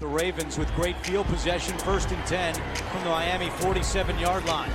The 0.00 0.06
Ravens 0.06 0.56
with 0.56 0.74
great 0.74 0.96
field 1.04 1.26
possession, 1.26 1.76
first 1.76 2.10
and 2.10 2.24
10 2.24 2.54
from 2.54 3.04
the 3.04 3.10
Miami 3.10 3.50
47 3.60 4.18
yard 4.18 4.46
line. 4.46 4.70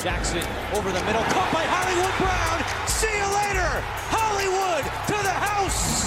Jackson 0.00 0.38
over 0.72 0.92
the 0.92 1.02
middle, 1.02 1.22
caught 1.34 1.50
by 1.52 1.66
Hollywood 1.66 2.14
Brown. 2.14 2.62
See 2.86 3.10
you 3.10 3.26
later, 3.42 3.82
Hollywood 4.06 4.84
to 5.10 5.18
the 5.26 5.34
house. 5.34 6.06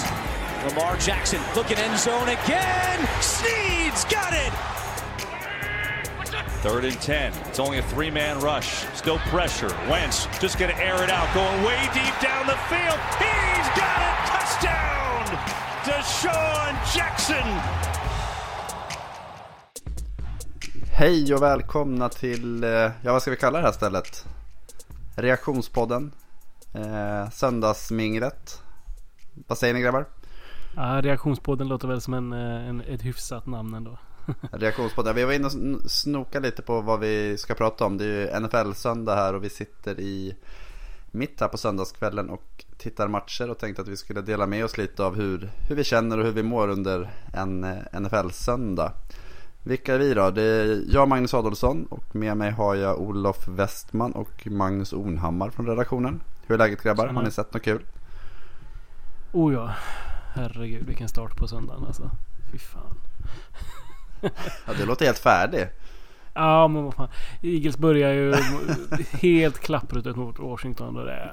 Lamar 0.64 0.96
Jackson 0.96 1.38
looking 1.54 1.76
end 1.76 1.98
zone 1.98 2.30
again. 2.30 2.98
Sneeds 3.20 4.10
got 4.10 4.32
it. 4.32 4.52
Third 6.62 6.86
and 6.86 6.98
10. 6.98 7.34
It's 7.48 7.60
only 7.60 7.76
a 7.76 7.82
three 7.82 8.10
man 8.10 8.40
rush. 8.40 8.86
Still 8.96 9.18
pressure. 9.28 9.68
Wentz 9.90 10.24
just 10.40 10.58
going 10.58 10.74
to 10.74 10.82
air 10.82 11.04
it 11.04 11.10
out. 11.10 11.28
Going 11.34 11.62
way 11.62 11.78
deep 11.92 12.16
down 12.22 12.46
the 12.46 12.56
field. 12.72 12.98
He's 13.20 13.68
got 13.76 14.00
it. 14.00 14.16
Touchdown. 14.32 15.26
Deshaun 15.84 16.72
Jackson. 16.94 18.01
Hej 20.94 21.34
och 21.34 21.42
välkomna 21.42 22.08
till, 22.08 22.64
eh, 22.64 22.70
ja 22.70 23.12
vad 23.12 23.22
ska 23.22 23.30
vi 23.30 23.36
kalla 23.36 23.58
det 23.58 23.64
här 23.64 23.72
stället? 23.72 24.26
Reaktionspodden. 25.16 26.12
Eh, 26.74 27.30
söndagsmingret. 27.30 28.62
Vad 29.46 29.58
säger 29.58 29.74
ni 29.74 29.80
grabbar? 29.80 30.06
Ja, 30.76 31.00
reaktionspodden 31.02 31.68
låter 31.68 31.88
väl 31.88 32.00
som 32.00 32.14
en, 32.14 32.32
eh, 32.32 32.68
en, 32.68 32.80
ett 32.80 33.04
hyfsat 33.04 33.46
namn 33.46 33.74
ändå. 33.74 33.98
Reaktionspodden. 34.52 35.14
Vi 35.14 35.24
var 35.24 35.32
inne 35.32 35.46
och 35.46 35.90
snoka 35.90 36.40
lite 36.40 36.62
på 36.62 36.80
vad 36.80 37.00
vi 37.00 37.38
ska 37.38 37.54
prata 37.54 37.84
om. 37.84 37.98
Det 37.98 38.04
är 38.04 38.08
ju 38.08 38.40
NFL-söndag 38.40 39.14
här 39.14 39.34
och 39.34 39.44
vi 39.44 39.50
sitter 39.50 40.00
i 40.00 40.36
mitt 41.10 41.40
här 41.40 41.48
på 41.48 41.58
söndagskvällen 41.58 42.30
och 42.30 42.64
tittar 42.78 43.08
matcher 43.08 43.50
och 43.50 43.58
tänkte 43.58 43.82
att 43.82 43.88
vi 43.88 43.96
skulle 43.96 44.20
dela 44.20 44.46
med 44.46 44.64
oss 44.64 44.78
lite 44.78 45.04
av 45.04 45.16
hur, 45.16 45.50
hur 45.68 45.76
vi 45.76 45.84
känner 45.84 46.18
och 46.18 46.24
hur 46.24 46.32
vi 46.32 46.42
mår 46.42 46.68
under 46.68 47.10
en 47.32 47.64
eh, 47.64 48.00
NFL-söndag. 48.00 48.92
Vilka 49.64 49.94
är 49.94 49.98
vi 49.98 50.14
då? 50.14 50.30
Det 50.30 50.42
är 50.42 50.82
jag 50.88 51.08
Magnus 51.08 51.34
Adolfsson 51.34 51.84
och 51.84 52.16
med 52.16 52.36
mig 52.36 52.50
har 52.50 52.74
jag 52.74 53.00
Olof 53.00 53.48
Westman 53.48 54.12
och 54.12 54.46
Magnus 54.46 54.92
Onhammar 54.92 55.50
från 55.50 55.66
redaktionen. 55.66 56.20
Hur 56.46 56.54
är 56.54 56.58
läget 56.58 56.82
grabbar? 56.82 57.06
Har 57.06 57.22
ni 57.22 57.30
sett 57.30 57.54
något 57.54 57.62
kul? 57.62 57.82
Oh 59.32 59.54
ja, 59.54 59.74
herregud 60.34 60.86
vilken 60.86 61.08
start 61.08 61.36
på 61.36 61.48
söndagen 61.48 61.84
alltså. 61.86 62.10
Fy 62.52 62.58
fan. 62.58 62.96
ja, 64.66 64.72
du 64.78 64.86
låter 64.86 65.04
helt 65.04 65.18
färdig. 65.18 65.68
Ja 66.34 66.68
men 66.68 66.84
vad 66.84 66.94
fan. 66.94 67.08
Eagles 67.42 67.78
börjar 67.78 68.12
ju 68.12 68.34
helt 69.12 69.58
klapprutet 69.58 70.16
mot 70.16 70.38
Washington. 70.38 70.96
Och 70.96 71.04
det, 71.04 71.30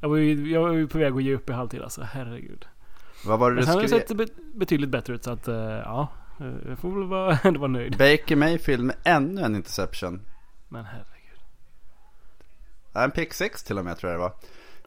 jag, 0.00 0.08
var 0.08 0.16
ju, 0.16 0.52
jag 0.52 0.60
var 0.60 0.72
ju 0.72 0.88
på 0.88 0.98
väg 0.98 1.12
att 1.12 1.22
ge 1.22 1.34
upp 1.34 1.50
i 1.50 1.52
halvtid 1.52 1.82
alltså. 1.82 2.02
Herregud. 2.02 2.66
Vad 3.26 3.38
var 3.38 3.50
det 3.50 3.56
du 3.56 3.62
skrev? 3.62 3.72
Sen 3.72 3.92
har 3.92 4.16
det 4.16 4.26
sett 4.26 4.54
betydligt 4.54 4.90
bättre 4.90 5.14
ut 5.14 5.24
så 5.24 5.30
att 5.30 5.46
ja. 5.46 6.08
Jag 6.38 6.78
får 6.78 6.90
väl 6.90 7.08
vara, 7.08 7.38
ändå 7.44 7.60
vara 7.60 7.70
nöjd. 7.70 7.98
Baker 7.98 8.36
Mayfield 8.36 8.84
med 8.84 8.96
ännu 9.04 9.42
en 9.42 9.56
interception. 9.56 10.20
Men 10.68 10.84
herregud. 10.84 11.40
En 12.92 13.10
pick 13.10 13.32
6 13.32 13.62
till 13.62 13.78
och 13.78 13.84
med 13.84 13.98
tror 13.98 14.12
jag 14.12 14.20
det 14.20 14.22
var. 14.22 14.32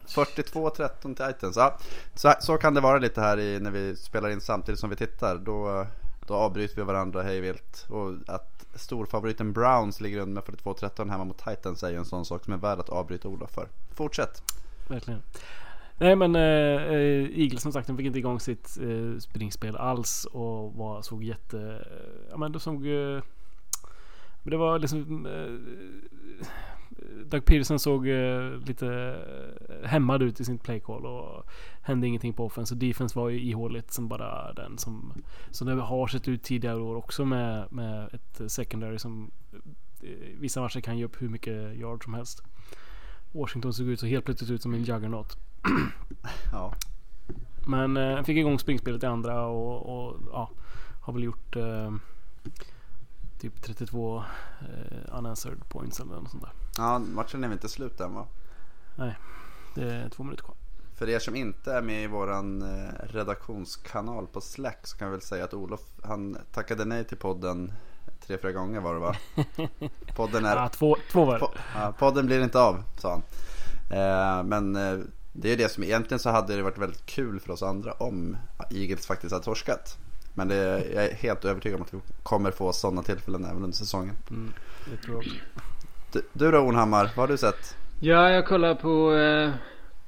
42-13 0.06 1.14
till 1.14 1.14
Titans. 1.14 1.56
Ja, 1.56 1.78
så, 2.14 2.34
så 2.40 2.56
kan 2.56 2.74
det 2.74 2.80
vara 2.80 2.98
lite 2.98 3.20
här 3.20 3.38
i, 3.38 3.60
när 3.60 3.70
vi 3.70 3.96
spelar 3.96 4.30
in 4.30 4.40
samtidigt 4.40 4.80
som 4.80 4.90
vi 4.90 4.96
tittar. 4.96 5.38
Då, 5.38 5.86
då 6.26 6.34
avbryter 6.34 6.76
vi 6.76 6.82
varandra 6.82 7.22
hejvilt. 7.22 7.86
Och 7.88 8.12
att 8.26 8.66
storfavoriten 8.74 9.52
Browns 9.52 10.00
ligger 10.00 10.18
under 10.18 10.34
med 10.34 10.44
42-13 10.44 11.10
hemma 11.10 11.24
mot 11.24 11.44
Titans 11.44 11.82
är 11.82 11.90
ju 11.90 11.96
en 11.96 12.04
sån 12.04 12.24
sak 12.24 12.44
som 12.44 12.52
är 12.52 12.58
värd 12.58 12.78
att 12.78 12.88
avbryta 12.88 13.28
Olof 13.28 13.50
för. 13.50 13.68
Fortsätt. 13.94 14.42
Verkligen. 14.88 15.22
Nej 16.00 16.16
men 16.16 16.36
äh, 16.36 17.40
Eagles 17.40 17.62
som 17.62 17.72
sagt 17.72 17.86
de 17.86 17.96
fick 17.96 18.06
inte 18.06 18.18
igång 18.18 18.40
sitt 18.40 18.78
äh, 18.80 19.18
springspel 19.18 19.76
alls 19.76 20.24
och 20.24 20.74
var, 20.74 21.02
såg 21.02 21.24
jätte... 21.24 21.86
Ja 22.30 22.36
men 22.36 22.52
de 22.52 22.60
såg... 22.60 22.86
Äh, 22.86 23.22
det 24.42 24.56
var 24.56 24.78
liksom... 24.78 25.26
Äh, 25.26 26.46
Doug 27.24 27.44
Peterson 27.44 27.78
såg 27.78 28.06
lite 28.66 29.16
hämmad 29.84 30.22
ut 30.22 30.40
i 30.40 30.44
sin 30.44 30.58
playcall 30.58 31.06
och 31.06 31.46
hände 31.82 32.06
ingenting 32.06 32.32
på 32.32 32.44
offense. 32.44 32.74
Och 32.74 32.78
defense 32.78 33.18
var 33.18 33.28
ju 33.28 33.40
ihåligt 33.40 33.92
som 33.92 34.08
bara 34.08 34.52
den 34.52 34.78
som... 34.78 35.12
Som 35.50 35.66
det 35.66 35.82
har 35.82 36.06
sett 36.06 36.28
ut 36.28 36.42
tidigare 36.42 36.80
år 36.80 36.96
också 36.96 37.24
med, 37.24 37.72
med 37.72 38.14
ett 38.14 38.52
secondary 38.52 38.98
som 38.98 39.30
vissa 40.38 40.60
matcher 40.60 40.80
kan 40.80 40.98
ge 40.98 41.04
upp 41.04 41.22
hur 41.22 41.28
mycket 41.28 41.76
yard 41.76 42.04
som 42.04 42.14
helst. 42.14 42.42
Washington 43.32 43.74
såg 43.74 43.86
ut 43.86 44.00
så 44.00 44.06
helt 44.06 44.24
plötsligt 44.24 44.50
ut 44.50 44.62
som 44.62 44.74
en 44.74 44.84
juggernaut 44.84 45.36
ja. 46.52 46.74
Men 47.66 47.96
eh, 47.96 48.22
fick 48.22 48.36
igång 48.36 48.58
springspelet 48.58 49.02
i 49.02 49.06
andra 49.06 49.46
och, 49.46 50.06
och 50.06 50.16
ja, 50.32 50.50
har 51.00 51.12
väl 51.12 51.22
gjort 51.22 51.56
eh, 51.56 51.92
typ 53.40 53.62
32 53.62 54.24
eh, 54.60 55.18
unanswered 55.18 55.68
points 55.68 56.00
eller 56.00 56.14
något 56.14 56.30
sånt 56.30 56.42
där. 56.42 56.52
Ja, 56.76 56.98
matchen 56.98 57.44
är 57.44 57.48
väl 57.48 57.56
inte 57.56 57.68
slut 57.68 58.00
än 58.00 58.14
va? 58.14 58.26
Nej, 58.96 59.16
det 59.74 59.92
är 59.92 60.08
två 60.08 60.22
minuter 60.22 60.44
kvar. 60.44 60.56
För 60.94 61.08
er 61.08 61.18
som 61.18 61.36
inte 61.36 61.72
är 61.72 61.82
med 61.82 62.04
i 62.04 62.06
våran 62.06 62.62
eh, 62.62 62.92
redaktionskanal 63.02 64.26
på 64.26 64.40
Slack 64.40 64.86
så 64.86 64.98
kan 64.98 65.06
jag 65.06 65.12
väl 65.12 65.20
säga 65.20 65.44
att 65.44 65.54
Olof 65.54 65.80
han 66.02 66.36
tackade 66.52 66.84
nej 66.84 67.04
till 67.04 67.16
podden 67.16 67.72
tre, 68.26 68.38
fyra 68.38 68.52
gånger 68.52 68.80
var 68.80 68.94
det 68.94 69.00
va? 69.00 69.14
Podden 70.16 70.44
är... 70.44 70.56
Ja, 70.56 70.68
två, 70.68 70.96
två 71.12 71.24
var 71.24 71.34
det. 71.34 71.40
Po 71.40 71.50
ja, 71.74 71.92
podden 71.98 72.26
blir 72.26 72.42
inte 72.42 72.60
av, 72.60 72.82
sa 72.98 73.10
han. 73.10 73.22
Eh, 73.98 74.44
men 74.44 74.76
eh, 74.76 74.98
det 75.32 75.52
är 75.52 75.56
det 75.56 75.68
som 75.68 75.84
egentligen 75.84 76.18
så 76.18 76.30
hade 76.30 76.56
det 76.56 76.62
varit 76.62 76.78
väldigt 76.78 77.06
kul 77.06 77.40
för 77.40 77.52
oss 77.52 77.62
andra 77.62 77.92
om 77.92 78.36
Eagles 78.70 79.06
faktiskt 79.06 79.32
hade 79.32 79.44
torskat. 79.44 79.98
Men 80.34 80.48
det, 80.48 80.84
jag 80.94 81.04
är 81.04 81.14
helt 81.14 81.44
övertygad 81.44 81.76
om 81.76 81.82
att 81.82 81.94
vi 81.94 82.00
kommer 82.22 82.50
få 82.50 82.72
sådana 82.72 83.02
tillfällen 83.02 83.44
även 83.44 83.56
under 83.56 83.76
säsongen. 83.76 84.16
Mm, 84.30 84.52
det 84.90 84.96
tror 84.96 85.24
jag 85.24 85.32
du, 86.12 86.22
du 86.32 86.50
då 86.50 86.58
Onhammar, 86.58 87.04
vad 87.04 87.16
har 87.16 87.28
du 87.28 87.36
sett? 87.36 87.76
Ja, 88.00 88.30
jag 88.30 88.46
kollar 88.46 88.74
på 88.74 89.14
eh, 89.14 89.50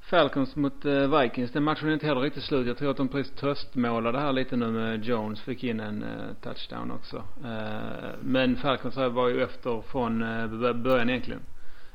Falcons 0.00 0.56
mot 0.56 0.84
eh, 0.84 1.20
Vikings. 1.20 1.52
Den 1.52 1.62
matchen 1.62 1.88
är 1.88 1.92
inte 1.92 2.06
heller 2.06 2.20
riktigt 2.20 2.42
slut. 2.42 2.66
Jag 2.66 2.78
tror 2.78 2.90
att 2.90 2.96
de 2.96 3.08
precis 3.08 3.32
tröstmålade 3.32 4.18
här 4.18 4.32
lite 4.32 4.56
nu 4.56 4.70
med 4.70 5.04
Jones. 5.04 5.40
Fick 5.40 5.64
in 5.64 5.80
en 5.80 6.02
eh, 6.02 6.34
touchdown 6.42 6.90
också. 6.90 7.16
Eh, 7.44 8.10
men 8.20 8.56
Falcons 8.56 8.96
var 8.96 9.28
ju 9.28 9.42
efter 9.42 9.82
från 9.82 10.22
eh, 10.22 10.72
början 10.72 11.10
egentligen 11.10 11.40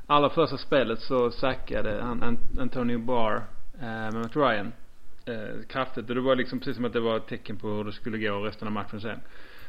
allra 0.08 0.30
första 0.30 0.58
spelet 0.58 1.00
så 1.00 1.32
sackade 1.32 2.02
han 2.02 2.38
Antonio 2.60 3.00
Barr 3.00 3.36
eh, 3.80 3.82
med 3.82 4.14
Matt 4.14 4.36
Ryan 4.36 4.74
eh, 5.26 5.66
kraftigt. 5.68 6.10
Och 6.10 6.16
det 6.16 6.22
var 6.22 6.36
liksom 6.36 6.60
precis 6.60 6.76
som 6.76 6.86
att 6.86 6.94
det 6.94 7.00
var 7.00 7.18
ett 7.18 7.28
tecken 7.28 7.58
på 7.58 7.68
hur 7.68 7.84
det 7.84 7.92
skulle 7.92 8.18
gå 8.18 8.40
resten 8.40 8.68
av 8.68 8.74
matchen 8.74 9.02
sen. 9.02 9.20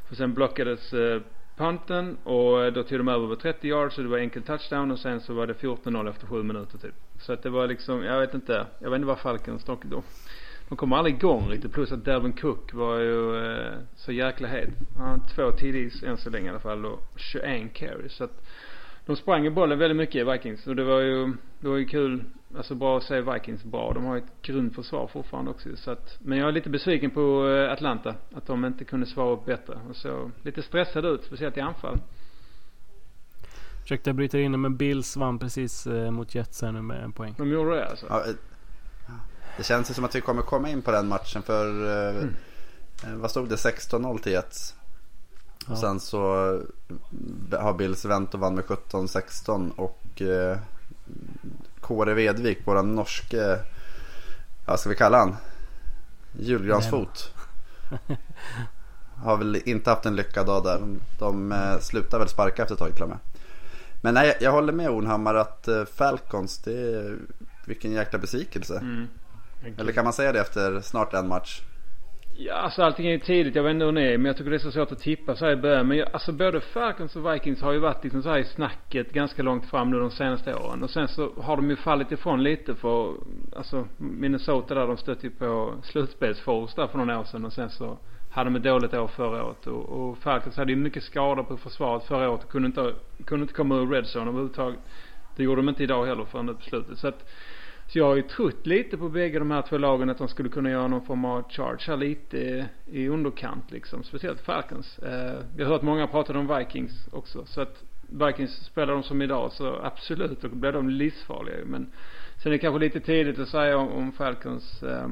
För 0.09 0.17
sen 0.17 0.35
blockades 0.35 0.93
eh, 0.93 1.23
punten 1.57 2.17
och 2.25 2.65
eh, 2.65 2.73
då 2.73 2.83
tog 2.83 2.99
de 2.99 3.09
över 3.09 3.29
på 3.29 3.37
30 3.37 3.69
yards 3.69 3.95
så 3.95 4.03
det 4.03 4.09
var 4.09 4.19
enkel 4.19 4.43
touchdown 4.43 4.91
och 4.91 4.99
sen 4.99 5.21
så 5.21 5.35
var 5.35 5.47
det 5.47 5.53
14-0 5.53 6.11
efter 6.11 6.27
7 6.27 6.43
minuter 6.43 6.79
typ. 6.79 6.95
Så 7.19 7.33
att 7.33 7.43
det 7.43 7.51
var 7.51 7.67
liksom, 7.67 8.05
jag 8.05 8.21
vet 8.21 8.35
inte, 8.35 8.67
jag 8.79 8.91
vet 8.91 8.97
inte 8.97 9.07
vad 9.07 9.19
Falcons 9.19 9.65
dock 9.65 9.85
då. 9.85 10.03
De 10.69 10.77
kom 10.77 10.93
aldrig 10.93 11.15
igång 11.15 11.49
riktigt 11.51 11.73
plus 11.73 11.93
att 11.93 12.05
dervin 12.05 12.33
Cook 12.33 12.75
var 12.75 12.99
ju 12.99 13.53
eh, 13.53 13.73
så 13.97 14.13
jäkla 14.13 14.49
het. 14.49 14.69
Han 14.97 15.09
har 15.09 15.29
två 15.35 15.51
TDs 15.51 16.03
än 16.03 16.17
så 16.17 16.31
länge 16.31 16.47
i 16.47 16.51
alla 16.51 16.61
fall 16.61 16.87
och 16.87 17.01
21 17.17 17.75
carries. 17.75 18.13
Så 18.13 18.25
att 18.25 18.45
de 19.09 19.17
sprang 19.17 19.45
ju 19.45 19.51
bollen 19.51 19.79
väldigt 19.79 19.97
mycket 19.97 20.15
i 20.15 20.25
Vikings 20.25 20.67
och 20.67 20.77
det 20.77 20.85
var 20.85 21.01
ju, 21.01 21.33
det 21.61 21.69
var 21.69 21.77
ju 21.77 21.87
kul, 21.87 22.25
alltså 22.57 22.75
bra 22.75 22.97
att 22.97 23.03
se 23.03 23.21
Vikings 23.21 23.65
bra. 23.65 23.93
De 23.93 24.05
har 24.05 24.17
ett 24.17 24.43
grundförsvar 24.43 25.07
fortfarande 25.07 25.51
också 25.51 25.69
så 25.77 25.91
att, 25.91 26.19
men 26.19 26.39
jag 26.39 26.49
är 26.49 26.53
lite 26.53 26.71
besviken 26.71 27.11
på 27.11 27.49
eh, 27.49 27.73
Atlanta. 27.73 28.15
Att 28.35 28.47
de 28.47 28.65
inte 28.65 28.85
kunde 28.85 29.07
svara 29.07 29.31
upp 29.31 29.45
bättre 29.45 29.79
och 29.89 29.97
så 29.97 30.31
lite 30.43 30.63
stressade 30.63 31.09
ut, 31.09 31.25
speciellt 31.25 31.57
i 31.57 31.61
anfall. 31.61 31.99
Ursäkta 33.85 34.11
jag 34.11 34.17
bryter 34.17 34.39
in 34.39 34.61
men 34.61 34.77
Bills 34.77 35.17
vann 35.17 35.39
precis 35.39 35.87
eh, 35.87 36.11
mot 36.11 36.35
Jets 36.35 36.63
här 36.63 36.73
nu 36.73 36.83
med 36.83 37.05
en 37.05 37.13
poäng. 37.13 37.35
De 37.39 37.51
gjorde 37.51 37.77
det 37.77 37.87
alltså? 37.89 38.07
Ja, 38.09 38.25
eh, 38.27 38.35
det 39.57 39.63
känns 39.65 39.91
ju 39.91 39.95
som 39.95 40.05
att 40.05 40.15
vi 40.15 40.21
kommer 40.21 40.43
komma 40.43 40.71
in 40.71 40.83
på 40.83 40.91
den 40.91 41.09
matchen 41.09 41.43
för 41.43 41.71
mm. 42.11 42.35
vad 43.21 43.31
stod 43.31 43.49
det? 43.49 43.57
16-0 43.57 44.19
till 44.19 44.33
Jets. 44.33 44.78
Ja. 45.69 45.73
Och 45.73 45.79
sen 45.79 46.01
så 46.01 46.21
har 47.53 47.75
Bills 47.75 48.05
vänt 48.05 48.35
och 48.35 48.41
vann 48.41 48.55
med 48.55 48.65
17-16 48.65 49.71
och 49.77 50.23
eh, 50.23 50.59
Kåre 51.81 52.15
Vedvik, 52.15 52.67
våran 52.67 52.95
norske, 52.95 53.59
vad 54.67 54.81
ska 54.81 54.89
vi 54.89 54.97
kalla 54.97 55.19
han? 55.19 55.37
Julgransfot. 56.39 57.35
har 59.23 59.37
väl 59.37 59.57
inte 59.65 59.91
haft 59.91 60.07
en 60.07 60.17
lyckad 60.17 60.47
dag 60.47 60.65
där. 60.65 60.81
De, 61.19 61.53
eh, 61.53 61.79
slutar 61.79 62.19
väl 62.19 62.29
sparka 62.29 62.63
efter 62.63 62.75
ett 62.75 62.79
tag 62.79 62.95
till 62.95 63.03
och 63.03 63.09
med. 63.09 63.19
Men 64.03 64.15
nej, 64.15 64.37
jag 64.41 64.53
håller 64.53 64.73
med 64.73 64.91
Ornhammar 64.91 65.35
att 65.35 65.69
eh, 65.69 65.85
Falcons, 65.85 66.59
det 66.59 66.95
är 66.95 67.19
vilken 67.67 67.93
jäkla 67.93 68.19
besvikelse. 68.19 68.79
Mm. 68.79 69.09
Eller 69.77 69.93
kan 69.93 70.05
man 70.05 70.13
säga 70.13 70.33
det 70.33 70.41
efter 70.41 70.81
snart 70.81 71.15
en 71.15 71.29
match? 71.29 71.63
Ja, 72.41 72.55
alltså 72.55 72.83
allting 72.83 73.07
är 73.07 73.11
ju 73.11 73.19
tidigt. 73.19 73.55
Jag 73.55 73.63
vet 73.63 73.71
inte 73.71 73.85
hur 73.85 73.93
det 73.93 74.13
är. 74.13 74.19
Men 74.19 74.27
jag 74.27 74.37
tycker 74.37 74.51
det 74.51 74.57
är 74.57 74.59
så 74.59 74.73
svårt 74.73 74.93
att 74.93 74.99
tippa 74.99 75.37
så 75.37 75.45
här 75.45 75.53
i 75.53 75.57
början. 75.57 75.89
Men 75.89 75.99
jag, 75.99 76.09
alltså 76.13 76.33
både 76.33 76.61
Falcons 76.61 77.17
och 77.17 77.35
Vikings 77.35 77.63
har 77.63 77.73
ju 77.73 77.79
varit 77.79 78.05
liksom 78.05 78.23
så 78.23 78.29
här 78.29 78.39
i 78.39 78.45
snacket 78.45 79.13
ganska 79.13 79.43
långt 79.43 79.67
fram 79.67 79.91
nu 79.91 79.99
de 79.99 80.11
senaste 80.11 80.55
åren. 80.55 80.83
Och 80.83 80.91
sen 80.91 81.09
så 81.09 81.33
har 81.37 81.57
de 81.57 81.71
ju 81.71 81.77
fallit 81.77 82.13
ifrån 82.13 82.43
lite 82.43 82.75
för, 82.75 83.15
alltså 83.57 83.89
Minnesota 83.97 84.75
där 84.75 84.87
de 84.87 84.97
stötte 84.97 85.27
ju 85.27 85.31
på 85.31 85.75
slutspelsfors 85.83 86.75
där 86.75 86.87
för 86.87 86.99
några 86.99 87.21
år 87.21 87.25
sedan. 87.25 87.45
Och 87.45 87.53
sen 87.53 87.71
så 87.71 87.99
hade 88.31 88.51
de 88.51 88.57
ett 88.57 88.63
dåligt 88.63 88.95
år 88.95 89.09
förra 89.09 89.45
året. 89.45 89.67
Och, 89.67 89.89
och 89.89 90.19
Falcons 90.19 90.57
hade 90.57 90.73
ju 90.73 90.79
mycket 90.79 91.03
skador 91.03 91.43
på 91.43 91.57
försvaret 91.57 92.05
förra 92.05 92.31
året 92.31 92.45
och 92.45 92.51
kunde 92.51 92.67
inte, 92.67 92.95
kunde 93.25 93.43
inte 93.43 93.55
komma 93.55 93.77
ur 93.77 93.87
redzone 93.87 94.31
överhuvudtaget. 94.31 94.79
Det 95.37 95.43
gjorde 95.43 95.59
de 95.59 95.69
inte 95.69 95.83
idag 95.83 96.07
heller 96.07 96.25
förrän 96.25 96.47
nu 96.47 96.55
på 96.55 96.63
slutet. 96.63 96.99
Så 96.99 97.09
att 97.09 97.25
så 97.89 97.99
jag 97.99 98.05
har 98.05 98.17
ju 98.17 98.23
trott 98.23 98.67
lite 98.67 98.97
på 98.97 99.09
bägge 99.09 99.39
de 99.39 99.51
här 99.51 99.63
två 99.63 99.79
lagen 99.79 100.11
att 100.11 100.19
de 100.19 100.29
skulle 100.29 100.49
kunna 100.49 100.71
göra 100.71 100.89
någon 100.89 101.07
form 101.07 101.25
av 101.25 101.51
charge 101.51 101.85
här 101.87 101.97
lite 101.97 102.69
i 102.87 103.09
underkant 103.09 103.71
liksom. 103.71 104.03
Speciellt 104.03 104.41
Falcons. 104.41 104.99
Eh, 104.99 105.43
jag 105.57 105.67
har 105.67 105.73
hört 105.73 105.83
många 105.83 106.07
prata 106.07 106.39
om 106.39 106.57
Vikings 106.57 107.09
också. 107.13 107.45
Så 107.47 107.61
att 107.61 107.85
Vikings 108.01 108.51
spelar 108.51 108.93
de 108.95 109.03
som 109.03 109.23
idag 109.23 109.53
så 109.53 109.81
absolut 109.83 110.41
då 110.41 110.49
blir 110.49 110.73
de 110.73 110.91
livsfarliga 110.91 111.57
Men 111.65 111.93
sen 112.37 112.53
är 112.53 112.57
det 112.57 112.59
kanske 112.59 112.79
lite 112.79 113.01
tidigt 113.01 113.39
att 113.39 113.49
säga 113.49 113.79
om, 113.79 114.13
Falcons, 114.13 114.83
eh, 114.83 115.09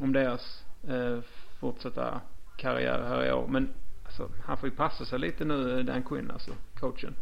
om 0.00 0.12
deras 0.12 0.64
eh, 0.88 1.18
fortsatta 1.60 2.20
karriär 2.56 3.02
här 3.08 3.26
i 3.26 3.32
år. 3.32 3.46
Men 3.48 3.68
alltså, 4.04 4.28
han 4.44 4.56
får 4.56 4.68
ju 4.68 4.74
passa 4.74 5.04
sig 5.04 5.18
lite 5.18 5.44
nu 5.44 5.78
eh, 5.78 5.84
Dan 5.84 6.02
Quinn 6.02 6.30
alltså, 6.30 6.50
coachen. 6.80 7.14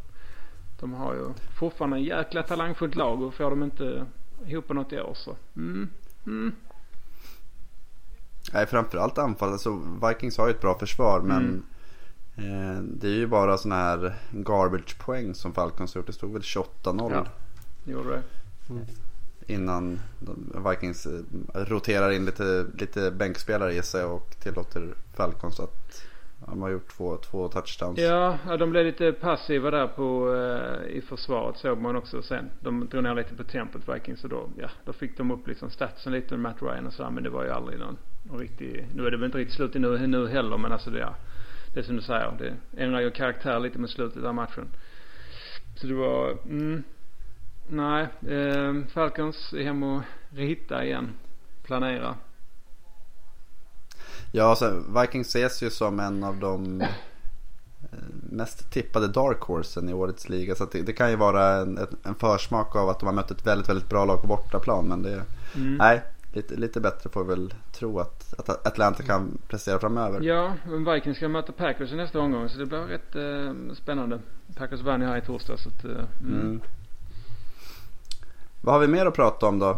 De 0.81 0.93
har 0.93 1.15
ju 1.15 1.33
fortfarande 1.59 1.97
en 1.97 2.05
jäkla 2.05 2.43
talangfullt 2.43 2.95
lag 2.95 3.23
och 3.23 3.35
får 3.35 3.51
de 3.51 3.63
inte 3.63 4.07
ihop 4.47 4.69
något 4.69 4.93
i 4.93 5.00
år 5.00 5.15
så. 5.15 5.37
Mm. 5.56 5.89
Mm. 6.27 6.53
Nej, 8.53 8.67
framförallt 8.67 9.19
anfall. 9.19 9.53
Alltså, 9.53 9.83
Vikings 10.09 10.39
har 10.39 10.47
ju 10.47 10.50
ett 10.50 10.61
bra 10.61 10.79
försvar 10.79 11.21
men 11.21 11.62
mm. 12.37 12.77
eh, 12.77 12.83
det 12.83 13.06
är 13.06 13.15
ju 13.15 13.27
bara 13.27 13.59
sådana 13.59 13.83
här 13.83 14.15
garbage 14.31 14.99
poäng 14.99 15.35
som 15.35 15.55
Falcons 15.55 15.97
gjort. 15.97 16.06
Det 16.06 16.12
stod 16.12 16.33
väl 16.33 16.43
28-0. 16.43 16.67
Ja, 16.85 17.27
det 17.85 17.93
gjorde 17.93 18.11
det. 18.11 18.23
Mm. 18.71 18.85
Innan 19.47 20.00
Vikings 20.71 21.06
eh, 21.06 21.21
roterar 21.55 22.11
in 22.11 22.25
lite, 22.25 22.67
lite 22.75 23.11
bänkspelare 23.11 23.75
i 23.75 23.83
sig 23.83 24.05
och 24.05 24.37
tillåter 24.43 24.94
Falcons 25.15 25.61
att 25.61 26.03
de 26.47 26.62
har 26.62 26.71
gjort 26.71 26.89
två, 26.89 27.17
två 27.17 27.49
touchdowns. 27.49 27.99
Ja, 27.99 28.39
de 28.59 28.71
blev 28.71 28.85
lite 28.85 29.12
passiva 29.12 29.71
där 29.71 29.87
på, 29.87 30.35
eh, 30.35 30.97
i 30.97 31.00
försvaret 31.00 31.56
såg 31.56 31.79
man 31.79 31.97
också 31.97 32.23
sen. 32.23 32.50
De 32.61 32.89
drog 32.89 33.03
ner 33.03 33.15
lite 33.15 33.35
på 33.35 33.44
tempot 33.44 33.89
Vikings 33.89 34.25
och 34.25 34.31
då, 34.31 34.49
ja, 34.59 34.69
då 34.85 34.93
fick 34.93 35.17
de 35.17 35.31
upp 35.31 35.49
liksom 35.49 35.71
statsen 35.71 36.12
lite 36.12 36.37
med 36.37 36.41
Matt 36.41 36.62
Ryan 36.62 36.87
och 36.87 36.93
sådär. 36.93 37.11
Men 37.11 37.25
det 37.25 37.31
var 37.31 37.44
ju 37.44 37.50
aldrig 37.50 37.79
någon, 37.79 37.97
någon 38.23 38.39
riktig, 38.39 38.87
nu 38.94 39.06
är 39.06 39.11
det 39.11 39.17
väl 39.17 39.27
inte 39.27 39.39
riktigt 39.39 39.56
slut 39.56 39.75
nu, 39.75 40.06
nu 40.06 40.29
heller 40.29 40.59
men 40.59 40.73
alltså 40.73 40.91
det, 40.91 40.99
ja, 40.99 41.15
det 41.75 41.81
är 41.81 41.85
som 41.85 41.97
du 41.97 42.03
säger. 42.03 42.33
Det 42.39 42.83
ändrar 42.83 43.00
ju 43.00 43.11
karaktär 43.11 43.61
lite 43.61 43.79
med 43.79 43.91
slutet 43.91 44.25
av 44.25 44.35
matchen. 44.35 44.69
Så 45.75 45.87
det 45.87 45.94
var, 45.94 46.39
mm, 46.44 46.83
nej, 47.69 48.09
eh, 48.29 48.75
Falcons 48.94 49.53
är 49.53 49.62
hem 49.62 49.83
och 49.83 50.03
rita 50.31 50.85
igen. 50.85 51.11
Planera. 51.62 52.15
Ja, 54.32 54.44
alltså, 54.44 54.82
Vikings 55.00 55.29
ses 55.29 55.62
ju 55.62 55.70
som 55.70 56.00
en 56.00 56.25
av 56.25 56.37
de 56.37 56.81
eh, 56.81 56.88
mest 58.31 58.73
tippade 58.73 59.08
dark 59.08 59.40
horsen 59.40 59.88
i 59.88 59.93
årets 59.93 60.29
liga. 60.29 60.55
Så 60.55 60.64
det, 60.64 60.82
det, 60.82 60.93
kan 60.93 61.11
ju 61.11 61.17
vara 61.17 61.56
en, 61.56 61.79
en 62.02 62.14
försmak 62.14 62.76
av 62.76 62.88
att 62.88 63.00
de 63.00 63.06
har 63.06 63.12
mött 63.12 63.31
ett 63.31 63.46
väldigt, 63.46 63.69
väldigt 63.69 63.88
bra 63.88 64.05
lag 64.05 64.20
på 64.20 64.26
bortaplan. 64.26 64.84
Men 64.84 65.02
det, 65.02 65.23
mm. 65.55 65.76
nej, 65.76 66.02
lite, 66.32 66.55
lite 66.55 66.81
bättre 66.81 67.11
får 67.11 67.25
vi 67.25 67.29
väl 67.29 67.55
tro 67.73 67.99
att, 67.99 68.34
att 68.38 68.67
Atlanta 68.67 69.02
kan 69.02 69.38
prestera 69.49 69.79
framöver. 69.79 70.20
Ja, 70.20 70.55
Vikings 70.94 71.17
ska 71.17 71.29
möta 71.29 71.52
Packers 71.52 71.93
i 71.93 71.96
nästa 71.96 72.20
omgång 72.20 72.49
så 72.49 72.58
det 72.58 72.67
blir 72.67 72.79
rätt 72.79 73.17
eh, 73.17 73.75
spännande. 73.75 74.20
Packers 74.56 74.81
vann 74.81 75.00
ju 75.00 75.06
här 75.06 75.19
i 75.19 75.20
torsdag 75.20 75.56
så 75.56 75.69
att, 75.69 75.84
eh, 75.84 75.90
mm. 75.90 76.40
Mm. 76.40 76.61
Vad 78.61 78.75
har 78.75 78.81
vi 78.81 78.88
mer 78.88 79.06
att 79.06 79.14
prata 79.14 79.46
om 79.46 79.58
då? 79.58 79.70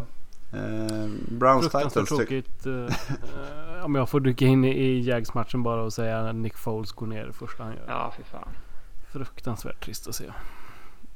Eh, 0.52 1.08
Browns 1.28 1.64
Titans. 1.64 2.08
tråkigt. 2.08 2.66
Eh, 3.84 3.86
om 3.86 3.94
jag 3.94 4.08
får 4.08 4.20
dyka 4.20 4.46
in 4.46 4.64
i 4.64 5.00
Jags-matchen 5.00 5.62
bara 5.62 5.82
och 5.82 5.92
säga 5.92 6.18
att 6.18 6.34
Nick 6.34 6.56
Foles 6.56 6.92
går 6.92 7.06
ner 7.06 7.26
det 7.26 7.32
första 7.32 7.64
han 7.64 7.72
gör. 7.72 7.84
Ja, 7.88 8.12
fy 8.16 8.22
fan. 8.22 8.48
Fruktansvärt 9.12 9.84
trist 9.84 10.08
att 10.08 10.14
se. 10.14 10.32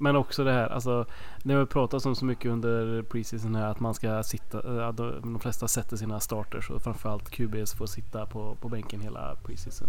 Men 0.00 0.16
också 0.16 0.44
det 0.44 0.52
här, 0.52 0.68
alltså. 0.68 1.06
Det 1.42 1.54
har 1.54 1.66
pratats 1.66 2.06
om 2.06 2.14
så 2.14 2.24
mycket 2.24 2.50
under 2.50 3.02
preseason 3.02 3.54
här 3.54 3.66
att 3.66 3.80
man 3.80 3.94
ska 3.94 4.22
sitta, 4.22 4.88
att 4.88 4.96
de 4.96 5.38
flesta 5.40 5.68
sätter 5.68 5.96
sina 5.96 6.20
starters 6.20 6.70
och 6.70 6.82
framförallt 6.82 7.30
QBs 7.30 7.74
får 7.74 7.86
sitta 7.86 8.26
på, 8.26 8.56
på 8.60 8.68
bänken 8.68 9.00
hela 9.00 9.36
preseason. 9.44 9.88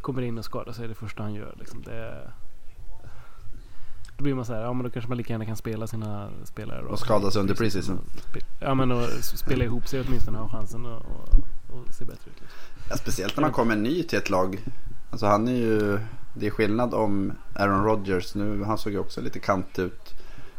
Kommer 0.00 0.22
in 0.22 0.38
och 0.38 0.44
skadar 0.44 0.72
sig 0.72 0.88
det 0.88 0.94
första 0.94 1.22
han 1.22 1.34
gör 1.34 1.54
liksom. 1.58 1.82
Det, 1.82 2.30
då 4.18 4.24
blir 4.24 4.34
man 4.34 4.44
så 4.44 4.54
här, 4.54 4.62
ja 4.62 4.72
men 4.72 4.84
då 4.84 4.90
kanske 4.90 5.08
man 5.08 5.18
lika 5.18 5.32
gärna 5.32 5.46
kan 5.46 5.56
spela 5.56 5.86
sina 5.86 6.30
spelare. 6.44 6.82
Och, 6.82 6.90
och 6.90 6.98
skada 6.98 7.30
sig 7.30 7.40
under 7.40 7.54
preseason. 7.54 7.98
Ja 8.60 8.74
men 8.74 8.92
och 8.92 9.08
spela 9.22 9.64
ihop 9.64 9.88
sig 9.88 10.00
åtminstone 10.00 10.38
och 10.38 10.50
ha 10.50 10.58
chansen 10.58 10.86
att 10.86 11.94
se 11.94 12.04
bättre 12.04 12.30
ut. 12.30 12.40
Liksom. 12.40 12.58
Ja, 12.90 12.96
speciellt 12.96 13.36
när 13.36 13.42
man 13.42 13.52
kommer 13.52 13.76
ny 13.76 14.02
till 14.02 14.18
ett 14.18 14.30
lag. 14.30 14.64
Alltså 15.10 15.26
han 15.26 15.48
är 15.48 15.52
ju, 15.52 15.98
det 16.34 16.46
är 16.46 16.50
skillnad 16.50 16.94
om 16.94 17.32
Aaron 17.54 17.84
Rodgers. 17.84 18.34
Nu, 18.34 18.64
han 18.64 18.78
såg 18.78 18.92
ju 18.92 18.98
också 18.98 19.20
lite 19.20 19.38
kant 19.38 19.78
ut 19.78 20.14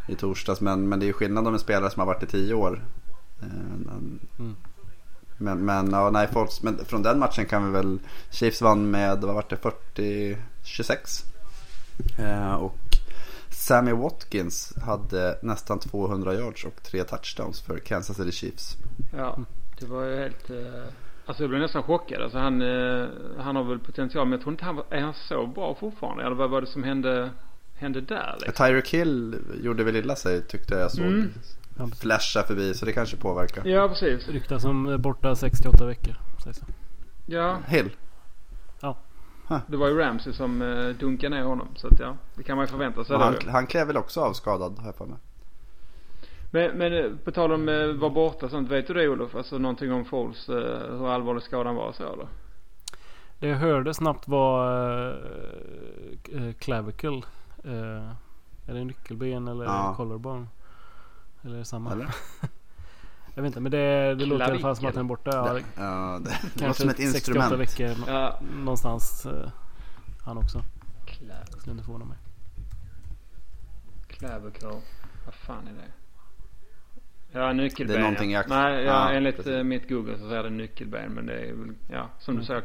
i 0.08 0.16
torsdags. 0.16 0.62
Men, 0.62 0.90
men 0.90 1.00
det 1.00 1.10
är 1.10 1.14
skillnad 1.14 1.48
om 1.48 1.54
en 1.54 1.60
spelare 1.60 1.92
som 1.92 2.00
har 2.00 2.08
varit 2.08 2.24
i 2.24 2.28
tio 2.28 2.54
år. 2.54 2.84
Mm. 3.42 4.20
Men, 5.38 5.66
men, 5.66 5.92
ja, 5.92 6.10
nej, 6.10 6.28
folks, 6.28 6.64
men 6.64 6.86
från 6.86 7.04
den 7.04 7.20
matchen 7.20 7.46
kan 7.46 7.66
vi 7.66 7.72
väl, 7.72 8.00
Chiefs 8.30 8.62
vann 8.62 8.92
med, 8.92 9.22
vad 9.22 9.36
var 9.36 9.46
det, 9.50 9.56
40-26. 10.66 11.26
Eh, 12.18 12.54
och 12.54 12.89
Sammy 13.60 13.92
Watkins 13.92 14.74
hade 14.86 15.40
nästan 15.42 15.80
200 15.80 16.34
yards 16.34 16.66
och 16.66 16.84
tre 16.84 17.04
touchdowns 17.04 17.62
för 17.62 17.78
Kansas 17.78 18.18
City 18.18 18.32
Chiefs. 18.32 18.78
Ja, 19.18 19.40
det 19.80 19.86
var 19.86 20.04
ju 20.04 20.16
helt... 20.16 20.50
Eh, 20.50 20.56
alltså 21.26 21.44
jag 21.44 21.50
blev 21.50 21.62
nästan 21.62 21.84
chockad. 21.84 22.22
Alltså 22.22 22.38
han, 22.38 22.62
eh, 22.62 23.08
han 23.40 23.56
har 23.56 23.64
väl 23.64 23.80
potential 23.80 24.26
men 24.26 24.32
jag 24.32 24.42
tror 24.42 24.54
inte 24.54 24.66
han 24.66 24.76
var... 24.76 24.86
Är 24.90 25.02
han 25.02 25.14
så 25.14 25.48
bra 25.48 25.76
fortfarande? 25.80 26.24
Eller 26.24 26.36
vad 26.36 26.50
var 26.50 26.62
det 26.62 26.68
som 26.68 26.84
hände, 26.84 27.30
hände 27.76 28.02
där 28.02 28.38
liksom? 28.40 28.66
Tyreek 28.66 28.90
Hill 28.94 29.36
gjorde 29.64 29.84
väl 29.84 29.96
illa 29.96 30.16
sig 30.16 30.42
tyckte 30.48 30.76
jag 30.76 30.92
såg. 30.92 31.06
Mm. 31.06 31.32
Flasha 32.00 32.44
förbi 32.44 32.74
så 32.74 32.86
det 32.86 32.94
kanske 32.94 33.18
påverkar. 33.18 33.66
Ja 33.66 33.88
precis. 33.90 34.28
Ryktas 34.28 34.62
som 34.62 35.02
borta 35.02 35.36
68 35.36 35.86
veckor. 35.86 36.16
Sägs 36.44 36.62
Ja. 37.26 37.58
Hill? 37.68 37.90
Det 39.68 39.78
var 39.78 39.88
ju 39.88 39.98
Ramsey 39.98 40.34
som 40.34 40.62
eh, 40.62 40.88
dunkade 40.88 41.36
ner 41.36 41.44
honom. 41.44 41.68
Så 41.76 41.88
att 41.88 42.00
ja, 42.00 42.16
det 42.36 42.44
kan 42.44 42.58
man 42.58 42.66
ju 42.66 42.72
förvänta 42.72 43.04
sig. 43.04 43.18
Han, 43.18 43.36
han 43.48 43.68
klev 43.68 43.88
väl 43.88 43.98
också 43.98 44.22
avskadad 44.22 44.80
har 44.80 44.86
jag 44.86 44.96
för 44.96 45.06
mig. 45.06 45.18
Men, 46.52 46.78
men 46.78 46.94
eh, 46.94 47.12
på 47.24 47.32
tal 47.32 47.52
om 47.52 47.70
eh, 47.70 47.88
vara 47.88 48.10
borta 48.10 48.50
sånt. 48.50 48.70
Vet 48.70 48.88
du 48.88 48.94
det 48.94 49.10
Olof? 49.10 49.36
Alltså 49.36 49.58
någonting 49.58 49.94
om 49.94 50.06
Foles. 50.06 50.50
Eh, 50.50 50.98
hur 50.98 51.10
allvarlig 51.10 51.44
skadan 51.44 51.76
var 51.76 51.92
så 51.92 52.14
eller? 52.14 52.28
Det 53.40 53.48
jag 53.48 53.58
hörde 53.58 53.94
snabbt 53.94 54.28
var 54.28 55.10
äh, 56.32 56.54
clavicle. 56.54 57.22
Äh, 57.64 58.12
är 58.68 58.74
det 58.74 58.84
nyckelben 58.84 59.48
eller 59.48 59.66
ja. 59.66 59.94
collarbone? 59.98 60.48
Eller 61.42 61.56
är 61.56 61.60
det 61.60 61.66
samma? 61.66 61.92
Eller? 61.92 62.16
Jag 63.36 63.44
vet 63.44 63.50
inte 63.50 63.60
men 63.60 63.72
det, 63.72 64.16
det 64.16 64.26
låter 64.26 64.48
i 64.48 64.52
alla 64.52 64.60
fall 64.60 64.76
som 64.76 64.86
att 64.86 64.94
den 64.94 65.06
är 65.06 65.08
borta. 65.08 65.32
Ja, 65.34 65.60
ja 65.76 66.20
det 66.24 66.30
kanske 66.60 66.66
låter 66.68 66.74
som 66.74 66.90
ett 66.90 67.00
instrument. 67.00 67.50
68 67.50 67.56
veckor 67.56 68.08
ja. 68.08 68.40
någonstans. 68.42 69.26
Uh, 69.26 69.50
han 70.26 70.38
också. 70.38 70.64
Clavicle. 71.06 71.60
Skulle 71.60 71.72
inte 71.72 71.86
förvåna 71.86 72.06
mig. 72.06 72.18
Clavicle. 74.08 74.82
Vad 75.26 75.34
fan 75.34 75.68
är 75.68 75.72
det? 75.72 75.92
Ja, 77.32 77.54
nyckelben. 77.54 77.94
Det 77.94 78.00
är 78.00 78.02
någonting 78.02 78.32
jag... 78.32 78.50
Nej, 78.50 78.84
ja, 78.84 79.10
ja 79.10 79.12
enligt 79.12 79.36
precis. 79.36 79.52
Eh, 79.52 79.64
mitt 79.64 79.90
Google 79.90 80.18
så 80.18 80.30
säger 80.30 80.44
det 80.44 80.50
nyckelben. 80.50 81.12
Men 81.12 81.26
det 81.26 81.34
är 81.34 81.54
väl, 81.54 81.74
ja, 81.92 82.10
som 82.20 82.32
mm. 82.32 82.42
du 82.42 82.46
säger, 82.48 82.62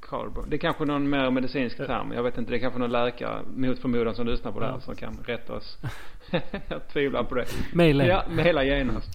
carbon. 0.00 0.44
Det 0.48 0.56
är 0.56 0.58
kanske 0.58 0.84
någon 0.84 1.10
mer 1.10 1.30
medicinsk 1.30 1.76
term. 1.76 2.12
Jag 2.12 2.22
vet 2.22 2.38
inte, 2.38 2.50
det 2.50 2.56
är 2.56 2.60
kanske 2.60 2.78
någon 2.78 2.92
läkare 2.92 3.42
mot 3.56 3.78
förmodan 3.78 4.14
som 4.14 4.26
lyssnar 4.26 4.52
på 4.52 4.60
det 4.60 4.66
här 4.66 4.80
som 4.80 4.96
kan 4.96 5.18
rätta 5.26 5.52
oss. 5.52 5.78
jag 6.68 6.88
tvivlar 6.88 7.24
på 7.24 7.34
det. 7.34 7.46
Maila. 7.74 8.06
Ja, 8.06 8.24
maila 8.30 8.64
genast. 8.64 9.10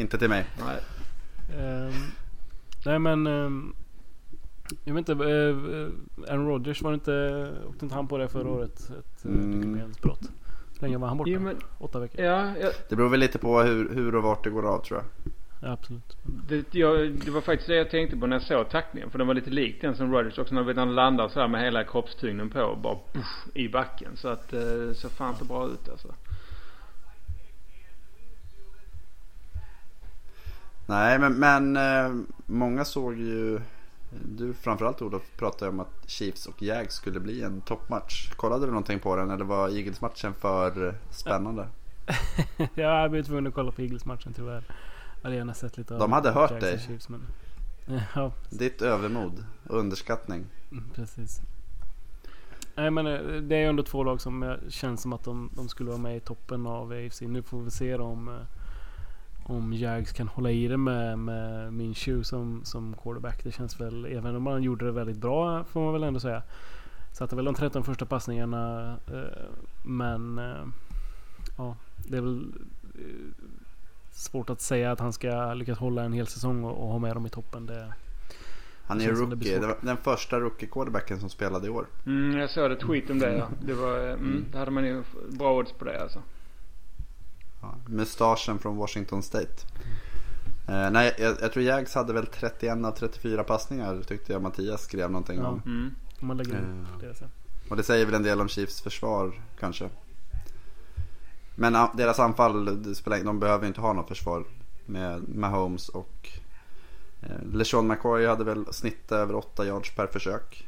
Inte 0.00 0.18
till 0.18 0.28
mig. 0.28 0.46
Nej. 0.58 0.78
Um, 1.58 1.92
nej 2.84 2.98
men. 2.98 3.26
Um, 3.26 3.74
jag 4.84 4.94
vet 4.94 5.08
inte. 5.08 5.24
Uh, 5.24 5.88
Aaron 6.28 6.46
Rodgers 6.46 6.82
var 6.82 6.94
inte. 6.94 7.46
Åkte 7.68 7.84
inte 7.84 7.94
han 7.94 8.08
på 8.08 8.18
det 8.18 8.28
förra 8.28 8.48
året? 8.48 8.80
Ett 8.80 9.24
eh, 9.24 9.32
mm. 9.32 9.74
Hur 10.80 10.80
länge 10.80 10.98
var 10.98 11.08
han 11.08 11.16
borta? 11.16 11.30
Jo, 11.30 11.40
men, 11.40 11.56
Åtta 11.78 11.98
veckor? 11.98 12.24
Ja, 12.24 12.52
ja, 12.60 12.70
Det 12.88 12.96
beror 12.96 13.08
väl 13.08 13.20
lite 13.20 13.38
på 13.38 13.60
hur, 13.60 13.94
hur 13.94 14.14
och 14.14 14.22
vart 14.22 14.44
det 14.44 14.50
går 14.50 14.74
av 14.74 14.78
tror 14.78 14.98
jag. 14.98 15.32
Ja, 15.62 15.72
absolut. 15.72 16.16
Det, 16.48 16.74
jag, 16.74 17.12
det 17.12 17.30
var 17.30 17.40
faktiskt 17.40 17.68
det 17.68 17.76
jag 17.76 17.90
tänkte 17.90 18.16
på 18.16 18.26
när 18.26 18.36
jag 18.36 18.42
såg 18.42 18.70
tackningen. 18.70 19.10
För 19.10 19.18
den 19.18 19.26
var 19.26 19.34
lite 19.34 19.50
lik 19.50 19.80
den 19.80 19.96
som 19.96 20.12
Rodgers 20.12 20.38
också. 20.38 20.54
När 20.54 20.74
han 20.74 20.94
landar 20.94 21.28
så 21.28 21.40
här 21.40 21.48
med 21.48 21.64
hela 21.64 21.84
kroppstyngden 21.84 22.50
på. 22.50 22.78
Bara 22.82 22.98
puff, 23.12 23.54
i 23.54 23.68
backen. 23.68 24.16
Så 24.16 24.28
att 24.28 24.48
det 24.48 24.94
såg 24.94 25.10
fan 25.10 25.32
inte 25.32 25.44
bra 25.44 25.66
ut 25.66 25.88
alltså. 25.88 26.08
Nej 30.90 31.18
men, 31.18 31.32
men 31.34 31.76
eh, 31.76 32.22
många 32.46 32.84
såg 32.84 33.14
ju 33.14 33.60
Du 34.24 34.54
framförallt 34.54 35.02
Olof 35.02 35.22
pratade 35.36 35.70
om 35.70 35.80
att 35.80 36.04
Chiefs 36.06 36.46
och 36.46 36.62
Jags 36.62 36.94
skulle 36.94 37.20
bli 37.20 37.42
en 37.42 37.60
toppmatch. 37.60 38.30
Kollade 38.36 38.66
du 38.66 38.70
någonting 38.70 38.98
på 38.98 39.16
den 39.16 39.30
eller 39.30 39.44
var 39.44 39.68
Eagles-matchen 39.68 40.34
för 40.34 40.94
spännande? 41.10 41.68
ja, 42.58 43.00
jag 43.02 43.10
blev 43.10 43.22
tvungen 43.22 43.46
att 43.46 43.54
kolla 43.54 43.72
på 43.72 43.82
Eagles-matchen 43.82 44.32
tyvärr. 44.36 44.64
Jag 45.16 45.22
hade 45.22 45.36
gärna 45.36 45.54
sett 45.54 45.76
lite 45.76 45.94
De 45.94 46.12
hade 46.12 46.30
hört 46.30 46.50
Jags 46.50 46.64
dig. 46.64 46.78
Chiefs, 46.78 47.08
men... 47.08 47.26
Ja, 48.14 48.32
Ditt 48.50 48.82
övermod 48.82 49.44
och 49.68 49.78
underskattning. 49.78 50.46
mm, 50.72 50.84
precis. 50.94 51.40
Nej 52.76 52.90
men 52.90 53.06
eh, 53.06 53.20
det 53.42 53.56
är 53.56 53.60
ju 53.60 53.66
ändå 53.66 53.82
två 53.82 54.04
lag 54.04 54.20
som 54.20 54.42
eh, 54.42 54.54
känns 54.68 55.02
som 55.02 55.12
att 55.12 55.24
de, 55.24 55.50
de 55.56 55.68
skulle 55.68 55.90
vara 55.90 56.00
med 56.00 56.16
i 56.16 56.20
toppen 56.20 56.66
av 56.66 56.92
AFC. 56.92 57.20
Nu 57.20 57.42
får 57.42 57.60
vi 57.60 57.70
se 57.70 57.94
om, 57.94 58.28
eh, 58.28 58.34
om 59.50 59.72
Jags 59.72 60.12
kan 60.12 60.28
hålla 60.28 60.50
i 60.50 60.68
det 60.68 60.76
med, 60.76 61.18
med 61.18 61.72
Minshew 61.72 62.24
som, 62.24 62.64
som 62.64 62.94
quarterback. 63.02 63.44
Det 63.44 63.52
känns 63.52 63.80
väl, 63.80 64.04
även 64.04 64.36
om 64.36 64.46
han 64.46 64.62
gjorde 64.62 64.84
det 64.84 64.92
väldigt 64.92 65.16
bra 65.16 65.64
får 65.64 65.80
man 65.80 65.92
väl 65.92 66.02
ändå 66.02 66.20
säga. 66.20 66.42
Satte 67.12 67.36
väl 67.36 67.44
de 67.44 67.54
13 67.54 67.84
första 67.84 68.06
passningarna. 68.06 68.90
eh, 69.12 69.44
Men 69.84 70.38
eh, 70.38 70.66
ja, 71.58 71.76
det 72.08 72.16
är 72.16 72.20
väl 72.20 72.52
eh, 72.94 73.44
svårt 74.12 74.50
att 74.50 74.60
säga 74.60 74.92
att 74.92 75.00
han 75.00 75.12
ska 75.12 75.54
lyckas 75.54 75.78
hålla 75.78 76.02
en 76.02 76.12
hel 76.12 76.26
säsong 76.26 76.64
och, 76.64 76.82
och 76.82 76.88
ha 76.88 76.98
med 76.98 77.16
dem 77.16 77.26
i 77.26 77.30
toppen. 77.30 77.66
Det, 77.66 77.92
Han 78.84 79.00
är 79.00 79.04
ju 79.04 79.14
rookie. 79.14 79.58
Det 79.58 79.74
den 79.80 79.96
första 79.96 80.40
rookie-quarterbacken 80.40 81.18
som 81.20 81.28
spelade 81.30 81.66
i 81.66 81.70
år. 81.70 81.86
Mm, 82.06 82.38
jag 82.38 82.50
såg 82.50 82.72
ett 82.72 82.80
tweet 82.80 83.10
om 83.10 83.18
det 83.18 83.36
ja. 83.36 83.48
Det 83.66 83.74
var, 83.74 83.98
eh, 83.98 84.12
mm, 84.12 84.44
det 84.52 84.58
hade 84.58 84.70
man 84.70 84.84
ju 84.84 85.02
bra 85.38 85.58
odds 85.58 85.72
på 85.72 85.84
det 85.84 86.02
alltså. 86.02 86.22
Ja, 87.60 87.74
mustaschen 87.86 88.58
från 88.58 88.76
Washington 88.76 89.22
State. 89.22 89.66
Eh, 90.68 90.90
nej, 90.90 91.14
jag, 91.18 91.36
jag 91.40 91.52
tror 91.52 91.64
Jags 91.64 91.94
hade 91.94 92.12
väl 92.12 92.26
31 92.26 92.84
av 92.84 92.90
34 92.92 93.44
passningar 93.44 94.02
tyckte 94.02 94.32
jag 94.32 94.42
Mattias 94.42 94.82
skrev 94.82 95.10
någonting 95.10 95.38
Ja. 95.38 95.48
om. 95.48 95.62
Mm. 95.66 95.90
om 96.20 96.28
man 96.28 96.36
lägger 96.36 96.54
Eh. 96.54 96.98
det 97.00 97.14
sen. 97.14 97.28
Och 97.70 97.76
det 97.76 97.82
säger 97.82 98.06
väl 98.06 98.14
en 98.14 98.22
del 98.22 98.40
om 98.40 98.48
Chiefs 98.48 98.80
försvar 98.82 99.42
kanske. 99.60 99.88
Men 101.54 101.74
ja, 101.74 101.92
deras 101.96 102.18
anfall, 102.20 102.82
de 103.24 103.40
behöver 103.40 103.66
inte 103.66 103.80
ha 103.80 103.92
något 103.92 104.08
försvar 104.08 104.44
med 104.86 105.28
Mahomes 105.28 105.88
och 105.88 106.28
eh, 107.22 107.42
LeSean 107.52 107.86
McCoy 107.86 108.26
hade 108.26 108.44
väl 108.44 108.66
snittat 108.72 109.12
över 109.12 109.34
8 109.34 109.66
yards 109.66 109.94
per 109.94 110.06
försök. 110.06 110.66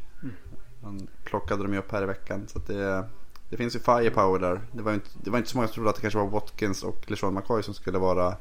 Han 0.83 1.09
plockade 1.25 1.63
de 1.63 1.73
ju 1.73 1.79
upp 1.79 1.93
här 1.93 2.03
i 2.03 2.07
veckan. 2.07 2.45
Så 2.49 2.59
att 2.59 2.67
det, 2.67 3.05
det 3.53 3.59
finns 3.59 3.77
ju 3.77 3.81
firepower 3.81 4.39
där. 4.39 4.61
Det 4.73 4.83
var, 4.83 4.95
inte, 4.95 5.09
det 5.23 5.31
var 5.31 5.39
inte 5.39 5.51
så 5.51 5.57
många 5.57 5.69
som 5.69 5.75
trodde 5.75 5.91
att 5.91 5.97
det 5.97 6.03
kanske 6.03 6.19
var 6.19 6.27
Watkins 6.27 6.83
och 6.83 7.11
LeSean 7.11 7.35
McCoy 7.35 7.63
som 7.63 7.75
skulle 7.75 7.99
vara 7.99 8.37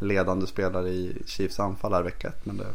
ledande 0.00 0.46
spelare 0.46 0.88
i 0.88 1.22
Chiefs 1.26 1.60
anfall 1.60 1.92
här 1.92 2.02
vecka 2.02 2.32
Men 2.44 2.56
det, 2.56 2.66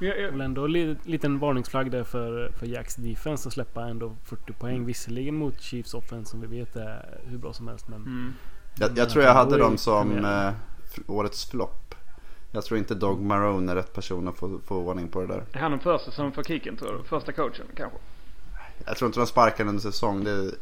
Jag, 0.00 0.16
Det 0.16 0.22
jag, 0.22 0.30
väl 0.32 0.40
ändå 0.40 0.64
en 0.64 0.72
li- 0.72 0.96
liten 1.04 1.38
varningsflagg 1.38 1.90
där 1.90 2.04
för, 2.04 2.52
för 2.58 2.66
Jacks 2.66 2.96
defense 2.96 3.48
att 3.48 3.52
släppa 3.52 3.88
ändå 3.88 4.16
40 4.24 4.52
poäng. 4.52 4.84
Visserligen 4.84 5.34
mot 5.34 5.60
Chiefs 5.60 5.94
offense 5.94 6.30
som 6.30 6.40
vi 6.40 6.46
vet 6.46 6.76
är 6.76 7.18
hur 7.24 7.38
bra 7.38 7.52
som 7.52 7.68
helst. 7.68 7.88
Men 7.88 8.02
mm. 8.02 8.32
Jag, 8.78 8.88
Men 8.90 8.98
jag 8.98 9.10
tror 9.10 9.24
jag 9.24 9.34
hade 9.34 9.58
dem 9.58 9.78
som 9.78 10.24
eh, 10.24 10.52
årets 11.06 11.50
flopp. 11.50 11.94
Jag 12.52 12.64
tror 12.64 12.78
inte 12.78 12.94
Dog 12.94 13.20
Marone 13.20 13.72
är 13.72 13.76
rätt 13.76 13.94
person 13.94 14.28
att 14.28 14.36
få, 14.36 14.58
få 14.66 14.76
ordning 14.76 15.08
på 15.08 15.20
det 15.20 15.26
där. 15.26 15.44
är 15.52 15.58
han 15.58 15.70
den 15.70 15.80
första 15.80 16.10
som 16.10 16.32
får 16.32 16.42
kicken 16.42 16.76
tror 16.76 16.98
du? 16.98 17.04
Första 17.04 17.32
coachen 17.32 17.66
kanske? 17.76 17.98
Jag 18.84 18.96
tror 18.96 19.06
inte 19.06 19.20
de 19.20 19.26
sparkar 19.26 19.66
under 19.66 19.82
säsong. 19.82 20.24
Det, 20.24 20.54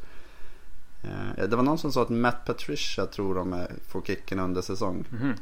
eh, 1.02 1.48
det 1.48 1.56
var 1.56 1.62
någon 1.62 1.78
som 1.78 1.92
sa 1.92 2.02
att 2.02 2.10
Matt 2.10 2.44
Patricia 2.46 3.06
tror 3.06 3.34
de 3.34 3.52
är, 3.52 3.72
får 3.88 4.02
kicken 4.02 4.40
under 4.40 4.62
säsong. 4.62 5.04
Mhm. 5.10 5.32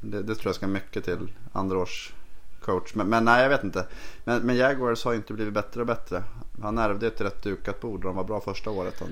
Det, 0.00 0.22
det 0.22 0.34
tror 0.34 0.46
jag 0.48 0.54
ska 0.54 0.66
mycket 0.66 1.04
till. 1.04 1.32
Andra 1.52 1.78
års 1.78 2.12
coach. 2.60 2.94
Men, 2.94 3.08
men 3.08 3.24
nej, 3.24 3.42
jag 3.42 3.48
vet 3.48 3.64
inte. 3.64 3.86
Men, 4.24 4.42
men 4.42 4.56
Jaguars 4.56 5.04
har 5.04 5.14
inte 5.14 5.32
blivit 5.32 5.54
bättre 5.54 5.80
och 5.80 5.86
bättre. 5.86 6.22
Han 6.62 6.78
ärvde 6.78 7.06
ett 7.06 7.20
rätt 7.20 7.42
dukat 7.42 7.80
bord. 7.80 8.02
De 8.02 8.16
var 8.16 8.24
bra 8.24 8.40
första 8.40 8.70
året 8.70 8.94
han, 9.00 9.10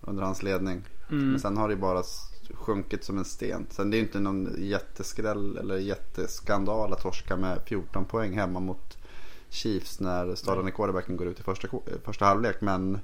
under 0.00 0.22
hans 0.22 0.42
ledning. 0.42 0.82
Mm. 1.10 1.30
Men 1.30 1.40
sen 1.40 1.56
har 1.56 1.68
det 1.68 1.76
bara 1.76 2.02
sjunkit 2.54 3.04
som 3.04 3.18
en 3.18 3.24
sten. 3.24 3.66
Sen 3.70 3.90
det 3.90 3.96
är 3.96 3.98
ju 3.98 4.04
inte 4.04 4.20
någon 4.20 4.54
jätteskräll 4.58 5.56
eller 5.56 5.76
jätteskandal 5.76 6.92
att 6.92 7.00
torska 7.00 7.36
med 7.36 7.60
14 7.66 8.04
poäng 8.04 8.38
hemma 8.38 8.60
mot 8.60 8.95
Chiefs 9.56 10.00
när 10.00 10.34
startande 10.34 10.70
quarterbacken 10.70 11.16
går 11.16 11.26
ut 11.26 11.40
i 11.40 11.42
första, 11.42 11.68
eh, 11.68 11.98
första 12.04 12.24
halvlek. 12.24 12.60
Men 12.60 13.00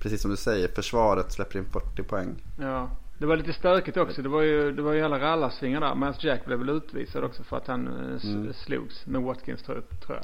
precis 0.00 0.22
som 0.22 0.30
du 0.30 0.36
säger, 0.36 0.68
försvaret 0.68 1.32
släpper 1.32 1.58
in 1.58 1.64
40 1.64 2.02
poäng. 2.02 2.34
Ja. 2.60 2.90
Det 3.18 3.26
var 3.26 3.36
lite 3.36 3.52
stökigt 3.52 3.96
också. 3.96 4.22
Det 4.22 4.28
var 4.28 4.42
ju, 4.42 4.72
det 4.72 4.82
var 4.82 4.92
ju 4.92 5.02
alla 5.02 5.20
rallarsvingar 5.20 5.80
där. 5.80 5.94
Miles 5.94 6.24
Jack 6.24 6.44
blev 6.44 6.58
väl 6.58 6.68
utvisad 6.68 7.24
också 7.24 7.42
för 7.44 7.56
att 7.56 7.66
han 7.66 7.86
eh, 7.86 8.30
Mm. 8.30 8.52
slogs 8.52 9.06
med 9.06 9.22
Watkins 9.22 9.62
tror 9.62 9.82
jag-. 10.08 10.18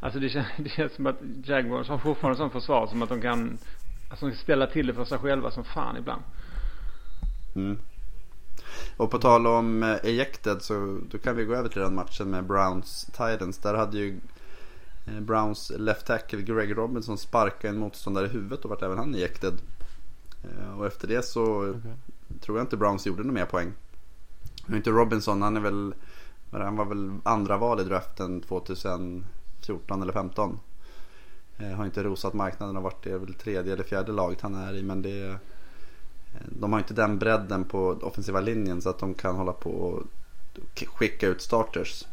Alltså 0.00 0.18
det 0.20 0.28
känns, 0.28 0.46
det 0.58 0.68
känns 0.68 0.92
som 0.92 1.06
att 1.06 1.16
Jaguars 1.44 1.88
har 1.88 1.98
fortfarande 1.98 2.38
sånt 2.38 2.52
försvar 2.52 2.86
som 2.86 3.02
att 3.02 3.08
de 3.08 3.20
kan 3.20 3.58
Alltså 4.10 4.30
ställa 4.30 4.66
till 4.66 4.86
det 4.86 4.94
för 4.94 5.04
sig 5.04 5.18
själva 5.18 5.50
som 5.50 5.64
fan 5.64 5.96
ibland. 5.96 6.22
Mm. 7.56 7.78
Och 8.96 9.10
på 9.10 9.18
tal 9.18 9.46
om 9.46 9.82
eh, 9.82 9.96
ejected 10.02 10.62
så 10.62 10.98
då 11.10 11.18
kan 11.18 11.36
vi 11.36 11.44
gå 11.44 11.54
över 11.54 11.68
till 11.68 11.80
den 11.80 11.94
matchen 11.94 12.30
med 12.30 12.44
Browns 12.44 13.04
Titans. 13.04 13.58
Där 13.58 13.74
hade 13.74 13.98
ju 13.98 14.20
Browns 15.04 15.72
left 15.78 16.06
tackle 16.06 16.42
Greg 16.42 16.76
Robinson 16.76 17.18
sparkat 17.18 17.64
en 17.64 17.78
motståndare 17.78 18.26
i 18.26 18.28
huvudet 18.28 18.64
och 18.64 18.70
vart 18.70 18.82
även 18.82 18.98
han 18.98 19.14
ejected. 19.14 19.54
Eh, 20.44 20.78
Och 20.78 20.86
efter 20.86 21.08
det 21.08 21.22
så 21.24 21.74
tror 22.40 22.58
jag 22.58 22.64
inte 22.64 22.76
Browns 22.76 23.06
gjorde 23.06 23.22
några 23.22 23.32
mer 23.32 23.46
poäng. 23.46 23.72
Men 24.66 24.76
inte 24.76 24.90
Robinson, 24.90 25.42
han 25.42 25.56
är 25.56 25.60
väl 25.60 25.94
han 26.50 26.76
var 26.76 26.84
väl 26.84 27.12
andra 27.22 27.56
val 27.56 27.80
i 27.80 27.84
draften 27.84 28.40
2014 28.40 30.02
eller 30.02 30.12
15. 30.12 30.58
Eh, 31.58 31.68
Har 31.70 31.84
inte 31.84 32.02
rosat 32.02 32.34
marknaden 32.34 32.76
och 32.76 32.82
varit 32.82 33.04
det 33.04 33.18
väl 33.18 33.34
tredje 33.34 33.72
eller 33.72 33.84
fjärde 33.84 34.12
laget 34.12 34.40
han 34.40 34.54
är 34.54 34.74
i 34.74 34.82
men 34.82 35.02
det 35.02 35.38
de 36.48 36.72
har 36.72 36.80
inte 36.80 36.94
den 36.94 37.18
bredden 37.18 37.64
på 37.64 37.88
offensiva 38.02 38.40
linjen 38.40 38.82
så 38.82 38.88
att 38.90 38.98
de 38.98 39.14
kan 39.14 39.36
hålla 39.36 39.52
på 39.52 39.70
och 39.70 40.02
skicka 40.86 41.28
ut 41.28 41.42
starters. 41.42 42.04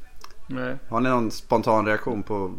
Nej. 0.52 0.78
Har 0.90 1.00
ni 1.02 1.10
någon 1.10 1.32
spontan 1.32 1.86
reaktion 1.86 2.24
på 2.24 2.54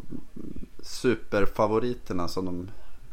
superfavoriterna 0.83 2.29
som 2.29 2.45
de... 2.45 2.69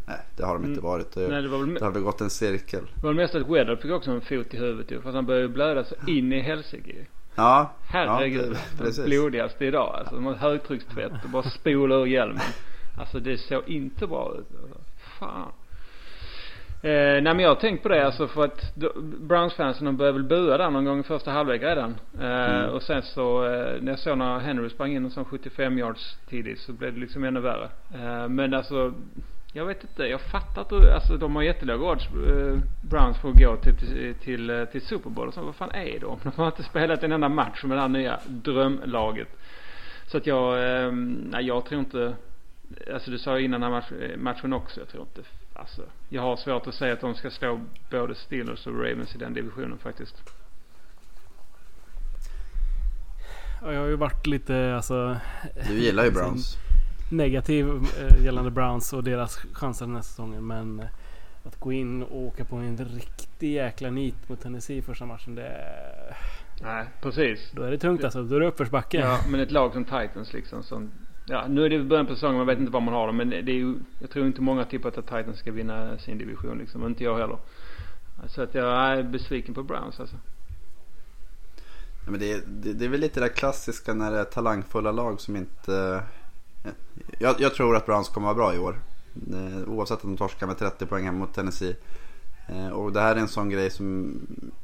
Nej, 0.08 0.18
det 0.38 0.44
har 0.46 0.54
de 0.54 0.64
inte 0.66 0.80
Mm. 0.80 0.92
varit. 0.92 1.12
Det, 1.12 1.28
Nej 1.28 1.42
det 1.42 1.48
var 1.50 1.58
väl, 1.60 1.74
det 1.74 1.86
har 1.86 1.92
väl 1.92 2.04
gått 2.04 2.22
en 2.22 2.30
cirkel. 2.30 2.84
det 2.96 3.06
var 3.06 3.14
mest 3.14 3.36
att 3.36 3.50
Weddle 3.50 3.78
fick 3.78 3.92
också 3.92 4.12
en 4.12 4.22
fot 4.22 4.54
i 4.54 4.58
huvudet 4.58 4.92
ju. 4.92 5.02
Fast 5.02 5.16
han 5.16 5.26
började 5.26 5.48
blöda 5.50 5.84
så 5.84 5.96
in 6.08 6.34
i 6.34 6.40
helsike. 6.40 6.96
Ja, 7.36 7.72
Herregud. 7.82 8.58
ja 8.80 8.86
det, 8.86 9.06
blodigaste 9.06 9.66
idag 9.66 9.96
alltså. 9.96 10.16
De 10.16 10.26
har 10.26 10.34
högtryckstvätt 10.34 11.12
och 11.24 11.30
bara 11.30 11.44
spola 11.50 11.96
ur 11.96 12.06
hjälmen. 12.06 12.42
Alltså 13.00 13.20
det 13.20 13.38
såg 13.38 13.64
inte 13.68 14.08
bra 14.08 14.36
ut. 14.40 14.48
Alltså. 14.62 14.80
Fan. 15.20 15.52
Eh, 16.82 16.92
nej 16.92 17.22
men 17.22 17.40
jag 17.40 17.50
har 17.50 17.56
tänkt 17.56 17.84
på 17.84 17.90
det 17.90 18.06
alltså 18.06 18.28
för 18.28 18.46
att 18.46 18.76
Browns-fansen 19.20 19.86
de 19.86 19.98
började 19.98 20.18
väl 20.18 20.28
bua 20.28 20.58
där 20.58 20.70
någon 20.70 20.86
gång 20.86 21.00
i 21.00 21.04
första 21.04 21.32
halvlek 21.32 21.62
redan. 21.62 21.96
Eh, 22.22 22.60
Mm. 22.60 22.70
Och 22.70 22.84
sen 22.84 23.02
så 23.02 23.46
eh, 23.46 23.82
när 23.82 23.92
jag 23.92 24.00
såg 24.00 24.18
när 24.18 24.40
Henry 24.40 24.70
sprang 24.70 24.96
in 24.96 25.06
en 25.06 25.12
sån 25.12 25.26
75 25.26 25.78
yards 25.78 26.18
tidigt 26.30 26.60
så 26.60 26.74
blev 26.74 26.94
det 26.94 27.00
liksom 27.00 27.24
ännu 27.24 27.40
värre. 27.40 27.70
Eh, 27.94 28.30
men 28.30 28.54
alltså 28.54 28.94
jag 29.54 29.66
vet 29.66 29.84
inte, 29.84 30.04
jag 30.04 30.22
fattar 30.22 30.62
inte. 30.62 30.94
Alltså 30.94 31.18
de 31.18 31.36
har 31.36 31.44
jättelåga 31.44 31.92
odds 31.92 32.06
eh, 32.06 32.58
Browns 32.90 33.18
för 33.22 33.30
att 33.30 33.40
gå 33.40 33.56
till, 33.56 33.76
till, 33.76 34.16
till, 34.16 34.50
eh, 34.50 34.66
till 34.66 34.82
Super 34.82 35.10
Bowl 35.10 35.28
och 35.28 35.34
så. 35.34 35.42
Vad 35.42 35.56
fan 35.56 35.72
är 35.72 36.00
de? 36.00 36.20
De 36.24 36.32
har 36.36 36.46
inte 36.46 36.64
spelat 36.64 37.04
en 37.04 37.12
enda 37.12 37.30
match 37.30 37.64
med 37.64 37.78
det 37.78 37.82
här 37.82 37.90
nya 37.90 38.20
drömlaget. 38.28 39.28
Så 40.08 40.18
att 40.18 40.28
jag, 40.28 40.54
eh, 40.54 40.92
nej 41.32 41.46
jag 41.46 41.66
tror 41.66 41.80
inte 41.80 42.14
Alltså 42.94 43.12
du 43.12 43.18
sa 43.18 43.40
innan 43.40 43.62
den 43.62 43.72
här 43.72 43.80
match, 43.80 43.92
eh, 43.92 44.18
matchen 44.18 44.54
också. 44.54 44.80
Jag 44.80 44.90
tror 44.90 45.04
inte, 45.04 45.30
alltså. 45.60 45.82
Jag 46.10 46.22
har 46.22 46.38
svårt 46.38 46.68
att 46.68 46.74
säga 46.76 46.94
att 46.94 47.02
de 47.02 47.16
ska 47.16 47.30
slå 47.32 47.60
både 47.92 48.16
Steelers 48.16 48.68
och 48.68 48.74
Ravens 48.74 49.16
i 49.16 49.18
den 49.18 49.34
divisionen 49.34 49.78
faktiskt. 49.78 50.16
Ja, 53.62 53.74
jag 53.74 53.80
har 53.82 53.88
ju 53.88 53.96
varit 53.96 54.28
lite 54.28 54.76
alltså, 54.76 55.18
Du 55.68 55.74
gillar 55.80 56.06
ju 56.06 56.12
Browns. 56.12 56.58
negativ 57.12 57.68
eh, 57.70 58.24
gällande 58.26 58.52
Browns 58.52 58.94
och 58.94 59.04
deras 59.04 59.36
chanser 59.54 59.86
den 59.86 59.96
här 59.96 60.02
säsongen. 60.02 60.48
Men 60.48 60.80
eh, 60.80 60.86
att 61.44 61.60
gå 61.60 61.72
in 61.72 62.04
och 62.04 62.18
åka 62.18 62.46
på 62.46 62.56
en 62.56 62.78
riktig 62.78 63.54
jäkla 63.54 63.90
nit 63.90 64.30
mot 64.30 64.42
Tennessee 64.42 64.78
i 64.78 64.82
första 64.82 65.06
matchen. 65.06 65.36
Det, 65.36 65.48
är- 65.48 66.18
Nej, 66.62 66.86
precis. 67.02 67.52
då 67.56 67.62
är 67.64 67.72
det 67.72 67.78
tungt 67.78 68.04
alltså. 68.04 68.24
Då 68.24 68.36
är 68.36 68.40
det 68.40 68.48
uppförsbacke. 68.48 68.98
Ja, 69.00 69.20
men 69.30 69.40
ett 69.40 69.52
lag 69.52 69.74
som 69.74 69.86
Titans 69.86 70.34
liksom 70.34 70.64
som 70.64 70.92
Ja, 71.30 71.48
nu 71.48 71.66
är 71.66 71.70
det 71.70 71.80
början 71.84 72.06
på 72.08 72.14
säsongen, 72.14 72.38
man 72.38 72.48
vet 72.48 72.60
inte 72.60 72.72
var 72.72 72.82
man 72.82 72.94
har 72.94 73.08
dem. 73.08 73.18
Men 73.18 73.30
det 73.30 73.38
är 73.38 73.56
ju, 73.56 73.76
jag 74.00 74.10
tror 74.10 74.28
inte 74.28 74.42
många 74.42 74.66
tippat 74.66 74.98
att 74.98 75.06
Titans 75.06 75.40
ska 75.40 75.52
vinna 75.52 75.98
sin 75.98 76.18
division 76.18 76.58
liksom. 76.58 76.86
Inte 76.86 77.04
jag 77.04 77.18
heller. 77.18 77.38
Så 78.28 78.42
att 78.42 78.56
jag 78.56 78.68
är 78.74 79.04
besviken 79.04 79.54
på 79.54 79.64
Browns 79.64 80.00
alltså. 80.00 80.16
Ja, 82.06 82.12
men 82.12 82.20
det, 82.20 82.32
är- 82.32 82.42
det, 82.48 82.74
det 82.74 82.86
är 82.86 82.90
väl 82.90 83.00
lite 83.00 83.20
det 83.20 83.26
där 83.26 83.34
klassiska 83.34 83.94
när 83.94 84.12
det 84.12 84.20
är 84.20 84.24
talangfulla 84.24 84.92
lag 84.92 85.22
som 85.22 85.36
inte... 85.36 86.04
Eh, 86.66 86.72
jag, 87.20 87.36
jag 87.42 87.54
tror 87.54 87.76
att 87.76 87.86
Browns 87.86 88.10
kommer 88.10 88.28
vara 88.28 88.36
bra 88.36 88.56
i 88.56 88.60
år. 88.60 88.80
Eh, 89.34 89.70
oavsett 89.70 89.96
att 89.98 90.02
de 90.02 90.18
torskar 90.18 90.48
med 90.48 90.58
30 90.58 90.86
poäng 90.86 91.06
hemma 91.06 91.20
mot 91.20 91.34
Tennessee. 91.34 91.76
Eh, 92.50 92.68
och 92.70 92.92
det 92.94 93.02
här 93.02 93.16
är 93.16 93.20
en 93.20 93.28
sån 93.28 93.50
grej 93.50 93.70
som, 93.70 94.14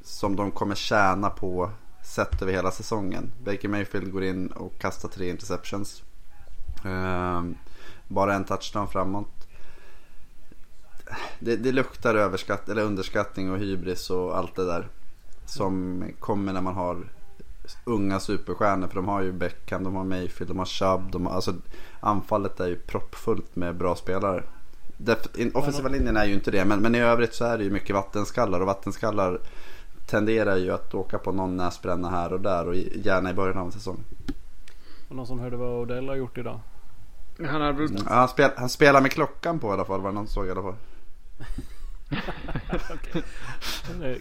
som 0.04 0.36
de 0.36 0.52
kommer 0.52 0.76
tjäna 0.76 1.30
på 1.30 1.72
sett 2.04 2.42
över 2.42 2.54
hela 2.54 2.72
säsongen. 2.72 3.32
Baker 3.46 3.68
Mayfield 3.70 4.12
går 4.12 4.24
in 4.24 4.48
och 4.48 4.80
kastar 4.80 5.10
tre 5.10 5.30
interceptions. 5.30 6.04
Eh, 6.86 7.44
bara 8.08 8.34
en 8.34 8.44
touchdown 8.44 8.88
framåt. 8.88 9.48
Det, 11.40 11.56
det 11.56 11.72
luktar 11.72 12.16
överskatt, 12.16 12.70
eller 12.70 12.82
underskattning 12.84 13.52
och 13.52 13.58
hybris 13.58 14.10
och 14.10 14.38
allt 14.38 14.56
det 14.56 14.66
där. 14.66 14.88
Som 15.46 16.04
kommer 16.20 16.54
när 16.54 16.62
man 16.62 16.76
har 16.76 16.98
unga 17.84 18.20
superstjärnor. 18.20 18.88
För 18.88 18.96
de 18.96 19.08
har 19.08 19.22
ju 19.22 19.32
Beckham, 19.32 19.84
de 19.84 19.96
har 19.96 20.04
Mayfield, 20.04 20.52
de 20.52 20.60
har 20.60 20.66
Chubb. 20.66 21.12
De 21.12 21.26
har, 21.26 21.34
alltså, 21.34 21.54
anfallet 22.00 22.60
är 22.60 22.68
ju 22.68 22.76
proppfullt 22.76 23.56
med 23.56 23.76
bra 23.76 23.96
spelare. 23.96 24.44
Def- 24.98 25.52
offensiva 25.54 25.90
linjen 25.90 26.18
är 26.18 26.26
ju 26.26 26.34
inte 26.34 26.52
det. 26.52 26.66
Men, 26.66 26.80
men 26.80 26.96
i 26.96 27.00
övrigt 27.00 27.34
så 27.34 27.46
är 27.46 27.58
det 27.58 27.64
ju 27.64 27.72
mycket 27.72 27.96
vattenskallar. 27.96 28.60
Och 28.60 28.68
vattenskallar 28.68 29.40
tenderar 30.06 30.58
ju 30.58 30.72
att 30.72 30.94
åka 30.94 31.18
på 31.18 31.32
någon 31.32 31.58
näsbränna 31.58 32.10
här 32.10 32.34
och 32.34 32.42
där. 32.42 32.68
Och 32.68 32.76
gärna 32.76 33.30
i 33.30 33.34
början 33.34 33.58
av 33.58 33.66
en 33.66 33.72
säsong. 33.72 34.04
Och 35.10 35.16
någon 35.16 35.28
som 35.28 35.40
hörde 35.40 35.58
vad 35.58 35.80
Odell 35.80 36.08
har 36.08 36.16
gjort 36.16 36.38
idag? 36.38 36.60
Han, 37.38 37.62
hade... 37.62 37.84
Ja, 37.84 38.00
han, 38.08 38.28
spel, 38.28 38.52
han 38.58 38.70
spelar 38.70 39.02
med 39.02 39.12
klockan 39.12 39.60
på 39.60 39.68
i 39.68 39.72
alla 39.72 39.86
fall. 39.86 40.02
Var 40.02 40.10
det 40.10 40.16
någon 40.16 40.28
såg 40.28 40.48
i 40.48 40.52
alla 40.52 40.62
fall. 40.62 40.76
okay. 42.96 44.20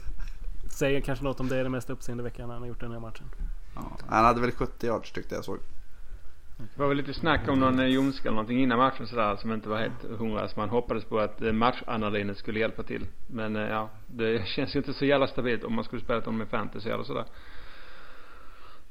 Säger 0.70 1.00
kanske 1.00 1.24
något 1.24 1.40
om 1.40 1.48
det 1.48 1.56
är 1.56 1.64
det 1.64 1.70
mest 1.70 1.90
uppseendeväckande 1.90 2.52
han 2.52 2.62
har 2.62 2.68
gjort 2.68 2.80
den 2.80 2.92
här 2.92 3.00
matchen. 3.00 3.30
Ja, 3.74 3.98
han 4.08 4.24
hade 4.24 4.40
väl 4.40 4.50
70 4.50 4.86
yards 4.86 5.12
tyckte 5.12 5.34
jag 5.34 5.44
såg. 5.44 5.58
Det 6.56 6.78
var 6.78 6.88
väl 6.88 6.96
lite 6.96 7.14
snack 7.14 7.48
om 7.48 7.60
någon 7.60 7.90
ljumske 7.90 8.28
eller 8.28 8.34
någonting 8.34 8.62
innan 8.62 8.78
matchen 8.78 9.06
sådär 9.06 9.36
som 9.36 9.52
inte 9.52 9.68
var 9.68 9.78
helt 9.78 10.18
hundra. 10.18 10.48
Så 10.48 10.60
man 10.60 10.68
hoppades 10.68 11.04
på 11.04 11.18
att 11.18 11.40
matchanalinen 11.40 12.34
skulle 12.34 12.60
hjälpa 12.60 12.82
till. 12.82 13.06
Men 13.26 13.54
ja, 13.54 13.90
det 14.06 14.46
känns 14.46 14.74
ju 14.74 14.78
inte 14.78 14.94
så 14.94 15.04
jävla 15.04 15.26
stabilt 15.26 15.64
om 15.64 15.74
man 15.74 15.84
skulle 15.84 16.02
spela 16.02 16.20
dem 16.20 16.38
med 16.38 16.48
fantasy 16.48 16.90
eller 16.90 17.04
sådär. 17.04 17.24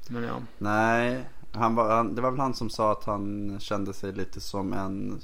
Men 0.08 0.22
ja. 0.22 0.42
Nej, 0.58 1.24
han 1.54 1.74
var, 1.74 1.96
han, 1.96 2.14
det 2.14 2.22
var 2.22 2.30
väl 2.30 2.40
han 2.40 2.54
som 2.54 2.70
sa 2.70 2.92
att 2.92 3.04
han 3.04 3.56
kände 3.60 3.92
sig 3.92 4.12
lite 4.12 4.40
som 4.40 4.72
en 4.72 5.20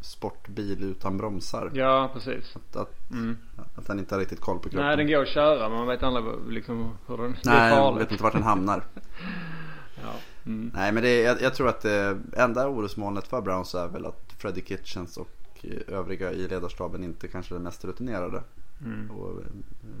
sportbil 0.00 0.84
utan 0.84 1.18
bromsar. 1.18 1.70
Ja, 1.74 2.10
precis. 2.14 2.56
Att, 2.56 2.76
att, 2.76 3.10
mm. 3.10 3.36
att 3.74 3.88
han 3.88 3.98
inte 3.98 4.14
har 4.14 4.20
riktigt 4.20 4.40
koll 4.40 4.56
på 4.56 4.62
kroppen. 4.62 4.86
Nej, 4.86 4.96
den 4.96 5.06
går 5.06 5.22
att 5.22 5.28
köra 5.28 5.68
men 5.68 5.78
man 5.78 5.86
vet 5.86 6.02
aldrig 6.02 6.24
liksom 6.48 6.96
hur 7.06 7.16
den... 7.16 7.36
Nej, 7.44 7.70
man 7.70 7.98
vet 7.98 8.10
inte 8.10 8.22
vart 8.22 8.32
den 8.32 8.42
hamnar. 8.42 8.84
ja. 10.02 10.12
Mm. 10.46 10.70
Nej, 10.74 10.92
men 10.92 11.02
det, 11.02 11.20
jag, 11.20 11.42
jag 11.42 11.54
tror 11.54 11.68
att 11.68 11.80
det 11.80 12.18
enda 12.36 12.68
orosmolnet 12.68 13.26
för 13.26 13.40
Browns 13.40 13.74
är 13.74 13.88
väl 13.88 14.06
att 14.06 14.34
Freddie 14.38 14.64
Kitchens 14.66 15.16
och 15.16 15.64
övriga 15.88 16.32
i 16.32 16.48
ledarstaben 16.48 17.04
inte 17.04 17.28
kanske 17.28 17.52
är 17.54 17.56
den 17.56 17.62
mest 17.62 17.84
rutinerade. 17.84 18.42
Mm. 18.84 19.10
Och 19.10 19.40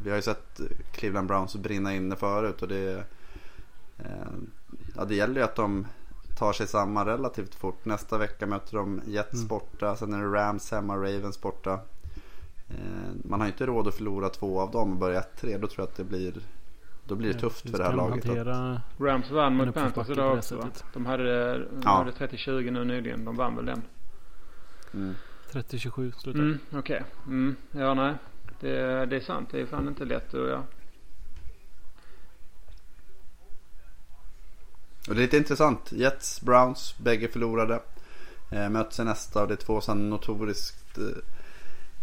vi 0.02 0.10
har 0.10 0.16
ju 0.16 0.22
sett 0.22 0.60
Cleveland 0.92 1.28
Browns 1.28 1.56
brinna 1.56 1.94
inne 1.94 2.16
förut 2.16 2.62
och 2.62 2.68
det 2.68 3.04
Ja, 4.96 5.04
det 5.04 5.14
gäller 5.14 5.34
ju 5.34 5.42
att 5.42 5.56
de 5.56 5.86
tar 6.38 6.52
sig 6.52 6.66
samman 6.66 7.06
relativt 7.06 7.54
fort. 7.54 7.84
Nästa 7.84 8.18
vecka 8.18 8.46
möter 8.46 8.76
de 8.76 9.00
Jets 9.06 9.34
mm. 9.34 9.46
borta. 9.46 9.96
Sen 9.96 10.12
är 10.12 10.18
det 10.18 10.38
Rams 10.38 10.70
hemma, 10.70 10.96
Ravens 10.96 11.40
borta. 11.40 11.80
Man 13.24 13.40
har 13.40 13.46
ju 13.46 13.52
inte 13.52 13.66
råd 13.66 13.88
att 13.88 13.94
förlora 13.94 14.28
två 14.28 14.60
av 14.60 14.70
dem 14.70 14.92
och 14.92 14.96
börja 14.96 15.20
1-3. 15.20 15.58
Då 15.58 15.66
tror 15.66 15.70
jag 15.76 15.84
att 15.84 15.96
det 15.96 16.04
blir 16.04 16.34
då 17.04 17.14
blir 17.14 17.32
det 17.32 17.38
tufft 17.38 17.70
för 17.70 17.78
det 17.78 17.84
här 17.84 17.92
laget. 17.92 18.26
Rams 18.98 19.30
vann 19.30 19.56
mot 19.56 19.74
Panthers 19.74 20.10
idag 20.10 20.38
också 20.38 20.56
va? 20.56 20.68
De 20.92 21.06
hade, 21.06 21.58
de 21.58 21.80
ja. 21.84 21.90
hade 21.90 22.10
30-20 22.10 22.70
nu 22.70 22.84
nyligen. 22.84 23.24
De 23.24 23.36
vann 23.36 23.56
väl 23.56 23.66
den? 23.66 23.82
Mm. 24.94 25.14
30-27 25.52 26.12
slutade 26.18 26.44
mm, 26.44 26.58
Okej. 26.70 26.80
Okay. 26.80 27.02
Mm, 27.26 27.56
ja 27.70 27.94
nej. 27.94 28.14
Det, 28.60 29.06
det 29.06 29.16
är 29.16 29.20
sant. 29.20 29.48
Det 29.52 29.60
är 29.60 29.66
fan 29.66 29.88
inte 29.88 30.04
lätt 30.04 30.34
att 30.34 30.48
ja. 30.48 30.62
Och 35.08 35.14
det 35.14 35.20
är 35.20 35.22
lite 35.22 35.36
intressant. 35.36 35.92
Jets, 35.92 36.40
Browns, 36.40 36.94
bägge 36.98 37.28
förlorade. 37.28 37.80
Eh, 38.50 38.68
möts 38.68 39.00
i 39.00 39.04
nästa 39.04 39.42
och 39.42 39.48
det 39.48 39.54
är 39.54 39.56
två 39.56 39.80
sådana 39.80 40.04
notoriskt 40.04 40.98
eh, 40.98 41.04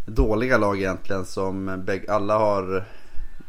dåliga 0.06 0.58
lag 0.58 0.78
egentligen 0.78 1.24
som 1.24 1.84
alla 2.08 2.38
har 2.38 2.84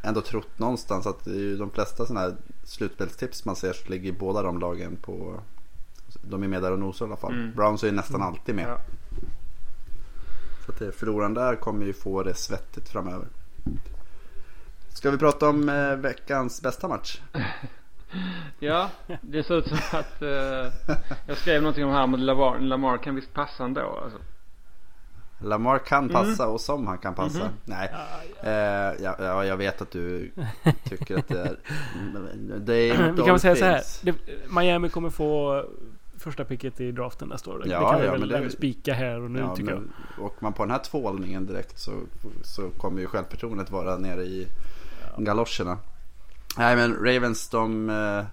ändå 0.01 0.21
trott 0.21 0.59
någonstans 0.59 1.07
att 1.07 1.25
det 1.25 1.31
är 1.31 1.35
ju 1.35 1.57
de 1.57 1.71
flesta 1.71 2.05
sådana 2.05 2.19
här 2.19 2.35
slutspelstips 2.63 3.45
man 3.45 3.55
ser 3.55 3.73
så 3.73 3.89
ligger 3.89 4.11
båda 4.11 4.41
de 4.41 4.59
lagen 4.59 4.97
på 5.01 5.39
de 6.21 6.43
är 6.43 6.47
med 6.47 6.61
där 6.61 6.71
och 6.71 6.79
nosar 6.79 7.05
i 7.05 7.09
alla 7.09 7.17
fall. 7.17 7.33
Mm. 7.33 7.55
Browns 7.55 7.83
är 7.83 7.87
ju 7.87 7.93
nästan 7.93 8.21
alltid 8.21 8.55
med. 8.55 8.67
Ja. 8.67 8.77
Så 10.65 10.71
att 10.71 10.95
förloraren 10.95 11.33
där 11.33 11.55
kommer 11.55 11.85
ju 11.85 11.93
få 11.93 12.23
det 12.23 12.33
svettigt 12.33 12.89
framöver. 12.89 13.27
Ska 14.93 15.11
vi 15.11 15.17
prata 15.17 15.49
om 15.49 15.69
eh, 15.69 15.95
veckans 15.95 16.61
bästa 16.61 16.87
match? 16.87 17.21
Ja, 18.59 18.89
det 19.21 19.43
ser 19.43 19.57
ut 19.57 19.67
som 19.67 19.77
att 19.91 20.21
uh, 20.21 20.97
jag 21.27 21.37
skrev 21.37 21.61
någonting 21.61 21.85
om 21.85 21.91
här 21.91 22.07
med 22.07 22.19
Lamar, 22.19 22.59
Lamar 22.59 22.97
kan 22.97 23.15
visst 23.15 23.33
passa 23.33 23.63
ändå. 23.63 23.99
Alltså. 24.03 24.19
Lamar 25.39 25.79
kan 25.79 26.03
mm. 26.03 26.13
passa 26.13 26.43
mm. 26.43 26.53
och 26.53 26.61
som 26.61 26.87
han 26.87 26.97
kan 26.97 27.15
passa. 27.15 27.39
Mm 27.39 27.51
-hmm. 27.51 27.61
Nej, 27.65 27.89
uh, 28.43 29.03
ja, 29.03 29.15
ja, 29.19 29.45
jag 29.45 29.57
vet 29.57 29.81
att 29.81 29.91
du 29.91 30.31
tycker 30.83 31.17
att 31.17 31.27
det 31.27 31.39
är... 31.39 31.57
det 32.59 32.75
är 32.75 33.11
vi 33.11 33.17
kan 33.17 33.25
väl 33.25 33.39
säga 33.39 33.55
så 33.55 33.65
här. 33.65 33.81
Det, 34.01 34.15
Miami 34.49 34.89
kommer 34.89 35.09
få 35.09 35.63
första 36.21 36.45
picket 36.45 36.81
i 36.81 36.91
draften 36.91 37.27
nästa 37.27 37.51
år. 37.51 37.63
Ja, 37.65 37.79
det 37.79 37.85
kan 37.85 37.99
vi 38.01 38.05
ja, 38.05 38.11
väl 38.11 38.43
det, 38.43 38.49
spika 38.49 38.93
här 38.93 39.21
och 39.21 39.31
nu 39.31 39.39
ja, 39.39 39.55
tycker 39.55 39.73
men, 39.73 39.93
jag. 40.17 40.25
Och 40.25 40.43
man 40.43 40.53
på 40.53 40.63
den 40.63 40.71
här 40.71 40.79
tvålningen 40.79 41.45
direkt 41.45 41.79
så, 41.79 41.91
så 42.43 42.69
kommer 42.69 43.01
ju 43.01 43.07
självförtroendet 43.07 43.71
vara 43.71 43.97
nere 43.97 44.23
i 44.23 44.47
ja. 45.17 45.23
galoscherna. 45.23 45.77
Nej 46.57 46.75
men 46.75 46.95
Ravens 46.95 47.49
de 47.49 47.89
eh, 47.89 48.25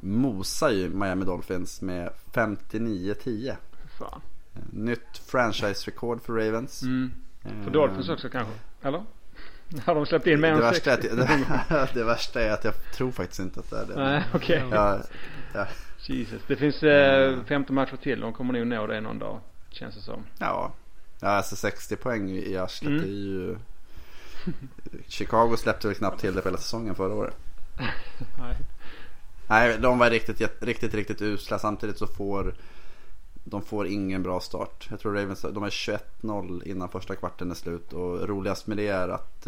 mosar 0.00 0.70
ju 0.70 0.88
Miami 0.88 1.24
Dolphins 1.24 1.82
med 1.82 2.10
59-10. 2.32 3.56
Fan. 3.98 4.20
Eh, 4.54 4.62
nytt 4.70 5.18
franchise-rekord 5.26 6.22
för 6.22 6.32
Ravens. 6.32 6.82
Mm. 6.82 7.12
För 7.64 7.70
Dolphins 7.70 8.08
också 8.08 8.28
kanske? 8.28 8.52
Eller? 8.82 9.04
Har 9.84 9.94
de 9.94 10.06
släppt 10.06 10.26
in 10.26 10.40
mer 10.40 10.52
än 10.52 10.74
60? 10.74 10.90
Är 10.90 10.96
det, 10.96 11.88
det, 11.94 12.04
värsta 12.04 12.40
är 12.40 12.50
att 12.50 12.64
jag 12.64 12.74
tror 12.92 13.10
faktiskt 13.10 13.40
inte 13.40 13.60
att 13.60 13.70
det 13.70 13.76
är 13.76 13.86
det. 13.86 13.94
Nej 13.96 14.24
okej. 14.34 14.64
Okay. 14.64 14.78
Ja, 14.78 15.00
ja. 15.54 15.66
Jesus. 16.06 16.42
Det 16.46 16.56
finns 16.56 16.82
eh, 16.82 17.44
15 17.44 17.74
matcher 17.74 17.96
till. 18.02 18.20
De 18.20 18.32
kommer 18.32 18.52
nog 18.52 18.66
nå 18.66 18.86
det 18.86 19.00
någon 19.00 19.18
dag. 19.18 19.40
Känns 19.70 19.94
det 19.94 20.00
som. 20.00 20.24
Ja. 20.38 20.72
Ja 21.20 21.28
alltså 21.28 21.56
60 21.56 21.96
poäng 21.96 22.30
i 22.30 22.56
arslet 22.56 22.90
mm. 22.90 23.04
är 23.04 23.08
ju 23.08 23.56
Chicago 25.06 25.56
släppte 25.56 25.88
väl 25.88 25.96
knappt 25.96 26.20
till 26.20 26.34
det 26.34 26.42
på 26.42 26.48
hela 26.48 26.58
säsongen 26.58 26.94
förra 26.94 27.14
året. 27.14 27.36
Nej. 28.38 28.56
Nej, 29.48 29.78
de 29.78 29.98
var 29.98 30.10
riktigt, 30.10 30.62
riktigt, 30.62 30.94
riktigt 30.94 31.22
usla. 31.22 31.58
Samtidigt 31.58 31.98
så 31.98 32.06
får 32.06 32.54
de 33.50 33.62
får 33.62 33.86
ingen 33.86 34.22
bra 34.22 34.40
start. 34.40 34.86
Jag 34.90 35.00
tror 35.00 35.14
Ravens 35.14 35.40
de 35.40 35.62
är 35.62 35.70
21-0 35.70 36.68
innan 36.68 36.88
första 36.88 37.14
kvarten 37.14 37.50
är 37.50 37.54
slut. 37.54 37.92
Och 37.92 38.28
roligast 38.28 38.66
med 38.66 38.76
det 38.76 38.86
är 38.88 39.08
att 39.08 39.46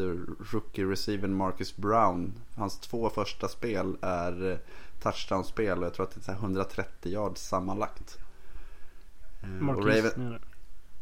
rookie 0.53 0.85
receiven 0.85 1.35
Marcus 1.35 1.77
Brown, 1.77 2.33
hans 2.57 2.79
två 2.79 3.11
första 3.11 3.49
spel 3.49 3.97
är 4.01 4.59
touchdown-spel 5.03 5.79
och 5.79 5.85
jag 5.85 5.95
tror 5.95 6.07
att 6.07 6.27
det 6.27 6.33
är 6.33 6.37
130 6.37 7.13
yards 7.13 7.41
sammanlagt. 7.41 8.19
Eh, 9.43 9.49
Marcus, 9.49 9.85
Raven, 9.87 10.39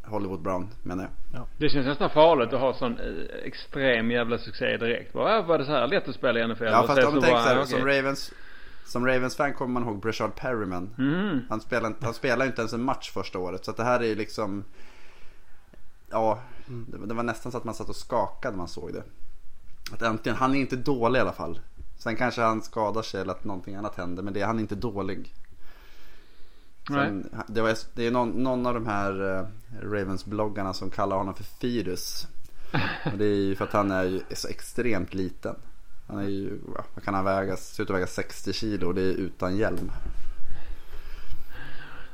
Hollywood 0.03 0.41
Brown 0.41 0.69
menar 0.83 1.03
jag. 1.03 1.41
Ja. 1.41 1.47
Det 1.57 1.69
känns 1.69 1.87
nästan 1.87 2.09
farligt 2.09 2.53
att 2.53 2.59
ha 2.59 2.73
sån 2.73 2.99
eh, 2.99 3.45
extrem 3.45 4.11
jävla 4.11 4.37
succé 4.37 4.77
direkt. 4.77 5.13
Bara, 5.13 5.41
var 5.41 5.57
det 5.57 5.65
så 5.65 5.71
här 5.71 5.87
lätt 5.87 6.07
att 6.07 6.15
spela 6.15 6.39
i 6.39 6.47
NFL? 6.47 6.63
Ja 6.63 6.83
fast 6.87 7.03
om 7.03 7.15
du 7.15 7.21
tänker 7.21 7.41
såhär, 7.41 7.65
som 7.65 7.85
Ravens 7.85 8.33
som 8.85 9.07
Ravens-fan 9.07 9.53
kommer 9.53 9.79
man 9.79 9.89
ihåg 9.89 9.99
Breshard 9.99 10.35
Perryman. 10.35 10.89
Mm. 10.97 11.39
Han 11.49 11.61
spelar, 11.61 11.93
han 12.01 12.13
spelar 12.13 12.45
inte 12.45 12.61
ens 12.61 12.73
en 12.73 12.83
match 12.83 13.11
första 13.11 13.39
året. 13.39 13.65
Så 13.65 13.71
att 13.71 13.77
det 13.77 13.83
här 13.83 13.99
är 13.99 14.05
ju 14.05 14.15
liksom 14.15 14.63
Ja, 16.11 16.39
mm. 16.67 16.85
det, 16.91 17.07
det, 17.07 17.13
var 17.13 17.23
nästan 17.23 17.51
så 17.51 17.57
att 17.57 17.63
man 17.63 17.75
satt 17.75 17.89
och 17.89 17.95
skakade 17.95 18.51
när 18.51 18.57
man 18.57 18.67
såg 18.67 18.93
det. 18.93 19.03
Att 19.93 20.01
äntligen, 20.01 20.37
han 20.37 20.55
är 20.55 20.59
inte 20.59 20.75
dålig 20.75 21.19
i 21.19 21.21
alla 21.21 21.31
fall. 21.31 21.59
Sen 21.97 22.15
kanske 22.15 22.41
han 22.41 22.61
skadar 22.61 23.01
sig 23.01 23.21
eller 23.21 23.31
att 23.31 23.43
någonting 23.43 23.75
annat 23.75 23.95
händer. 23.95 24.23
Men 24.23 24.33
det, 24.33 24.41
han 24.41 24.57
är 24.57 24.61
inte 24.61 24.75
dålig. 24.75 25.33
Sen, 26.93 27.29
det, 27.47 27.61
var, 27.61 27.75
det 27.93 28.07
är 28.07 28.11
någon, 28.11 28.29
någon 28.29 28.65
av 28.65 28.73
de 28.73 28.85
här 28.85 29.21
uh, 29.21 29.45
Ravens-bloggarna 29.81 30.73
som 30.73 30.89
kallar 30.89 31.17
honom 31.17 31.33
för 31.33 31.43
Fidus. 31.43 32.27
Och 33.11 33.17
det 33.17 33.25
är 33.25 33.35
ju 33.35 33.55
för 33.55 33.65
att 33.65 33.73
han 33.73 33.91
är 33.91 34.03
ju 34.03 34.21
så 34.31 34.47
extremt 34.47 35.13
liten. 35.13 35.55
Han 36.07 36.19
är 36.19 36.29
ju, 36.29 36.59
vad 36.95 37.03
kan 37.03 37.13
han 37.13 37.25
väga? 37.25 37.57
Ser 37.57 37.83
ut 37.83 37.89
att 37.89 37.95
väga 37.95 38.07
60 38.07 38.53
kilo 38.53 38.87
och 38.87 38.95
det 38.95 39.01
är 39.01 39.13
utan 39.13 39.57
hjälm. 39.57 39.91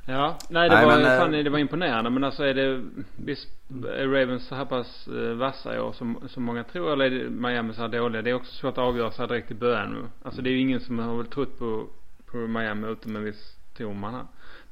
Ja, 0.07 0.38
nej 0.49 0.69
det, 0.69 0.75
nej, 0.75 0.85
var, 0.85 0.97
men, 0.97 1.11
eh, 1.11 1.19
fan, 1.19 1.31
det 1.31 1.49
var 1.49 1.59
imponerande 1.59 2.09
men 2.09 2.23
alltså 2.23 2.43
är 2.43 2.53
det 2.53 2.83
visst 3.15 3.49
är 3.88 4.07
Ravens 4.07 4.47
så 4.47 4.55
här 4.55 4.65
pass 4.65 5.07
uh, 5.07 5.33
vassa 5.33 5.75
i 5.75 5.79
år 5.79 5.93
som, 5.93 6.17
som 6.27 6.43
många 6.43 6.63
tror 6.63 6.93
eller 6.93 7.05
är 7.05 7.09
det 7.09 7.29
Miami 7.29 7.73
så 7.73 7.81
här 7.81 7.88
dåliga? 7.88 8.21
Det 8.21 8.29
är 8.29 8.33
också 8.33 8.53
svårt 8.53 8.71
att 8.71 8.77
avgöra 8.77 9.11
så 9.11 9.21
här 9.21 9.27
direkt 9.27 9.51
i 9.51 9.53
början 9.53 10.09
Alltså 10.23 10.41
det 10.41 10.49
är 10.49 10.51
ju 10.51 10.59
ingen 10.59 10.79
som 10.79 10.99
har 10.99 11.17
väl 11.17 11.25
trott 11.25 11.59
på, 11.59 11.88
på 12.25 12.38
Miami 12.38 12.88
utom 12.88 13.15
en 13.15 13.23
viss 13.23 13.55
Torman 13.77 14.13
här. 14.13 14.25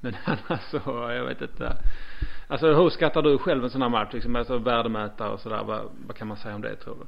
Men 0.04 0.16
alltså, 0.48 0.82
jag 0.86 1.26
vet 1.26 1.42
inte. 1.42 1.78
Alltså 2.48 2.74
hur 2.74 2.90
skattar 2.90 3.22
du 3.22 3.38
själv 3.38 3.64
en 3.64 3.70
sån 3.70 3.82
här 3.82 3.90
match? 3.90 4.14
Liksom, 4.14 4.36
alltså 4.36 4.58
värdemätare 4.58 5.30
och 5.30 5.40
sådär. 5.40 5.64
Vad, 5.64 5.82
vad 6.08 6.16
kan 6.16 6.28
man 6.28 6.38
säga 6.38 6.56
om 6.56 6.62
det 6.62 6.76
tror 6.76 6.96
du? 6.96 7.06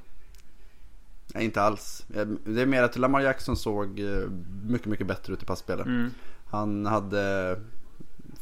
Nej, 1.33 1.45
inte 1.45 1.61
alls. 1.61 2.05
Det 2.43 2.61
är 2.61 2.65
mer 2.65 2.83
att 2.83 2.97
Lamar 2.97 3.21
Jackson 3.21 3.57
såg 3.57 3.99
eh, 3.99 4.29
mycket, 4.63 4.87
mycket 4.87 5.07
bättre 5.07 5.33
ut 5.33 5.43
i 5.43 5.45
passspelet. 5.45 5.85
Mm. 5.85 6.11
Han 6.45 6.85
hade 6.85 7.55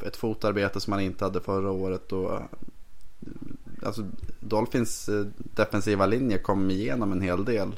ett 0.06 0.16
fotarbete 0.16 0.80
som 0.80 0.92
han 0.92 1.02
inte 1.02 1.24
hade 1.24 1.40
förra 1.40 1.70
året. 1.70 2.12
Och, 2.12 2.40
alltså, 3.82 4.06
Dolphins 4.40 5.08
eh, 5.08 5.26
defensiva 5.36 6.06
linje 6.06 6.38
kom 6.38 6.70
igenom 6.70 7.12
en 7.12 7.20
hel 7.20 7.44
del. 7.44 7.68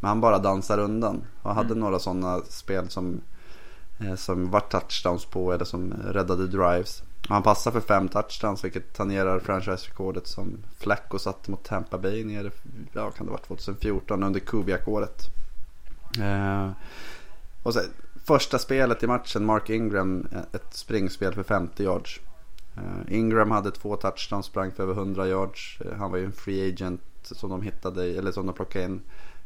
Men 0.00 0.08
han 0.08 0.20
bara 0.20 0.38
dansar 0.38 0.78
undan. 0.78 1.24
Och 1.42 1.54
hade 1.54 1.66
mm. 1.66 1.80
några 1.80 1.98
sådana 1.98 2.40
spel 2.40 2.88
som, 2.88 3.14
eh, 3.14 3.20
Eh, 4.00 4.14
som 4.14 4.50
var 4.50 4.60
touchdowns 4.60 5.24
på 5.24 5.52
eller 5.52 5.64
som 5.64 5.92
räddade 5.92 6.46
drives. 6.46 7.02
Han 7.28 7.42
passar 7.42 7.70
för 7.70 7.80
fem 7.80 8.08
touchdowns 8.08 8.64
vilket 8.64 8.94
tangerar 8.94 9.40
franchise-rekordet 9.40 10.26
som 10.26 10.58
Flacco 10.78 11.18
satte 11.18 11.50
mot 11.50 11.64
Tampa 11.64 11.98
Bay 11.98 12.24
nere, 12.24 12.50
ja 12.92 13.10
kan 13.10 13.26
det 13.26 13.32
vara 13.32 13.42
2014 13.42 14.22
under 14.22 14.40
Kubiak-året. 14.40 15.22
Eh, 16.20 16.70
och 17.62 17.74
så, 17.74 17.80
första 18.24 18.58
spelet 18.58 19.02
i 19.02 19.06
matchen, 19.06 19.44
Mark 19.44 19.70
Ingram, 19.70 20.28
eh, 20.32 20.40
ett 20.52 20.74
springspel 20.74 21.34
för 21.34 21.42
50 21.42 21.82
yards. 21.82 22.20
Eh, 22.76 23.16
Ingram 23.16 23.50
hade 23.50 23.70
två 23.70 23.96
touchdowns, 23.96 24.46
sprang 24.46 24.72
för 24.72 24.82
över 24.82 24.94
100 24.94 25.28
yards. 25.28 25.80
Eh, 25.80 25.98
han 25.98 26.10
var 26.10 26.18
ju 26.18 26.24
en 26.24 26.32
free 26.32 26.72
agent 26.72 27.00
som 27.22 27.50
de 27.50 27.62
hittade, 27.62 28.04
eller 28.04 28.32
som 28.32 28.46
de 28.46 28.54
plockade 28.54 28.84
in. 28.84 29.00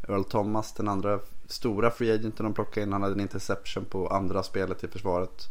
Earl 0.09 0.25
Thomas, 0.25 0.73
den 0.73 0.89
andra 0.89 1.19
stora 1.47 1.91
free 1.91 2.15
agenten 2.15 2.45
de 2.45 2.55
plockade 2.55 2.87
in, 2.87 2.93
han 2.93 3.03
hade 3.03 3.15
en 3.15 3.21
interception 3.21 3.85
på 3.85 4.09
andra 4.09 4.43
spelet 4.43 4.85
i 4.85 4.89
försvaret. 4.89 5.49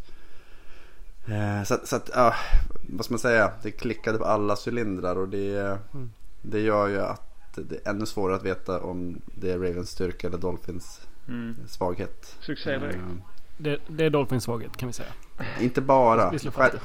Eh, 1.25 1.63
så, 1.63 1.77
så 1.83 1.95
att, 1.95 2.09
ja, 2.13 2.35
vad 2.89 3.05
ska 3.05 3.13
man 3.13 3.19
säga, 3.19 3.51
det 3.63 3.71
klickade 3.71 4.17
på 4.17 4.25
alla 4.25 4.57
cylindrar 4.67 5.15
och 5.15 5.29
det, 5.29 5.79
mm. 5.93 6.11
det 6.41 6.59
gör 6.59 6.87
ju 6.87 7.01
att 7.01 7.31
det 7.55 7.75
är 7.75 7.89
ännu 7.89 8.05
svårare 8.05 8.35
att 8.35 8.43
veta 8.43 8.81
om 8.81 9.21
det 9.25 9.51
är 9.51 9.59
Ravens 9.59 9.89
styrka 9.89 10.27
eller 10.27 10.37
Dolphins 10.37 11.01
mm. 11.27 11.55
svaghet. 11.67 12.35
Succé 12.39 12.77
direkt. 12.77 12.97
Det, 13.57 13.79
det, 13.87 14.05
är 14.05 14.09
Dolphins 14.09 14.43
svaghet 14.43 14.77
kan 14.77 14.87
vi 14.87 14.93
säga. 14.93 15.09
Inte 15.59 15.81
bara. 15.81 16.39
Skär, 16.39 16.79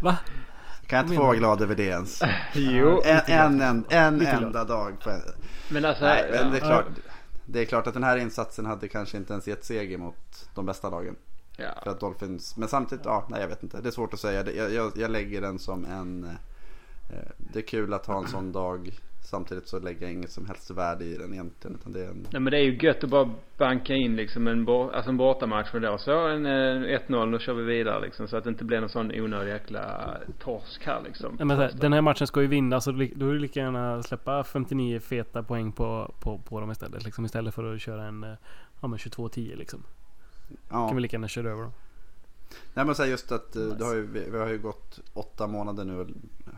Va? 0.00 0.16
Kan 0.86 0.96
jag 0.96 1.04
inte 1.04 1.16
få 1.16 1.22
vara 1.22 1.36
glad 1.36 1.62
över 1.62 1.74
det 1.74 1.86
ens? 1.86 2.22
jo. 2.54 3.02
En, 3.04 3.20
en, 3.26 3.60
en, 3.60 3.84
en 3.90 4.26
enda 4.26 4.64
dag. 4.64 5.00
På 5.00 5.10
en... 5.10 5.22
Men 5.68 5.84
alltså. 5.84 6.04
Nej, 6.04 6.28
men 6.32 6.50
det, 6.50 6.56
är 6.56 6.60
klart, 6.60 6.86
det 7.46 7.60
är 7.60 7.64
klart 7.64 7.86
att 7.86 7.94
den 7.94 8.04
här 8.04 8.16
insatsen 8.16 8.66
hade 8.66 8.88
kanske 8.88 9.16
inte 9.16 9.32
ens 9.32 9.48
gett 9.48 9.64
seger 9.64 9.98
mot 9.98 10.48
de 10.54 10.66
bästa 10.66 10.90
lagen. 10.90 11.16
Ja. 11.56 11.68
För 11.82 11.90
att 11.90 12.00
Dolphins, 12.00 12.56
men 12.56 12.68
samtidigt, 12.68 13.04
ja, 13.04 13.26
nej 13.28 13.40
jag 13.40 13.48
vet 13.48 13.62
inte. 13.62 13.80
Det 13.80 13.88
är 13.88 13.92
svårt 13.92 14.14
att 14.14 14.20
säga. 14.20 14.50
Jag, 14.50 14.72
jag, 14.72 14.92
jag 14.96 15.10
lägger 15.10 15.40
den 15.40 15.58
som 15.58 15.84
en... 15.84 16.24
Eh, 17.10 17.30
det 17.38 17.58
är 17.58 17.62
kul 17.66 17.94
att 17.94 18.06
ha 18.06 18.18
en 18.18 18.28
sån 18.28 18.52
dag 18.52 19.00
Samtidigt 19.24 19.68
så 19.68 19.78
lägger 19.78 20.02
jag 20.02 20.12
inget 20.12 20.30
som 20.30 20.46
helst 20.46 20.70
värde 20.70 21.04
i 21.04 21.16
den 21.16 21.32
egentligen. 21.32 21.76
Utan 21.80 21.92
det 21.92 22.04
är 22.04 22.08
en... 22.08 22.26
Nej 22.30 22.40
men 22.40 22.50
det 22.50 22.58
är 22.58 22.62
ju 22.62 22.78
gött 22.86 23.04
att 23.04 23.10
bara 23.10 23.30
banka 23.58 23.94
in 23.94 24.16
liksom 24.16 24.46
en, 24.46 24.68
alltså 24.68 25.10
en 25.10 25.16
bortamatch 25.16 25.72
med 25.72 25.82
då. 25.82 25.98
Så 25.98 26.28
en 26.28 26.46
1-0, 26.46 27.20
eh, 27.20 27.26
nu 27.26 27.38
kör 27.38 27.54
vi 27.54 27.62
vidare 27.62 28.00
liksom. 28.00 28.28
Så 28.28 28.36
att 28.36 28.44
det 28.44 28.50
inte 28.50 28.64
blir 28.64 28.80
någon 28.80 28.88
sån 28.88 29.12
onödig 29.20 29.52
jäkla 29.52 30.14
torsk 30.38 30.86
här 30.86 31.02
liksom. 31.04 31.34
Nej, 31.38 31.46
men 31.46 31.56
här, 31.56 31.72
den 31.80 31.92
här 31.92 32.00
matchen 32.00 32.26
ska 32.26 32.40
ju 32.42 32.46
vinnas. 32.46 32.84
Så 32.84 32.90
då 32.92 33.28
är 33.28 33.32
det 33.32 33.40
lika 33.40 33.60
gärna 33.60 34.02
släppa 34.02 34.44
59 34.44 35.00
feta 35.00 35.42
poäng 35.42 35.72
på, 35.72 36.14
på, 36.20 36.38
på 36.38 36.60
dem 36.60 36.70
istället. 36.70 37.04
Liksom, 37.04 37.24
istället 37.24 37.54
för 37.54 37.74
att 37.74 37.80
köra 37.80 38.04
en 38.04 38.24
eh, 38.24 38.34
ja, 38.80 38.88
22-10 38.88 39.56
liksom. 39.56 39.82
Ja. 40.70 40.88
Kan 40.88 40.96
vi 40.96 41.02
lika 41.02 41.16
gärna 41.16 41.28
köra 41.28 41.50
över 41.50 41.62
dem. 41.62 41.72
Nej 42.74 42.84
men 42.84 42.94
så 42.94 43.04
just 43.04 43.32
att 43.32 43.54
nice. 43.54 43.76
det 43.78 43.84
har 43.84 43.94
ju, 43.94 44.06
vi 44.06 44.38
har 44.38 44.48
ju 44.48 44.58
gått 44.58 45.00
åtta 45.14 45.46
månader 45.46 45.84
nu 45.84 46.00
och 46.00 46.08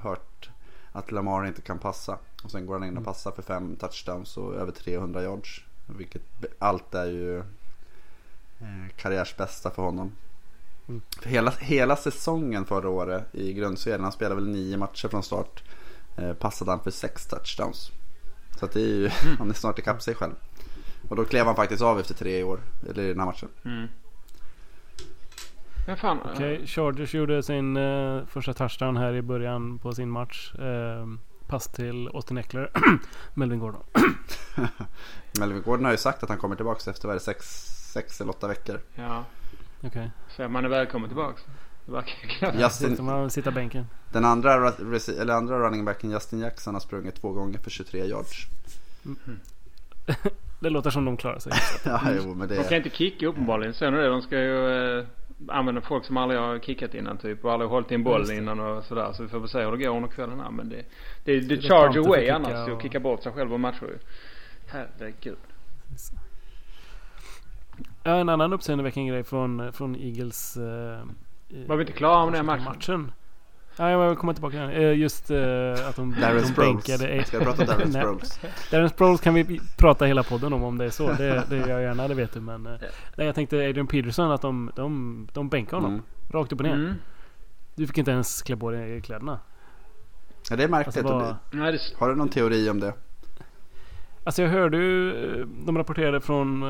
hört 0.02 0.50
att 0.97 1.13
Lamar 1.13 1.47
inte 1.47 1.63
kan 1.63 1.79
passa. 1.79 2.19
Och 2.45 2.51
sen 2.51 2.67
går 2.67 2.75
han 2.75 2.83
in 2.83 2.89
och 2.89 2.93
mm. 2.93 3.05
passar 3.05 3.31
för 3.31 3.43
fem 3.43 3.77
touchdowns 3.77 4.37
och 4.37 4.55
över 4.55 4.73
300 4.73 5.23
yards. 5.23 5.65
Vilket 5.87 6.23
allt 6.59 6.95
är 6.95 7.07
ju 7.07 7.39
eh, 8.59 8.89
karriärsbästa 8.97 9.71
för 9.71 9.83
honom. 9.83 10.13
Mm. 10.89 11.03
För 11.23 11.29
hela, 11.31 11.51
hela 11.51 11.97
säsongen 11.97 12.65
förra 12.65 12.89
året 12.89 13.35
i 13.35 13.53
grundserien, 13.53 14.03
han 14.03 14.13
spelade 14.13 14.35
väl 14.35 14.49
nio 14.49 14.77
matcher 14.77 15.09
från 15.09 15.23
start. 15.23 15.63
Eh, 16.17 16.33
passade 16.33 16.71
han 16.71 16.81
för 16.81 16.91
sex 16.91 17.27
touchdowns. 17.27 17.91
Så 18.61 18.67
det 18.67 18.81
är 18.81 18.87
ju, 18.87 19.07
mm. 19.07 19.37
han 19.39 19.51
är 19.51 19.55
snart 19.55 19.79
ikapp 19.79 20.03
sig 20.03 20.15
själv. 20.15 20.35
Och 21.09 21.17
då 21.17 21.25
klev 21.25 21.47
han 21.47 21.57
faktiskt 21.57 21.83
av 21.83 22.01
efter 22.01 22.15
tre 22.15 22.43
år, 22.43 22.61
eller 22.91 23.03
i 23.03 23.09
den 23.09 23.19
här 23.19 23.27
matchen. 23.27 23.49
Mm. 23.65 23.89
Okej, 25.88 26.18
okay, 26.35 26.66
Chargers 26.66 27.14
gjorde 27.14 27.42
sin 27.42 27.77
uh, 27.77 28.27
första 28.27 28.55
touchdown 28.55 28.96
här 28.96 29.14
i 29.14 29.22
början 29.22 29.79
på 29.79 29.92
sin 29.92 30.11
match. 30.11 30.55
Uh, 30.59 31.16
pass 31.46 31.68
till 31.68 32.09
Austin 32.09 32.38
Eckler. 32.38 32.70
Melvin 33.35 33.59
Gordon. 33.59 33.83
Melvin 35.38 35.62
Gordon 35.62 35.85
har 35.85 35.92
ju 35.92 35.99
sagt 35.99 36.22
att 36.22 36.29
han 36.29 36.38
kommer 36.38 36.57
tillbaka 36.57 36.90
efter 36.90 37.09
vad 37.09 37.22
sex, 37.22 37.46
sex 37.92 38.20
eller 38.20 38.31
åtta 38.31 38.49
veckor. 38.49 38.81
Ja. 38.94 39.25
Okej. 39.79 39.88
Okay. 39.88 40.09
Så 40.29 40.49
man 40.49 40.64
är 40.64 40.68
välkommen 40.68 41.09
tillbaka. 41.09 41.40
Justin, 42.55 43.05
man 43.05 43.31
sitta 43.31 43.51
bänken. 43.51 43.87
Den 44.12 44.25
andra, 44.25 44.55
eller 45.09 45.31
andra 45.31 45.59
running 45.59 45.85
backen 45.85 46.11
Justin 46.11 46.38
Jackson 46.38 46.75
har 46.75 46.81
sprungit 46.81 47.14
två 47.14 47.33
gånger 47.33 47.59
för 47.59 47.70
23 47.70 48.05
yards. 48.05 48.46
Mm. 49.05 49.40
det 50.61 50.71
låter 50.71 50.90
som 50.90 51.05
de 51.05 51.16
klarar 51.16 51.38
sig. 51.38 51.53
ja, 51.85 52.01
jo, 52.16 52.35
men 52.35 52.49
det... 52.49 52.57
De 52.57 52.64
kan 52.64 52.77
inte 52.77 52.90
kicka 52.90 53.27
uppenbarligen. 53.27 53.75
Ser 53.75 53.90
ni 53.90 53.97
det? 53.97 54.09
De 54.09 54.23
ska 54.23 54.38
ju 54.38 54.99
eh, 54.99 55.05
använda 55.49 55.81
folk 55.81 56.05
som 56.05 56.16
aldrig 56.16 56.40
har 56.40 56.59
kickat 56.59 56.95
innan 56.95 57.19
typ. 57.19 57.45
Och 57.45 57.53
aldrig 57.53 57.71
hållit 57.71 57.92
i 57.92 57.95
en 57.95 58.03
boll 58.05 58.31
innan 58.31 58.61
och 58.61 58.85
sådär. 58.85 59.12
Så 59.12 59.23
vi 59.23 59.29
får 59.29 59.38
väl 59.38 59.49
se 59.49 59.64
hur 59.64 59.77
det 59.77 59.85
går 59.85 59.97
under 59.97 60.09
kvällen 60.09 60.40
här. 60.40 60.51
Men 60.51 60.69
det, 60.69 60.83
det 61.25 61.33
är 61.33 61.40
the 61.40 61.69
charge 61.69 61.99
away 61.99 62.29
annars. 62.29 62.69
Och... 62.69 62.77
Att 62.77 62.83
kicka 62.83 63.01
bort 63.01 63.23
sig 63.23 63.33
själv 63.33 63.53
och 63.53 63.61
matcher 63.61 63.83
ju. 63.85 63.99
Herregud. 64.66 65.38
Ja, 68.03 68.16
en 68.16 68.29
annan 68.29 68.53
uppseendeväckande 68.53 69.11
grej 69.11 69.25
från, 69.25 69.73
från 69.73 69.97
Eagles. 69.97 70.57
Eh, 70.57 71.07
Var 71.66 71.77
vi 71.77 71.83
inte 71.83 71.92
klara 71.92 72.25
med 72.25 72.35
den 72.35 72.47
matchen? 72.47 72.64
matchen? 72.64 73.12
Ja, 73.79 73.91
jag 73.91 74.09
vill 74.09 74.17
komma 74.17 74.33
tillbaka 74.35 74.69
till 74.69 74.79
Just 74.79 75.31
uh, 75.31 75.89
att 75.89 75.97
de, 75.97 76.15
Darren 76.21 76.43
de 76.43 76.53
bänkade... 76.53 77.25
Ska 77.25 77.39
du 77.39 77.45
prata 77.45 77.62
om 77.62 77.69
Darren 77.69 77.93
Sproles? 77.93 78.41
Darren 78.71 78.89
Sproles 78.89 79.21
kan 79.21 79.35
vi 79.35 79.61
prata 79.77 80.05
hela 80.05 80.23
podden 80.23 80.53
om 80.53 80.62
om 80.62 80.79
det 80.79 80.85
är 80.85 80.91
så. 80.91 81.12
Det, 81.12 81.47
det 81.51 81.57
gör 81.57 81.69
jag 81.69 81.83
gärna, 81.83 82.09
det 82.09 82.15
vet 82.15 82.33
du. 82.33 82.41
Men 82.41 82.67
uh, 82.67 82.77
nej, 83.17 83.27
jag 83.27 83.35
tänkte 83.35 83.57
Adrian 83.57 83.87
Peterson 83.87 84.31
att 84.31 84.43
de, 84.43 84.71
de, 84.77 85.29
de 85.33 85.49
bänkade 85.49 85.77
honom. 85.77 85.93
Mm. 85.93 86.05
Rakt 86.31 86.53
upp 86.53 86.61
och 86.61 86.67
ner. 86.67 86.75
Mm. 86.75 86.95
Du 87.75 87.87
fick 87.87 87.99
inte 87.99 88.11
ens 88.11 88.43
klä 88.43 88.57
på 88.57 88.71
dig 88.71 89.01
kläderna. 89.01 89.39
Ja, 90.51 90.57
det 90.57 90.65
är 90.65 90.69
märkligt. 90.69 90.97
Alltså, 90.97 91.12
bara... 91.12 91.39
Har 91.99 92.09
du 92.09 92.15
någon 92.15 92.29
teori 92.29 92.71
om 92.71 92.81
det? 92.81 92.95
Alltså 94.27 94.43
jag 94.43 94.49
hörde 94.49 94.77
ju, 94.77 95.11
eh, 95.11 95.47
de 95.47 95.79
rapporterade 95.79 96.21
från, 96.21 96.62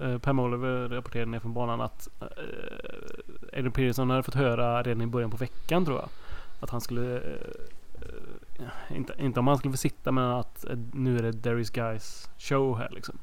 eh, 0.00 0.18
Pam 0.18 0.38
Oliver 0.38 0.88
rapporterade 0.88 1.30
ner 1.30 1.38
från 1.38 1.54
banan 1.54 1.80
att 1.80 2.08
eh, 2.20 3.58
Adrian 3.58 3.72
Peterson 3.72 4.10
hade 4.10 4.22
fått 4.22 4.34
höra 4.34 4.82
redan 4.82 5.02
i 5.02 5.06
början 5.06 5.30
på 5.30 5.36
veckan 5.36 5.84
tror 5.84 5.98
jag. 5.98 6.08
Att 6.64 6.70
han 6.70 6.80
skulle... 6.80 7.20
Uh, 8.60 8.96
inte, 8.96 9.14
inte 9.18 9.40
om 9.40 9.46
han 9.46 9.58
skulle 9.58 9.72
få 9.72 9.78
sitta 9.78 10.12
men 10.12 10.24
att 10.24 10.64
uh, 10.70 10.78
nu 10.92 11.18
är 11.18 11.22
det 11.22 11.32
Darius 11.32 11.70
Guys 11.70 12.30
show 12.38 12.78
här 12.78 12.90
liksom. 12.90 13.18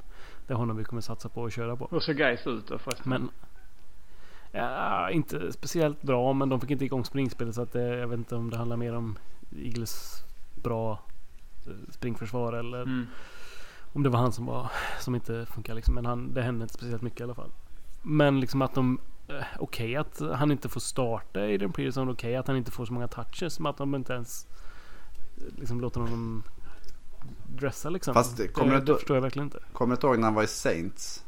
Det 0.48 0.54
är 0.54 0.58
honom 0.58 0.78
vi 0.78 0.84
kommer 0.84 1.02
satsa 1.02 1.30
på 1.30 1.46
att 1.46 1.54
köra 1.54 1.76
på. 1.76 1.88
Hur 1.92 2.00
ser 2.00 2.14
Guys 2.14 2.48
ut 2.48 2.68
då 2.68 2.78
förresten? 2.78 3.10
Men... 3.10 3.30
Ja, 4.52 5.10
inte 5.10 5.52
speciellt 5.52 6.02
bra 6.02 6.34
men 6.34 6.50
de 6.50 6.62
fick 6.62 6.72
inte 6.72 6.86
igång 6.86 7.06
springspelet 7.06 7.56
så 7.56 7.62
att 7.62 7.74
det, 7.74 7.98
jag 7.98 8.08
vet 8.08 8.18
inte 8.18 8.36
om 8.36 8.50
det 8.50 8.58
handlar 8.58 8.78
mer 8.78 8.96
om 8.96 9.18
Eagles 9.58 10.24
bra 10.56 11.00
springförsvar 11.90 12.54
eller 12.54 12.82
mm. 12.82 13.08
om 13.94 14.04
det 14.04 14.10
var 14.10 14.20
han 14.20 14.32
som 14.32 14.46
var 14.46 14.72
som 15.00 15.16
inte 15.16 15.46
funkar 15.46 15.74
liksom. 15.74 15.96
Men 15.96 16.06
han, 16.06 16.34
det 16.34 16.42
hände 16.42 16.64
inte 16.64 16.74
speciellt 16.74 17.02
mycket 17.02 17.20
i 17.20 17.24
alla 17.24 17.36
fall. 17.36 17.52
Men 18.02 18.40
liksom 18.40 18.62
att 18.62 18.74
de 18.74 19.00
Eh, 19.21 19.21
okej 19.28 19.46
okay 19.60 19.96
att 19.96 20.38
han 20.38 20.52
inte 20.52 20.70
får 20.70 20.80
starta 20.80 21.46
i 21.48 21.58
den 21.58 21.72
Peterson. 21.72 22.10
Okej 22.10 22.14
okay 22.14 22.36
att 22.36 22.48
han 22.48 22.58
inte 22.58 22.72
får 22.72 22.86
så 22.86 22.94
många 22.94 23.08
touches. 23.08 23.60
Men 23.60 23.70
att 23.70 23.78
de 23.78 23.96
inte 23.96 24.14
ens 24.14 24.48
eh, 25.38 25.60
liksom 25.60 25.82
låter 25.82 26.02
honom 26.02 26.44
dressa 27.48 27.90
liksom. 27.90 28.14
Fast 28.14 28.54
kommer 28.54 28.74
det, 28.74 28.82
det 28.82 28.96
förstår 28.96 29.18
jag 29.18 29.22
verkligen 29.22 29.46
inte. 29.46 29.60
Kommer 29.74 29.96
du 29.96 30.08
ihåg 30.08 30.18
när 30.20 30.24
han 30.24 30.34
var 30.34 30.44
i 30.44 30.48
Saints? 30.48 31.26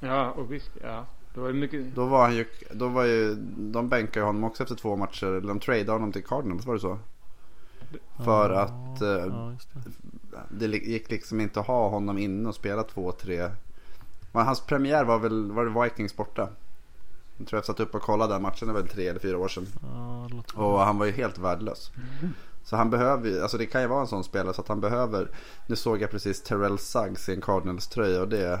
Ja, 0.00 0.30
och 0.30 0.52
visst. 0.52 0.70
Ja. 0.82 1.04
Då 1.34 1.40
var, 1.40 1.52
mycket... 1.52 1.94
då 1.94 2.06
var 2.06 2.22
han 2.22 2.36
ju, 2.36 2.46
då 2.72 2.88
var 2.88 3.04
ju, 3.04 3.34
de 3.56 3.88
bänkade 3.88 4.20
ju 4.20 4.26
honom 4.26 4.44
också 4.44 4.62
efter 4.62 4.76
två 4.76 4.96
matcher. 4.96 5.26
Eller 5.26 5.48
de 5.48 5.60
tradeade 5.60 5.92
honom 5.92 6.12
till 6.12 6.24
Cardinals, 6.24 6.66
var 6.66 6.74
det 6.74 6.80
så? 6.80 6.98
För 8.24 8.50
ja, 8.50 8.60
att 8.60 9.02
eh, 9.02 9.08
ja, 9.08 9.52
det. 10.48 10.66
det. 10.66 10.76
gick 10.76 11.10
liksom 11.10 11.40
inte 11.40 11.60
att 11.60 11.66
ha 11.66 11.88
honom 11.88 12.18
inne 12.18 12.48
och 12.48 12.54
spela 12.54 12.82
två, 12.82 13.12
tre. 13.12 13.50
Men 14.32 14.46
hans 14.46 14.60
premiär 14.60 15.04
var 15.04 15.18
väl, 15.18 15.52
var 15.52 15.64
det 15.64 15.82
Vikings 15.84 16.16
borta? 16.16 16.48
Jag 17.36 17.46
tror 17.46 17.58
jag 17.58 17.64
satt 17.64 17.80
upp 17.80 17.94
och 17.94 18.02
kollade 18.02 18.34
den 18.34 18.42
matchen, 18.42 18.68
det 18.68 18.74
var 18.74 18.80
väl 18.80 18.90
tre 18.90 19.08
eller 19.08 19.20
fyra 19.20 19.38
år 19.38 19.48
sedan. 19.48 19.66
Ja, 19.82 20.28
och 20.54 20.80
han 20.80 20.98
var 20.98 21.06
ju 21.06 21.12
helt 21.12 21.38
värdelös. 21.38 21.90
Mm. 21.96 22.34
Så 22.64 22.76
han 22.76 22.90
behöver 22.90 23.28
ju, 23.28 23.42
alltså 23.42 23.58
det 23.58 23.66
kan 23.66 23.80
ju 23.82 23.86
vara 23.86 24.00
en 24.00 24.06
sån 24.06 24.24
spelare 24.24 24.54
så 24.54 24.60
att 24.60 24.68
han 24.68 24.80
behöver. 24.80 25.30
Nu 25.66 25.76
såg 25.76 26.02
jag 26.02 26.10
precis 26.10 26.42
Terrell 26.42 26.78
Suggs 26.78 27.28
i 27.28 27.34
en 27.34 27.40
Cardinals 27.40 27.86
tröja 27.86 28.20
och 28.20 28.28
det. 28.28 28.60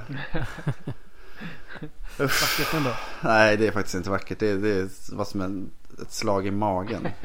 vackert 2.18 2.74
ändå. 2.74 2.90
Nej 3.20 3.56
det 3.56 3.66
är 3.66 3.72
faktiskt 3.72 3.94
inte 3.94 4.10
vackert. 4.10 4.38
Det, 4.38 4.56
det 4.56 4.70
är 4.70 4.88
vad 5.16 5.28
som 5.28 5.40
en, 5.40 5.70
ett 6.02 6.12
slag 6.12 6.46
i 6.46 6.50
magen. 6.50 7.08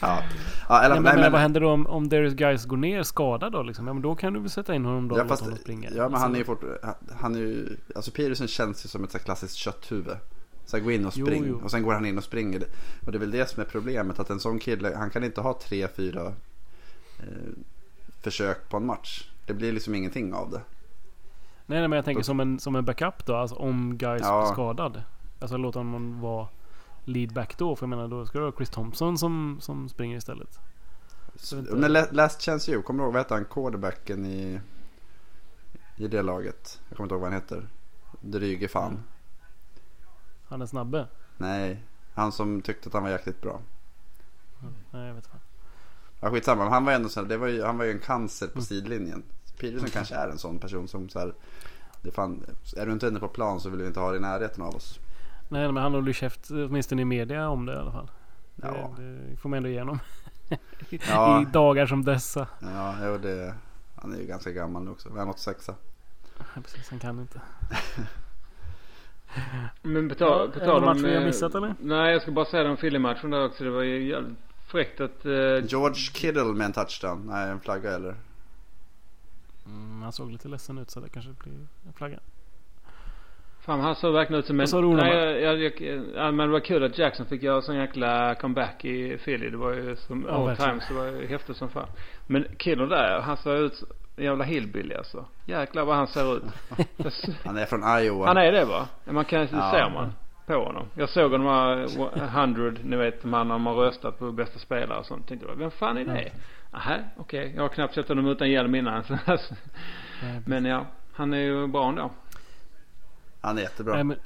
Ja. 0.00 0.22
ja 0.68 0.82
eller, 0.82 0.94
nej, 0.94 1.02
men, 1.02 1.14
nej, 1.14 1.22
men, 1.22 1.32
vad 1.32 1.40
händer 1.40 1.60
då 1.60 1.70
om, 1.70 1.86
om 1.86 2.08
Darius 2.08 2.34
Guys 2.34 2.64
går 2.64 2.76
ner 2.76 3.02
skadad 3.02 3.52
då 3.52 3.62
liksom? 3.62 3.86
Ja 3.86 3.92
men 3.92 4.02
då 4.02 4.14
kan 4.14 4.32
du 4.32 4.40
väl 4.40 4.50
sätta 4.50 4.74
in 4.74 4.84
honom 4.84 5.08
då 5.08 5.18
ja, 5.18 5.26
fast, 5.26 5.42
honom 5.42 5.58
springa. 5.58 5.90
Ja 5.94 6.08
men 6.08 6.20
han 6.20 6.34
är 6.34 6.38
ju 6.38 6.44
fort, 6.44 6.64
han 7.20 7.34
är 7.34 7.38
ju, 7.38 7.76
alltså 7.94 8.10
Peterson 8.10 8.48
känns 8.48 8.84
ju 8.84 8.88
som 8.88 9.04
ett 9.04 9.10
så 9.10 9.18
klassiskt 9.18 9.56
kötthuvud. 9.56 10.16
Så 10.64 10.76
här, 10.76 10.84
gå 10.84 10.90
in 10.90 11.06
och 11.06 11.12
spring 11.12 11.44
jo, 11.46 11.58
jo. 11.58 11.64
och 11.64 11.70
sen 11.70 11.82
går 11.82 11.92
han 11.92 12.06
in 12.06 12.18
och 12.18 12.24
springer. 12.24 12.64
Och 13.06 13.12
det 13.12 13.18
är 13.18 13.20
väl 13.20 13.30
det 13.30 13.50
som 13.50 13.60
är 13.62 13.66
problemet 13.66 14.18
att 14.18 14.30
en 14.30 14.40
sån 14.40 14.58
kille, 14.58 14.96
han 14.96 15.10
kan 15.10 15.24
inte 15.24 15.40
ha 15.40 15.58
tre, 15.62 15.88
fyra 15.88 16.26
eh, 17.18 17.52
försök 18.20 18.68
på 18.68 18.76
en 18.76 18.86
match. 18.86 19.30
Det 19.46 19.54
blir 19.54 19.72
liksom 19.72 19.94
ingenting 19.94 20.34
av 20.34 20.50
det. 20.50 20.60
Nej, 21.66 21.78
nej 21.78 21.88
men 21.88 21.96
jag 21.96 22.04
tänker 22.04 22.22
som 22.22 22.40
en, 22.40 22.58
som 22.58 22.76
en 22.76 22.84
backup 22.84 23.26
då. 23.26 23.36
Alltså 23.36 23.56
om 23.56 23.98
guys 23.98 24.22
Ja. 24.24 24.40
blir 24.40 24.52
skadad. 24.52 25.02
Alltså 25.40 25.56
låta 25.56 25.78
honom 25.78 26.20
vara 26.20 26.48
lead 27.04 27.32
back 27.32 27.58
då. 27.58 27.76
För 27.76 27.84
jag 27.84 27.88
menar 27.90 28.08
då 28.08 28.26
ska 28.26 28.38
du 28.38 28.44
ha 28.44 28.52
Chris 28.52 28.70
Thompson 28.70 29.18
som, 29.18 29.58
som 29.60 29.88
springer 29.88 30.16
istället. 30.16 30.58
inte- 31.52 31.74
Men 31.74 31.92
La- 31.92 32.06
Last 32.10 32.42
Chance 32.42 32.72
You, 32.72 32.82
kommer 32.82 32.98
du 32.98 33.04
ihåg 33.04 33.12
vad 33.12 33.22
hette 33.22 33.34
han 33.34 33.44
quarterbacken 33.44 34.26
i, 34.26 34.60
i 35.96 36.08
det 36.08 36.22
laget? 36.22 36.80
Jag 36.88 36.96
kommer 36.96 37.04
inte 37.06 37.14
ihåg 37.14 37.22
vad 37.22 37.32
han 37.32 37.40
heter. 37.40 37.68
Dryge 38.20 38.68
fan. 38.68 39.02
Han 40.48 40.62
är 40.62 40.66
snabbe. 40.66 41.06
Nej, 41.36 41.84
han 42.14 42.32
som 42.32 42.62
tyckte 42.62 42.88
att 42.88 42.92
han 42.92 43.02
var 43.02 43.10
jäkligt 43.10 43.40
bra. 43.42 43.60
Nej 44.90 45.06
jag 45.06 45.14
vet 45.14 45.24
inte. 45.24 45.36
Ja 46.20 46.30
skitsamma, 46.30 46.62
men 46.64 46.72
han 46.72 46.84
var 46.84 46.92
ändå 46.92 47.08
så 47.08 47.20
här, 47.20 47.28
det 47.28 47.36
var 47.36 47.46
ju, 47.46 47.62
han 47.62 47.78
var 47.78 47.84
ju 47.84 47.90
en 47.90 47.98
cancer 48.00 48.46
Mm. 48.46 48.54
på 48.54 48.62
sidlinjen. 48.62 49.22
Peterson 49.60 49.88
kanske 49.90 50.14
är 50.14 50.28
en 50.28 50.38
sån 50.38 50.58
person 50.58 50.88
som 50.88 51.08
så 51.08 51.18
här, 51.18 51.34
det 52.02 52.10
fan, 52.10 52.44
är 52.76 52.86
du 52.86 52.92
inte 52.92 53.08
inne 53.08 53.20
på 53.20 53.28
plan 53.28 53.60
så 53.60 53.70
vill 53.70 53.80
vi 53.80 53.86
inte 53.86 54.00
ha 54.00 54.08
dig 54.08 54.16
i 54.18 54.20
närheten 54.20 54.62
av 54.62 54.74
oss. 54.76 55.00
Nej 55.52 55.72
men 55.72 55.82
han 55.82 55.92
håller 55.94 56.06
ju 56.06 56.12
käft 56.12 56.50
åtminstone 56.50 57.02
i 57.02 57.04
media 57.04 57.48
om 57.48 57.66
det 57.66 57.72
i 57.72 57.76
alla 57.76 57.92
fall. 57.92 58.10
Ja. 58.56 58.94
Det, 58.98 59.02
det 59.30 59.36
får 59.36 59.48
man 59.48 59.56
ändå 59.56 59.68
igenom. 59.68 59.98
Ja. 61.08 61.42
I 61.42 61.44
dagar 61.44 61.86
som 61.86 62.04
dessa. 62.04 62.46
Ja, 62.60 62.94
jo, 63.06 63.18
det, 63.18 63.54
han 63.96 64.12
är 64.14 64.18
ju 64.18 64.26
ganska 64.26 64.50
gammal 64.50 64.82
nu 64.84 64.90
också. 64.90 65.08
Är 65.08 65.12
han 65.18 65.28
86 65.28 65.68
Ja, 65.68 65.74
Precis, 66.62 66.90
han 66.90 66.98
kan 66.98 67.20
inte. 67.20 67.40
Men 69.82 70.08
på 70.08 70.14
Ja, 70.14 70.18
tal, 70.18 70.48
är 70.48 70.52
på 70.52 70.58
tal 70.60 70.78
om... 70.78 70.84
match 70.84 70.98
vi 70.98 71.14
har 71.14 71.20
eh, 71.20 71.26
missat, 71.26 71.54
eller? 71.54 71.74
Nej, 71.80 72.12
jag 72.12 72.22
ska 72.22 72.30
bara 72.30 72.44
säga 72.44 72.70
om 72.70 72.76
Philly-matchen 72.76 73.30
där 73.30 73.46
också. 73.46 73.64
Det 73.64 73.70
var 73.70 73.82
ju 73.82 74.08
jävligt 74.08 74.38
fräckt 74.66 75.00
att... 75.00 75.26
eh, 75.26 75.32
George 75.66 75.94
Kittle 75.94 76.44
med 76.44 76.64
en 76.64 76.72
touchdown. 76.72 77.26
Nej, 77.26 77.50
en 77.50 77.60
flagga 77.60 77.94
eller? 77.94 78.14
Mm, 79.66 80.02
han 80.02 80.12
såg 80.12 80.30
lite 80.30 80.48
ledsen 80.48 80.78
ut 80.78 80.90
så 80.90 81.00
det 81.00 81.08
kanske 81.08 81.32
blir 81.32 81.54
en 81.86 81.92
flagga. 81.94 82.18
Fan 83.60 83.80
han 83.80 83.94
såg 83.94 84.12
verkligen 84.14 84.40
ut 84.40 84.46
som 84.46 84.56
en... 84.56 84.58
Vad 84.58 84.68
sa 84.68 84.80
du? 84.80 84.88
Nej, 84.88 85.16
jag, 85.42 85.58
jag, 85.58 85.80
jag, 85.80 86.02
ja, 86.14 86.30
men 86.30 86.46
det 86.46 86.52
var 86.52 86.60
kul 86.60 86.84
att 86.84 86.98
Jackson 86.98 87.26
fick 87.26 87.42
göra 87.42 87.62
sån 87.62 87.76
jäkla 87.76 88.34
comeback 88.34 88.84
i 88.84 89.16
Philly. 89.18 89.50
Det 89.50 89.56
var 89.56 89.72
ju 89.72 89.96
som 89.96 90.24
Ja, 90.28 90.34
all 90.34 90.46
verkligen. 90.46 90.70
time 90.70 90.82
så 90.88 90.94
det 90.94 91.00
var 91.12 91.20
ju 91.20 91.26
häftigt 91.26 91.56
som 91.56 91.68
fan. 91.68 91.86
Men 92.26 92.44
killen 92.58 92.88
där, 92.88 93.20
han 93.20 93.36
ser 93.36 93.56
ut 93.56 93.74
som 93.74 93.88
en 94.16 94.24
jävla 94.24 94.44
hillbilly 94.44 94.94
alltså. 94.94 95.24
Jäklar 95.44 95.84
vad 95.84 95.96
han 95.96 96.06
ser 96.06 96.36
ut. 96.36 96.42
Han 97.44 97.58
är 97.58 97.66
från 97.66 97.98
Iowa. 98.02 98.26
han 98.26 98.36
är 98.36 98.52
det 98.52 98.64
va? 98.64 98.88
Man 99.04 99.24
kan, 99.24 99.40
det 99.40 99.48
Ja. 99.52 99.70
ser 99.70 99.90
man 99.90 100.12
på 100.46 100.54
honom. 100.64 100.86
Jag 100.94 101.08
såg 101.08 101.30
de 101.30 101.44
här 101.46 101.86
100, 102.42 102.72
ni 102.84 102.96
vet 102.96 103.22
här 103.24 103.44
när 103.44 103.58
man 103.58 103.74
röstat 103.76 104.18
på 104.18 104.32
bästa 104.32 104.58
spelare 104.58 104.98
och 104.98 105.06
sånt. 105.06 105.28
Tänkte 105.28 105.46
jag, 105.48 105.56
vem 105.56 105.70
fan 105.70 105.98
är 105.98 106.04
det? 106.04 106.32
Nähä, 106.72 107.04
okej. 107.16 107.52
Jag 107.56 107.62
har 107.62 107.68
knappt 107.68 107.94
sett 107.94 108.08
honom 108.08 108.26
utan 108.26 108.50
hjälm 108.50 108.74
innan. 108.74 109.04
så- 109.04 109.18
Nej, 110.22 110.40
Men 110.46 110.64
ja, 110.64 110.86
han 111.12 111.34
är 111.34 111.38
ju 111.38 111.66
bra 111.66 111.88
ändå. 111.88 112.10
Han 113.42 113.58
är 113.58 113.62
jättebra. 113.62 113.94
Nej, 113.94 114.04
men 114.04 114.16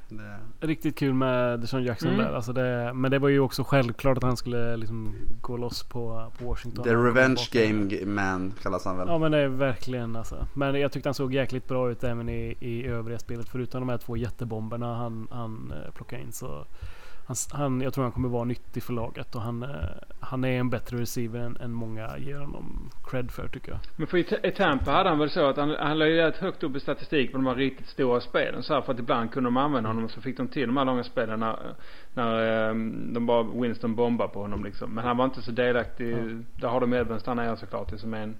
Det, 0.59 0.67
riktigt 0.67 0.97
kul 0.97 1.13
med 1.13 1.59
Deshaun 1.59 1.83
Jackson 1.83 2.09
Mm. 2.09 2.25
där. 2.25 2.33
Alltså 2.33 2.53
det, 2.53 2.91
men 2.93 3.11
det 3.11 3.19
var 3.19 3.29
ju 3.29 3.39
också 3.39 3.63
självklart 3.63 4.17
att 4.17 4.23
han 4.23 4.37
skulle 4.37 4.77
liksom 4.77 5.15
gå 5.41 5.57
loss 5.57 5.83
på, 5.83 6.31
på 6.39 6.45
Washington. 6.45 6.83
The 6.83 6.93
Revenge. 6.95 7.41
Game 7.51 8.05
Man 8.05 8.53
kallas 8.61 8.85
han 8.85 8.97
väl. 8.97 9.07
Ja 9.07 9.17
men 9.17 9.31
det 9.31 9.37
är 9.37 9.47
verkligen 9.47 10.15
alltså. 10.15 10.47
Men 10.53 10.79
jag 10.81 10.91
tyckte 10.91 11.09
han 11.09 11.13
såg 11.13 11.33
jäkligt 11.33 11.67
bra 11.67 11.91
ut 11.91 12.03
även 12.03 12.29
i, 12.29 12.57
i 12.59 12.85
övriga 12.87 13.19
spelet. 13.19 13.49
Förutom 13.49 13.79
de 13.81 13.89
här 13.89 13.97
två 13.97 14.17
jättebomberna 14.17 14.95
han, 14.95 15.27
han 15.31 15.73
eh, 15.85 15.91
plockade 15.91 16.21
in 16.21 16.31
så. 16.31 16.65
Han, 17.27 17.35
han, 17.51 17.81
jag 17.81 17.93
tror 17.93 18.03
han 18.03 18.11
kommer 18.11 18.29
vara 18.29 18.43
nyttig 18.43 18.83
för 18.83 18.93
laget 18.93 19.35
och 19.35 19.41
han, 19.41 19.63
eh, 19.63 19.69
han 20.19 20.43
är 20.43 20.59
en 20.59 20.69
bättre 20.69 20.97
receiver 20.97 21.39
än, 21.39 21.57
än 21.57 21.73
många 21.73 22.17
ger 22.17 22.39
honom 22.39 22.89
cred 23.03 23.31
för 23.31 23.47
tycker 23.47 23.71
jag. 23.71 23.79
Men 23.95 24.07
för 24.07 24.17
i, 24.17 24.47
i 24.47 24.51
Tampa 24.51 24.91
hade 24.91 25.09
han 25.09 25.19
väl 25.19 25.29
så 25.29 25.45
att 25.49 25.57
han, 25.57 25.75
han 25.79 25.99
låg 25.99 26.07
ju 26.07 26.15
rätt 26.15 26.37
högt 26.37 26.63
upp 26.63 26.75
i 26.75 26.79
statistik 26.79 27.31
på 27.31 27.37
de 27.37 27.45
här 27.47 27.55
riktigt 27.55 27.87
stora 27.87 28.21
spelen. 28.21 28.63
Så 28.63 28.73
här, 28.73 28.81
för 28.81 28.93
att 28.93 28.99
ibland 28.99 29.31
kunde 29.31 29.47
de 29.47 29.57
använda 29.57 29.89
honom 29.89 30.03
och 30.03 30.11
så 30.11 30.21
fick 30.21 30.37
de 30.37 30.47
till 30.47 30.67
de 30.67 30.77
här 30.77 30.85
långa 30.85 31.03
spelen 31.03 31.39
när, 31.39 31.75
när 32.13 32.69
ehm, 32.69 33.13
de 33.13 33.25
bara 33.25 33.43
Winston 33.43 33.95
bombade 33.95 34.33
på 34.33 34.41
honom 34.41 34.63
liksom. 34.63 34.91
Men 34.91 35.03
han 35.05 35.17
var 35.17 35.25
inte 35.25 35.41
så 35.41 35.51
delaktig. 35.51 36.15
Där 36.53 36.67
har 36.67 36.81
de 36.81 36.93
Evans 36.93 37.23
där 37.23 37.35
nere 37.35 37.57
såklart. 37.57 37.89
Det 37.89 37.97
som 37.97 38.13
är 38.13 38.21
en 38.21 38.35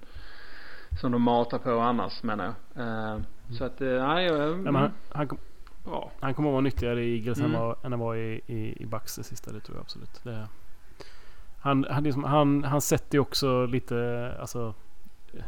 som 1.00 1.12
de 1.12 1.22
matar 1.22 1.58
på 1.58 1.70
annars 1.70 2.22
menar 2.22 2.44
jag. 2.74 2.86
Eh, 2.86 3.20
Så 3.50 3.64
att, 3.64 3.80
eh, 3.80 3.88
nej, 3.88 4.26
jag, 4.26 4.50
Ja, 4.50 4.56
men 4.56 4.74
han, 4.74 4.90
han, 5.12 5.28
bra. 5.86 6.10
han 6.20 6.34
kommer 6.34 6.48
att 6.48 6.52
vara 6.52 6.60
nyttigare 6.60 7.04
i 7.04 7.16
Eagles 7.18 7.38
Mm. 7.38 7.54
än, 7.54 7.60
vad, 7.60 7.76
än 7.84 7.92
han 7.92 8.00
var 8.00 8.14
i, 8.16 8.40
i, 8.46 8.82
i 8.82 8.86
Bucks 8.86 9.16
det 9.16 9.22
sista. 9.24 9.52
Det 9.52 9.60
tror 9.60 9.76
jag 9.76 9.82
absolut. 9.82 10.20
Det, 10.24 10.48
han, 11.58 11.86
han, 11.90 12.02
liksom, 12.02 12.24
han, 12.24 12.64
han 12.64 12.80
sätter 12.80 13.18
ju 13.18 13.22
också 13.22 13.66
lite, 13.66 14.32
alltså 14.40 14.74
eh, 15.34 15.44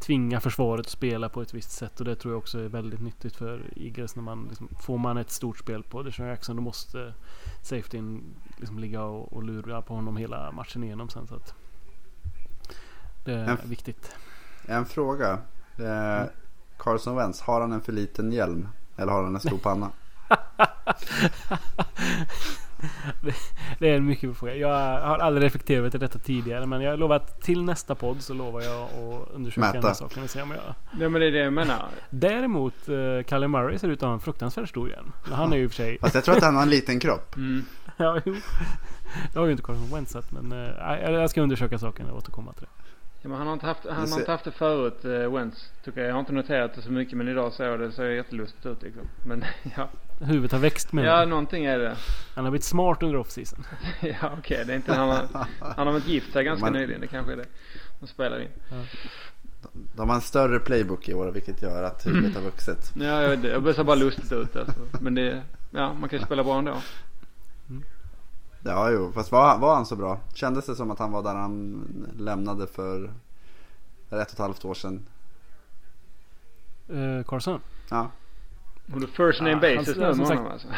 tvinga 0.00 0.40
försvaret 0.40 0.86
att 0.86 0.92
spela 0.92 1.28
på 1.28 1.42
ett 1.42 1.54
visst 1.54 1.70
sätt 1.70 1.98
och 2.00 2.04
det 2.06 2.14
tror 2.16 2.34
jag 2.34 2.38
också 2.38 2.58
är 2.58 2.68
väldigt 2.68 3.00
nyttigt 3.00 3.36
för 3.36 3.62
Eagles 3.76 4.16
när 4.16 4.22
man 4.22 4.46
liksom, 4.48 4.68
får 4.80 4.98
man 4.98 5.16
ett 5.16 5.30
stort 5.30 5.58
spel 5.58 5.82
på 5.82 6.02
Deshaun 6.02 6.28
Jackson 6.28 6.56
då 6.56 6.62
måste 6.62 7.14
safetyn 7.62 8.34
liksom 8.56 8.78
ligga 8.78 9.02
och, 9.02 9.32
och 9.32 9.42
lura 9.42 9.82
på 9.82 9.94
honom 9.94 10.16
hela 10.16 10.52
matchen 10.52 10.84
igenom 10.84 11.08
sen 11.08 11.26
så 11.26 11.34
att 11.34 11.54
det 13.24 13.32
är 13.32 13.48
En- 13.48 13.58
viktigt. 13.70 14.16
En 14.66 14.84
fråga. 14.84 15.38
Det 15.76 15.86
är 15.88 16.30
Carson 16.78 17.16
Wentz, 17.16 17.40
har 17.40 17.60
han 17.60 17.72
en 17.72 17.80
för 17.80 17.92
liten 17.92 18.32
hjälm? 18.32 18.68
Eller 18.96 19.12
har 19.12 19.22
han 19.22 19.34
en 19.34 19.40
stor 19.40 19.58
panna? 19.58 19.90
Det 23.78 23.88
är 23.90 23.96
en 23.96 24.06
mycket 24.06 24.30
bra 24.30 24.34
fråga. 24.34 24.54
Jag 24.56 24.68
har 25.00 25.18
aldrig 25.18 25.44
reflekterat 25.44 25.94
i 25.94 25.98
detta 25.98 26.18
tidigare 26.18 26.66
men 26.66 26.82
jag 26.82 26.98
lovar 26.98 27.16
att 27.16 27.40
till 27.40 27.62
nästa 27.64 27.94
podd 27.94 28.22
så 28.22 28.34
lovar 28.34 28.60
jag 28.62 28.82
att 28.82 29.28
undersöka 29.34 29.60
Mäta. 29.60 29.72
den 29.72 29.84
här 29.84 29.94
saken 29.94 30.22
och 30.22 30.30
se 30.30 30.42
om 30.42 30.50
jag 30.50 30.60
Ja 31.00 31.08
men 31.08 31.20
det 31.20 31.26
är 31.26 31.32
det 31.32 31.38
jag 31.38 31.52
menar. 31.52 31.84
Däremot 32.10 32.88
uh, 32.88 33.22
Kalle 33.22 33.48
Murray 33.48 33.78
ser 33.78 33.88
ut 33.88 34.02
att 34.02 34.06
ha 34.06 34.14
en 34.14 34.20
fruktansvärt 34.20 34.68
stor 34.68 34.90
hjälm. 34.90 35.12
Men 35.24 35.32
Han 35.32 35.52
är 35.52 35.56
ju 35.56 35.62
i 35.62 35.66
och 35.66 35.70
för 35.70 35.76
sig... 35.76 35.98
Fast 36.00 36.14
jag 36.14 36.24
tror 36.24 36.36
att 36.36 36.42
han 36.42 36.54
har 36.54 36.62
en 36.62 36.70
liten 36.70 37.00
kropp. 37.00 37.36
Mm. 37.42 37.64
ja, 37.96 38.20
jo. 38.24 38.34
Det 39.32 39.38
har 39.38 39.46
ju 39.46 39.52
inte 39.52 39.62
Carson 39.62 39.90
Wentz 39.94 40.12
sett 40.12 40.32
men 40.32 40.52
uh, 40.52 41.10
jag 41.12 41.30
ska 41.30 41.42
undersöka 41.42 41.78
saken 41.78 42.10
och 42.10 42.16
återkomma 42.18 42.52
till 42.52 42.62
det. 42.62 42.81
Ja, 43.22 43.28
men 43.28 43.38
han 43.38 43.46
har 43.46 43.54
inte 43.54 43.66
haft, 43.66 43.80
han 43.90 44.04
Det 44.04 44.10
har 44.10 44.18
inte 44.18 44.30
haft 44.30 44.44
det 44.44 44.50
förut, 44.50 45.04
uh, 45.04 45.34
Wentz. 45.34 45.70
Tycker 45.84 46.00
jag. 46.00 46.08
jag 46.08 46.14
har 46.14 46.20
inte 46.20 46.32
noterat 46.32 46.74
det 46.74 46.82
så 46.82 46.92
mycket 46.92 47.18
men 47.18 47.28
idag 47.28 47.52
såg 47.52 47.66
jag 47.66 47.80
det. 47.80 47.86
Det 47.86 47.92
ser 47.92 48.04
jättelustigt 48.04 48.66
ut 48.66 48.82
liksom. 48.82 49.02
Men 49.26 49.44
ja. 49.76 49.88
Huvudet 50.20 50.52
har 50.52 50.58
växt 50.58 50.92
med 50.92 51.04
Ja, 51.04 51.24
någonting 51.24 51.64
är 51.64 51.78
det. 51.78 51.96
Han 52.34 52.44
har 52.44 52.50
blivit 52.50 52.64
smart 52.64 53.02
under 53.02 53.18
off-season. 53.18 53.64
ja, 54.00 54.32
okej. 54.38 54.64
Det 54.66 54.72
är 54.72 54.76
inte 54.76 54.94
han 54.94 55.08
har, 55.08 55.26
han 55.76 55.86
har 55.86 55.92
varit 55.92 56.06
gift 56.06 56.34
här 56.34 56.42
ganska 56.42 56.64
Man- 56.66 56.72
nyligen. 56.72 57.00
Det 57.00 57.06
kanske 57.06 57.32
är 57.32 57.36
det. 57.36 57.46
De 58.00 58.06
spelar 58.06 58.40
in. 58.40 58.48
De 59.96 60.08
har 60.08 60.16
en 60.16 60.22
större 60.22 60.58
playbook 60.58 61.08
i 61.08 61.14
år 61.14 61.30
vilket 61.30 61.62
gör 61.62 61.82
att 61.82 62.06
huvudet 62.06 62.34
har 62.34 62.42
vuxit. 62.42 62.92
Ja, 62.94 63.22
jag 63.22 63.28
vet 63.28 63.42
det. 63.42 63.48
Jag 63.48 63.74
ser 63.74 63.84
bara 63.84 63.96
lustigt 63.96 64.32
ut 64.32 64.56
alltså. 64.56 64.80
Men 65.00 65.14
det, 65.14 65.42
ja, 65.70 65.92
man 65.92 66.08
kan 66.08 66.18
ju 66.18 66.24
spela 66.24 66.44
bra 66.44 66.58
ändå. 66.58 66.76
Ja, 68.64 68.90
jo. 68.90 69.12
Fast 69.12 69.32
var, 69.32 69.58
var 69.58 69.74
han 69.74 69.86
så 69.86 69.96
bra? 69.96 70.20
Kändes 70.34 70.66
det 70.66 70.74
som 70.74 70.90
att 70.90 70.98
han 70.98 71.12
var 71.12 71.22
där 71.22 71.34
han 71.34 71.84
lämnade 72.18 72.66
för 72.66 73.04
ett 73.04 73.12
och 74.10 74.20
ett 74.32 74.38
halvt 74.38 74.64
år 74.64 74.74
sedan? 74.74 75.06
Uh, 76.90 77.22
Carson? 77.24 77.60
Ja. 77.90 78.10
Och 78.94 79.00
du 79.00 79.06
first 79.06 79.40
name 79.40 79.50
Ja, 79.68 79.76
basis 79.76 79.96
han- 79.98 80.10
nu 80.10 80.16
med 80.16 80.26
honom 80.28 80.46
alltså. 80.52 80.68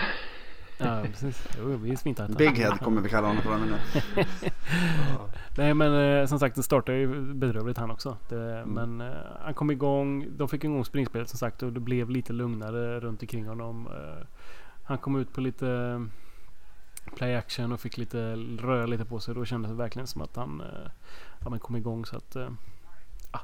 Ja 0.78 1.02
precis. 1.02 1.48
Jo, 1.58 1.76
vi 1.76 1.90
är 1.92 1.96
svintajta. 1.96 2.32
Big 2.34 2.50
Head 2.58 2.76
kommer 2.76 3.00
vi 3.02 3.08
kalla 3.08 3.26
honom 3.26 3.42
från 3.42 3.60
nu. 3.60 3.74
Nej 5.56 5.74
men 5.74 6.20
eh, 6.20 6.26
som 6.26 6.38
sagt 6.38 6.56
det 6.56 6.62
startade 6.62 6.98
ju 6.98 7.34
bedrövligt 7.34 7.78
han 7.78 7.90
också. 7.90 8.16
Det, 8.28 8.58
Mm. 8.62 8.68
Men 8.94 9.00
eh, 9.12 9.16
han 9.40 9.54
kom 9.54 9.70
igång. 9.70 10.26
De 10.36 10.48
fick 10.48 10.64
igång 10.64 10.84
springspelet 10.84 11.28
som 11.28 11.38
sagt 11.38 11.62
och 11.62 11.72
det 11.72 11.80
blev 11.80 12.10
lite 12.10 12.32
lugnare 12.32 13.00
runt 13.00 13.22
omkring 13.22 13.46
honom. 13.46 13.86
Eh, 13.86 14.26
han 14.84 14.98
kom 14.98 15.16
ut 15.16 15.32
på 15.32 15.40
lite 15.40 15.68
eh, 15.68 16.00
play 17.16 17.34
action 17.34 17.72
och 17.72 17.80
fick 17.80 17.96
lite 17.96 18.36
röra 18.36 18.86
lite 18.86 19.04
på 19.04 19.20
sig. 19.20 19.34
Då 19.34 19.44
kändes 19.44 19.70
det 19.70 19.76
verkligen 19.76 20.06
som 20.06 20.22
att 20.22 20.36
han 20.36 20.60
eh, 20.60 20.90
ja, 21.40 21.50
men 21.50 21.58
kom 21.58 21.76
igång 21.76 22.06
så 22.06 22.16
att 22.16 22.36
ja. 23.32 23.40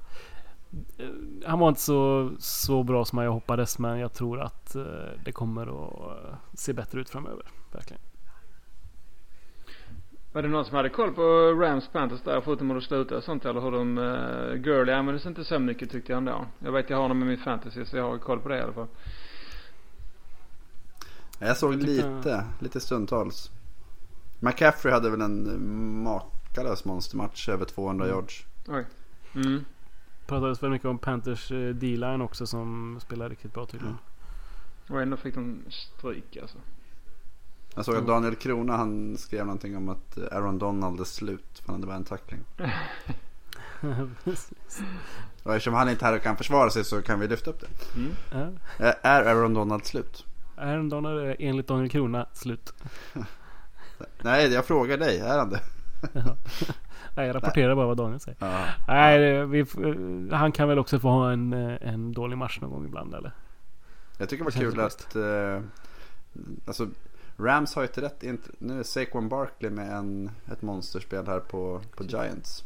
Han 1.46 1.59
var 1.59 1.68
inte 1.68 1.81
så, 1.81 2.31
så 2.38 2.83
bra 2.83 3.05
som 3.05 3.18
jag 3.18 3.33
hoppades 3.33 3.79
men 3.79 3.99
jag 3.99 4.12
tror 4.12 4.40
att 4.40 4.77
det 5.25 5.33
kommer 5.33 5.66
att 5.66 6.38
se 6.55 6.73
bättre 6.73 7.01
ut 7.01 7.11
framöver. 7.11 7.44
Verkligen. 7.73 8.01
Var 10.33 10.42
det 10.42 10.49
någon 10.49 10.64
som 10.64 10.77
hade 10.77 10.88
koll 10.88 11.12
på 11.12 11.23
Rams 11.53 11.88
Panthers 11.88 12.23
där 12.23 12.40
förutom 12.40 12.70
hur 12.70 12.75
det 12.75 12.83
slutade 12.83 13.16
och 13.16 13.25
sånt 13.25 13.44
eller 13.44 13.61
hur 13.61 13.70
de... 13.70 13.99
Uh, 13.99 14.55
Gurley 14.55 14.94
användes 14.94 15.27
inte 15.27 15.44
så 15.44 15.59
mycket 15.59 15.90
tyckte 15.90 16.12
jag 16.12 16.16
ändå. 16.16 16.46
Jag 16.59 16.73
vet 16.73 16.90
jag 16.90 16.96
har 16.96 17.03
honom 17.03 17.23
i 17.23 17.27
min 17.27 17.38
fantasy 17.38 17.85
så 17.85 17.96
jag 17.96 18.11
har 18.11 18.18
koll 18.18 18.40
på 18.40 18.49
det 18.49 18.59
i 18.59 18.61
alla 18.61 18.73
fall. 18.73 18.88
Jag 21.42 21.57
såg 21.57 21.72
Jag 21.72 21.81
tyckte- 21.81 22.16
lite, 22.16 22.44
lite 22.59 22.81
stundtals. 22.81 23.50
McCaffrey 24.40 24.92
hade 24.94 25.11
väl 25.11 25.20
en 25.20 26.03
makalös 26.03 26.85
monstermatch 26.85 27.48
över 27.48 27.64
200 27.64 28.09
yards. 28.09 28.44
Oj. 28.68 28.87
Mm. 29.35 29.64
pratades 30.26 30.62
väl 30.62 30.70
mycket 30.70 30.88
om 30.88 30.98
Panthers 30.98 31.50
eh, 31.53 31.74
D-line 31.74 32.20
också 32.22 32.46
som 32.46 32.98
spelar 33.03 33.29
riktigt 33.29 33.55
bra 33.55 33.66
tydligen. 33.66 33.98
Och 34.88 35.03
ändå 35.03 35.16
fick 35.16 35.35
de 35.35 35.62
stryk 35.68 36.37
alltså. 36.42 36.59
Jag 37.74 37.85
såg 37.85 37.94
att 37.94 38.00
Mm. 38.00 38.11
Daniel 38.11 38.35
Krona 38.37 38.76
han 38.76 39.16
skrev 39.18 39.44
någonting 39.46 39.76
om 39.76 39.88
att 39.88 40.18
Aaron 40.33 40.59
Donald 40.59 41.00
är 41.00 41.05
slut. 41.05 41.62
Han 41.66 41.74
hade 41.74 41.87
bara 41.87 41.96
en 41.96 42.05
tackling. 42.05 42.40
Och 45.42 45.55
eftersom 45.55 45.74
han 45.74 45.88
inte 45.88 46.05
är 46.05 46.09
här 46.11 46.16
och 46.16 46.22
kan 46.22 46.37
försvara 46.37 46.70
sig 46.70 46.85
så 46.85 47.03
kan 47.03 47.20
vi 47.20 47.29
lyfta 47.29 47.50
upp 47.50 47.61
det. 47.61 47.68
ja. 48.33 48.40
Eh, 48.87 48.94
Är 49.03 49.22
Aaron 49.24 49.55
Donald 49.55 49.85
slut? 49.87 50.26
Donald 50.88 51.20
är 51.20 51.37
enligt 51.38 51.66
Daniel 51.66 51.90
Krona 51.90 52.27
slut. 52.33 52.75
Nej, 54.23 54.53
jag 54.53 54.64
frågar 54.64 54.99
dig. 54.99 55.18
Är 55.18 55.38
han 55.38 55.51
det? 55.51 55.61
Nej, 57.16 57.27
jag 57.27 57.37
rapporterar 57.37 57.75
bara 57.75 57.87
vad 57.87 57.96
Daniel 57.96 58.20
säger. 58.20 58.38
Ja. 58.40 58.64
Nej, 58.88 59.18
det- 59.18 59.46
vi, 59.46 59.61
eh, 59.61 60.37
han 60.38 60.53
kan 60.53 60.68
väl 60.68 60.79
också 60.79 60.99
få 60.99 61.09
ha 61.09 61.33
en, 61.33 61.53
eh, 61.53 61.77
en 61.92 62.12
dålig 62.12 62.38
match 62.38 62.59
någon 62.61 62.70
gång 62.70 62.85
ibland 62.85 63.14
eller? 63.14 63.33
Jag 64.18 64.29
tycker 64.29 64.44
det 64.44 64.51
var 64.57 64.64
Det 64.64 64.70
kul 64.70 64.81
att... 64.81 65.16
Eh, 65.16 65.62
alltså, 66.66 66.88
Rams 67.38 67.75
har 67.75 67.83
ju 67.83 67.88
inte 67.88 68.01
rätt. 68.03 68.23
Inte, 68.23 68.51
nu 68.59 68.79
är 68.79 68.83
Saquon 68.83 69.29
Barkley 69.29 69.70
med 69.70 69.92
en, 69.92 70.31
ett 70.53 70.62
monsterspel 70.62 71.27
här 71.27 71.38
på, 71.40 71.81
på 71.96 72.05
Giants. 72.05 72.64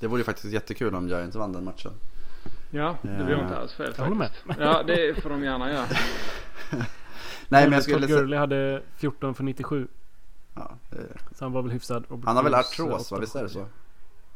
Det 0.00 0.06
vore 0.06 0.20
ju 0.20 0.24
faktiskt 0.24 0.52
jättekul 0.54 0.94
om 0.94 1.08
Giants 1.08 1.36
vann 1.36 1.52
den 1.52 1.64
matchen. 1.64 1.92
Ja, 2.70 2.96
det 3.02 3.24
blir 3.24 3.36
Ja. 3.36 3.42
inte 3.42 3.56
alls 3.58 3.72
fel 3.72 3.92
Jag 3.96 4.04
håller 4.04 4.16
med. 4.16 4.30
faktiskt. 4.30 4.60
Ja, 4.60 4.82
det 4.82 5.22
får 5.22 5.30
de 5.30 5.42
gärna 5.44 5.72
göra. 5.72 5.84
Nej, 7.48 7.64
men 7.64 7.72
jag 7.72 7.82
skulle 7.82 8.06
säga... 8.06 8.18
Gurley 8.20 8.38
hade 8.38 8.82
14 8.96 9.34
för 9.34 9.44
97. 9.44 9.88
Ja, 10.54 10.70
det- 10.90 11.36
Så 11.38 11.44
han 11.44 11.52
var 11.52 11.62
väl 11.62 11.70
hyfsad. 11.72 12.04
Robert 12.08 12.26
han 12.26 12.36
har 12.36 12.42
väl 12.44 12.54
artros, 12.54 13.12
eh, 13.12 13.16
va? 13.16 13.20
Visst 13.20 13.36
är 13.36 13.42
det 13.42 13.48
så? 13.48 13.66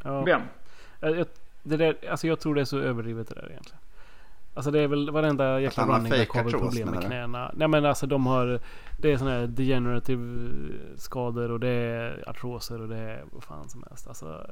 Ja. 0.04 0.22
Vem? 0.24 0.42
Jag, 1.00 1.26
det 1.62 1.76
där, 1.76 1.96
alltså 2.10 2.26
jag 2.26 2.40
tror 2.40 2.54
det 2.54 2.60
är 2.60 2.64
så 2.64 2.78
överdrivet 2.78 3.28
det 3.28 3.34
där 3.34 3.50
egentligen. 3.50 3.78
Alltså 4.54 4.70
det 4.70 4.80
är 4.80 4.88
väl 4.88 5.10
varenda 5.10 5.60
jäkla 5.60 5.86
running 5.86 6.10
back 6.10 6.28
har 6.30 6.42
väl 6.44 6.52
problem 6.52 6.88
med 6.88 7.04
knäna. 7.04 7.50
Nej 7.54 7.68
men 7.68 7.84
alltså 7.84 8.06
de 8.06 8.26
har 8.26 8.60
Det 8.98 9.12
är 9.12 9.16
sådana 9.16 9.36
här 9.38 9.46
degenerative 9.46 10.48
skador 10.96 11.50
och 11.50 11.60
det 11.60 11.68
är 11.68 12.28
artroser 12.28 12.80
och 12.80 12.88
det 12.88 12.96
är 12.96 13.24
vad 13.32 13.44
fan 13.44 13.68
som 13.68 13.84
helst. 13.88 14.08
Alltså, 14.08 14.46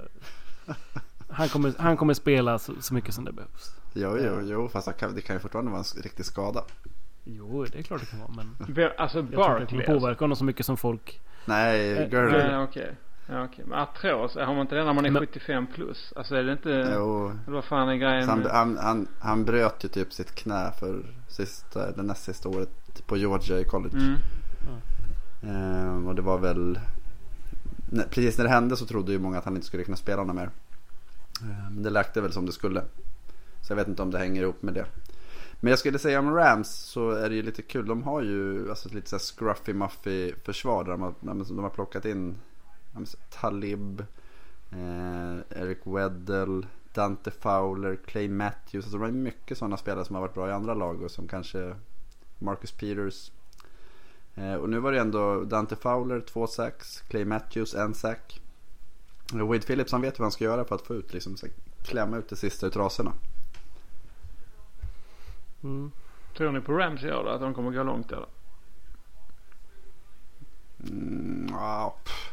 han, 1.28 1.48
kommer, 1.48 1.74
han 1.78 1.96
kommer 1.96 2.14
spela 2.14 2.58
så, 2.58 2.72
så 2.80 2.94
mycket 2.94 3.14
som 3.14 3.24
det 3.24 3.32
behövs. 3.32 3.74
Jo, 3.94 4.16
jo, 4.20 4.40
jo. 4.44 4.68
Fast 4.68 4.88
det 5.14 5.20
kan 5.22 5.36
ju 5.36 5.40
fortfarande 5.40 5.70
vara 5.70 5.82
en 5.96 6.02
riktig 6.02 6.24
skada. 6.24 6.64
Jo, 7.30 7.64
det 7.64 7.78
är 7.78 7.82
klart 7.82 8.00
det 8.00 8.06
kan 8.06 8.18
vara 8.20 8.30
men? 8.36 8.90
Alltså 8.98 9.18
jag 9.18 9.22
tror 9.22 9.22
inte 9.22 9.30
det 9.30 9.36
Barkley 9.36 9.66
kommer 9.66 9.82
alltså. 9.82 9.92
påverka 10.00 10.24
honom 10.24 10.36
så 10.36 10.44
mycket 10.44 10.66
som 10.66 10.76
folk. 10.76 11.20
Nej, 11.44 11.98
Eh, 11.98 12.08
Gurley. 12.08 12.48
Nej, 12.48 12.58
okej. 12.58 12.96
Ja, 13.26 13.44
okej. 13.44 13.64
Men 13.68 13.78
artros, 13.78 14.34
har 14.34 14.46
man 14.46 14.58
inte 14.60 14.74
det 14.74 14.84
när 14.84 14.92
man 14.92 15.06
är 15.06 15.10
Men- 15.10 15.20
75 15.22 15.66
plus? 15.74 16.12
Alltså 16.16 16.34
är 16.34 16.42
det 16.44 16.52
inte... 16.52 16.92
Jo. 16.96 17.26
Eller 17.46 17.54
vad 17.54 17.64
fan 17.64 17.88
är 17.88 17.96
grejen 17.96 18.28
han, 18.28 18.46
han, 18.50 18.78
han, 18.78 19.06
han 19.20 19.44
bröt 19.44 19.84
ju 19.84 19.88
typ 19.88 20.12
sitt 20.12 20.34
knä 20.34 20.72
för 20.80 21.02
sista, 21.28 21.88
eller 21.88 22.02
näst 22.02 22.24
sista 22.24 22.48
året 22.48 22.70
på 23.06 23.16
Georgia 23.16 23.60
i 23.60 23.64
college. 23.64 23.96
Mm. 23.98 24.16
Ehm, 25.42 26.06
och 26.08 26.14
det 26.14 26.22
var 26.22 26.38
väl 26.38 26.78
Precis 28.10 28.38
när 28.38 28.44
det 28.44 28.50
hände 28.50 28.76
så 28.76 28.86
trodde 28.86 29.12
ju 29.12 29.18
många 29.18 29.38
att 29.38 29.44
han 29.44 29.54
inte 29.54 29.66
skulle 29.66 29.84
kunna 29.84 29.96
spela 29.96 30.24
något 30.24 30.36
mer. 30.36 30.50
Ehm, 31.42 31.74
Men 31.74 31.82
det 31.82 31.90
läkte 31.90 32.20
väl 32.20 32.32
som 32.32 32.46
det 32.46 32.52
skulle. 32.52 32.80
Så 33.62 33.72
jag 33.72 33.76
vet 33.76 33.88
inte 33.88 34.02
om 34.02 34.10
det 34.10 34.18
hänger 34.18 34.42
ihop 34.42 34.62
med 34.62 34.74
det. 34.74 34.84
Men 35.60 35.70
jag 35.70 35.78
skulle 35.78 35.98
säga 35.98 36.18
om 36.18 36.34
Rams 36.34 36.68
så 36.68 37.10
är 37.10 37.28
det 37.28 37.34
ju 37.34 37.42
lite 37.42 37.62
kul. 37.62 37.86
De 37.86 38.02
har 38.02 38.22
ju 38.22 38.70
alltså, 38.70 38.88
lite 38.88 39.08
så 39.08 39.16
här 39.16 39.20
scruffy 39.20 39.72
muffy 39.72 40.34
försvar. 40.44 40.84
Där 40.84 40.90
de, 40.90 41.02
har, 41.02 41.14
de 41.54 41.58
har 41.58 41.70
plockat 41.70 42.04
in 42.04 42.38
Talib, 43.30 44.00
eh, 44.70 45.60
Eric 45.62 45.78
Weddle, 45.84 46.66
Dante 46.94 47.30
Fowler, 47.30 47.96
Clay 48.06 48.28
Matthews. 48.28 48.84
Alltså 48.84 48.98
de 48.98 49.04
har 49.04 49.10
mycket 49.10 49.58
sådana 49.58 49.76
spelare 49.76 50.04
som 50.04 50.14
har 50.14 50.22
varit 50.22 50.34
bra 50.34 50.48
i 50.48 50.52
andra 50.52 50.74
lag 50.74 51.02
och 51.02 51.10
som 51.10 51.28
kanske 51.28 51.74
Marcus 52.38 52.72
Peters. 52.72 53.30
Eh, 54.34 54.54
och 54.54 54.68
nu 54.70 54.78
var 54.78 54.92
det 54.92 55.00
ändå 55.00 55.44
Dante 55.44 55.76
Fowler, 55.76 56.20
två 56.20 56.46
sax, 56.46 57.00
Clay 57.00 57.24
Matthews, 57.24 57.74
en 57.74 57.94
sack. 57.94 58.40
Och 59.32 59.48
Wade 59.48 59.60
Phillips 59.60 59.92
han 59.92 60.00
vet 60.00 60.18
vad 60.18 60.24
han 60.24 60.32
ska 60.32 60.44
göra 60.44 60.64
för 60.64 60.74
att 60.74 60.86
få 60.86 60.94
ut, 60.94 61.12
liksom, 61.12 61.36
så 61.36 61.46
här, 61.46 61.54
klämma 61.82 62.16
ut 62.16 62.28
det 62.28 62.36
sista 62.36 62.66
ur 62.66 62.70
trasorna. 62.70 63.12
Mm. 65.62 65.92
Tror 66.36 66.52
ni 66.52 66.60
på 66.60 66.72
Rams 66.72 67.02
i 67.04 67.12
år? 67.12 67.28
Att 67.28 67.40
de 67.40 67.54
kommer 67.54 67.70
gå 67.70 67.82
långt 67.82 68.12
eller? 68.12 68.26
Mm, 70.90 71.48
ja, 71.50 71.96
pff. 72.04 72.32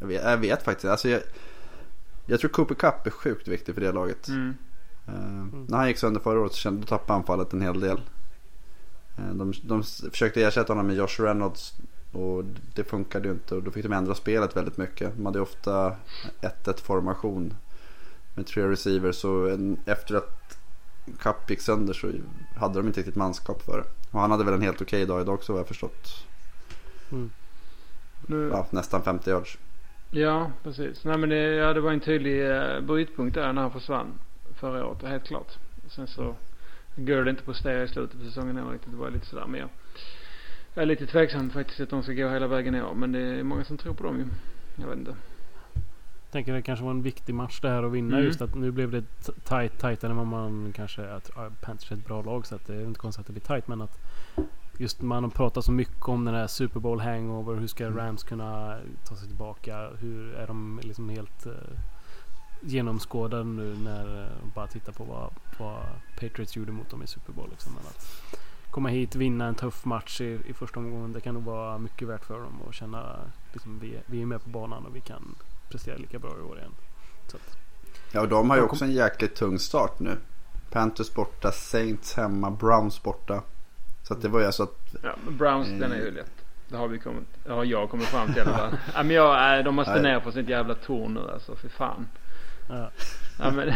jag, 0.00 0.06
vet, 0.06 0.24
jag 0.24 0.36
vet 0.36 0.62
faktiskt 0.62 0.90
Alltså 0.90 1.08
jag, 1.08 1.22
jag 2.26 2.40
tror 2.40 2.50
Cooper 2.50 2.74
Cup 2.74 3.06
är 3.06 3.10
sjukt 3.10 3.48
viktig 3.48 3.74
för 3.74 3.82
det 3.82 3.92
laget. 3.92 4.28
Mm. 4.28 4.56
Eh, 5.06 5.58
När 5.68 5.76
han 5.76 5.88
gick 5.88 5.98
sönder 5.98 6.20
förra 6.20 6.40
året 6.40 6.52
så 6.52 6.58
kände 6.58 6.80
då 6.80 6.86
tappade 6.86 7.16
anfallet 7.16 7.52
en 7.52 7.62
hel 7.62 7.80
del. 7.80 8.00
Eh, 9.18 9.34
de, 9.34 9.52
de 9.62 9.82
försökte 9.82 10.42
ersätta 10.42 10.72
honom 10.72 10.86
med 10.86 10.96
Josh 10.96 11.20
Reynolds 11.20 11.74
och 12.12 12.44
det 12.74 12.84
funkade 12.84 13.28
ju 13.28 13.34
inte 13.34 13.54
och 13.54 13.62
då 13.62 13.70
fick 13.70 13.82
de 13.82 13.92
ändra 13.92 14.14
spelet 14.14 14.56
väldigt 14.56 14.76
mycket. 14.76 15.16
De 15.16 15.26
hade 15.26 15.40
ofta 15.40 15.96
1-1 16.40 16.80
formation 16.80 17.54
med 18.34 18.46
tre 18.46 18.68
receivers 18.68 19.16
så 19.16 19.48
en, 19.48 19.80
efter 19.86 20.14
att 20.14 20.58
Cup 21.18 21.50
gick 21.50 21.60
sönder 21.60 21.94
så 21.94 22.12
hade 22.56 22.78
de 22.78 22.86
inte 22.86 23.00
riktigt 23.00 23.16
manskap 23.16 23.62
för 23.62 23.78
det. 23.78 23.84
Och 24.10 24.20
han 24.20 24.30
hade 24.30 24.44
väl 24.44 24.54
en 24.54 24.62
helt 24.62 24.82
okej 24.82 25.06
dag 25.06 25.20
idag 25.20 25.34
också 25.34 25.52
vad 25.52 25.60
jag 25.60 25.68
förstått. 25.68 26.26
Nu, 28.26 28.48
Ja, 28.52 28.66
nästan 28.70 29.02
50 29.02 29.30
yards. 29.30 29.58
Ja, 30.10 30.50
precis. 30.62 31.04
Nej 31.04 31.18
men 31.18 31.28
det, 31.28 31.36
ja, 31.36 31.72
det 31.72 31.80
var 31.80 31.92
en 31.92 32.00
tydlig 32.00 32.42
uh, 32.42 32.80
brytpunkt 32.80 33.34
där 33.34 33.52
när 33.52 33.62
han 33.62 33.72
försvann 33.72 34.18
förra 34.54 34.86
året, 34.86 35.02
helt 35.02 35.26
klart. 35.26 35.52
Sen 35.88 36.06
så 36.06 36.34
går 36.96 37.24
det 37.24 37.30
inte 37.30 37.42
på 37.42 37.54
steg 37.54 37.82
i 37.82 37.88
slutet 37.88 38.18
på 38.18 38.24
säsongen 38.24 38.56
heller 38.56 38.70
riktigt. 38.70 38.90
Det 38.90 38.96
var 38.96 39.10
lite 39.10 39.26
sådär. 39.26 39.46
Men 39.46 39.60
jag, 39.60 39.68
jag 40.74 40.82
är 40.82 40.86
lite 40.86 41.06
tveksam 41.06 41.50
faktiskt 41.50 41.80
att 41.80 41.90
de 41.90 42.02
ska 42.02 42.12
gå 42.12 42.28
hela 42.28 42.46
vägen 42.46 42.74
i 42.74 42.82
år. 42.82 42.94
Men 42.94 43.12
det 43.12 43.20
är 43.20 43.42
många 43.42 43.64
som 43.64 43.78
tror 43.78 43.94
på 43.94 44.04
dem 44.04 44.18
ju. 44.18 44.24
Jag 44.82 44.88
vet 44.88 44.98
inte. 44.98 45.14
Tänker 46.32 46.52
det 46.52 46.62
kanske 46.62 46.84
var 46.84 46.90
en 46.90 47.02
viktig 47.02 47.34
match 47.34 47.60
det 47.60 47.68
här 47.68 47.82
att 47.82 47.92
vinna. 47.92 48.16
Mm. 48.16 48.26
Just 48.26 48.42
att 48.42 48.54
nu 48.54 48.70
blev 48.70 48.90
det 48.90 49.04
tight, 49.44 49.78
tightare 49.78 50.10
än 50.10 50.16
vad 50.16 50.26
man 50.26 50.72
kanske... 50.76 51.10
Att, 51.10 51.30
ja, 51.36 51.50
Panthers 51.60 51.92
är 51.92 51.96
ett 51.96 52.06
bra 52.06 52.22
lag 52.22 52.46
så 52.46 52.54
att 52.54 52.66
det 52.66 52.74
är 52.74 52.84
inte 52.84 53.00
konstigt 53.00 53.20
att 53.20 53.26
det 53.26 53.32
blir 53.32 53.42
tight. 53.42 53.68
Men 53.68 53.80
att 53.80 53.98
just 54.78 55.02
man 55.02 55.30
pratar 55.30 55.60
så 55.60 55.72
mycket 55.72 56.08
om 56.08 56.24
den 56.24 56.34
här 56.34 56.46
Super 56.46 56.80
Bowl 56.80 57.00
hangover. 57.00 57.54
Hur 57.54 57.66
ska 57.66 57.90
Rams 57.90 58.24
kunna 58.24 58.78
ta 59.08 59.16
sig 59.16 59.28
tillbaka? 59.28 59.88
Hur 60.00 60.34
är 60.34 60.46
de 60.46 60.80
liksom 60.82 61.08
helt 61.08 61.46
uh, 61.46 61.52
genomskådade 62.60 63.44
nu 63.44 63.76
när 63.76 64.22
uh, 64.22 64.26
bara 64.54 64.66
tittar 64.66 64.92
på 64.92 65.04
vad, 65.04 65.30
vad 65.58 65.84
Patriots 66.20 66.56
gjorde 66.56 66.72
mot 66.72 66.90
dem 66.90 67.02
i 67.02 67.06
Super 67.06 67.32
Bowl. 67.32 67.50
Liksom. 67.50 67.72
Men 67.72 67.86
att 67.86 68.36
komma 68.70 68.88
hit, 68.88 69.14
vinna 69.14 69.46
en 69.46 69.54
tuff 69.54 69.84
match 69.84 70.20
i, 70.20 70.40
i 70.46 70.52
första 70.52 70.80
omgången. 70.80 71.12
Det 71.12 71.20
kan 71.20 71.34
nog 71.34 71.42
vara 71.42 71.78
mycket 71.78 72.08
värt 72.08 72.24
för 72.24 72.40
dem 72.40 72.62
att 72.68 72.74
känna 72.74 73.16
liksom, 73.52 73.78
vi, 73.78 73.98
vi 74.06 74.22
är 74.22 74.26
med 74.26 74.44
på 74.44 74.50
banan 74.50 74.86
och 74.86 74.96
vi 74.96 75.00
kan 75.00 75.34
prestera 75.72 75.96
lika 75.96 76.18
bra 76.18 76.30
i 76.38 76.42
år 76.42 76.58
igen. 76.58 76.74
Så 77.26 77.36
att, 77.36 77.56
Ja, 78.12 78.20
och 78.20 78.28
de 78.28 78.50
har 78.50 78.56
ju 78.56 78.62
också 78.62 78.84
en 78.84 78.92
jäkligt 78.92 79.34
tung 79.34 79.58
start 79.58 79.98
nu. 79.98 80.16
Panthers 80.70 81.14
borta, 81.14 81.52
Saints 81.52 82.14
hemma, 82.14 82.50
Browns 82.50 83.02
borta. 83.02 83.42
Så 84.02 84.14
att 84.14 84.22
det 84.22 84.28
var 84.28 84.40
ju 84.40 84.46
alltså 84.46 84.62
att 84.62 84.94
Ja, 85.02 85.14
men 85.24 85.36
Browns 85.36 85.66
Mm. 85.68 85.80
den 85.80 85.92
är 85.92 85.96
ju 85.96 86.10
lätt. 86.10 86.32
Det 86.68 86.76
har 86.76 86.88
vi 86.88 86.98
kommit, 86.98 87.24
det 87.44 87.52
har 87.52 87.64
jag 87.64 87.90
kommit 87.90 88.06
fram 88.06 88.26
till 88.28 88.36
i 88.38 88.40
alla 88.40 88.56
fall. 88.58 88.76
ja, 88.94 89.02
men 89.02 89.16
jag, 89.16 89.34
nej, 89.34 89.62
de 89.62 89.74
måste 89.74 90.02
ner 90.02 90.20
på 90.20 90.32
sitt 90.32 90.48
jävla 90.48 90.74
torn 90.74 91.14
nu 91.14 91.30
alltså. 91.32 91.56
Fy 91.56 91.68
fan. 91.68 92.08
Ja, 92.68 92.90
Ja 93.38 93.50
men, 93.50 93.68
ja, 93.68 93.74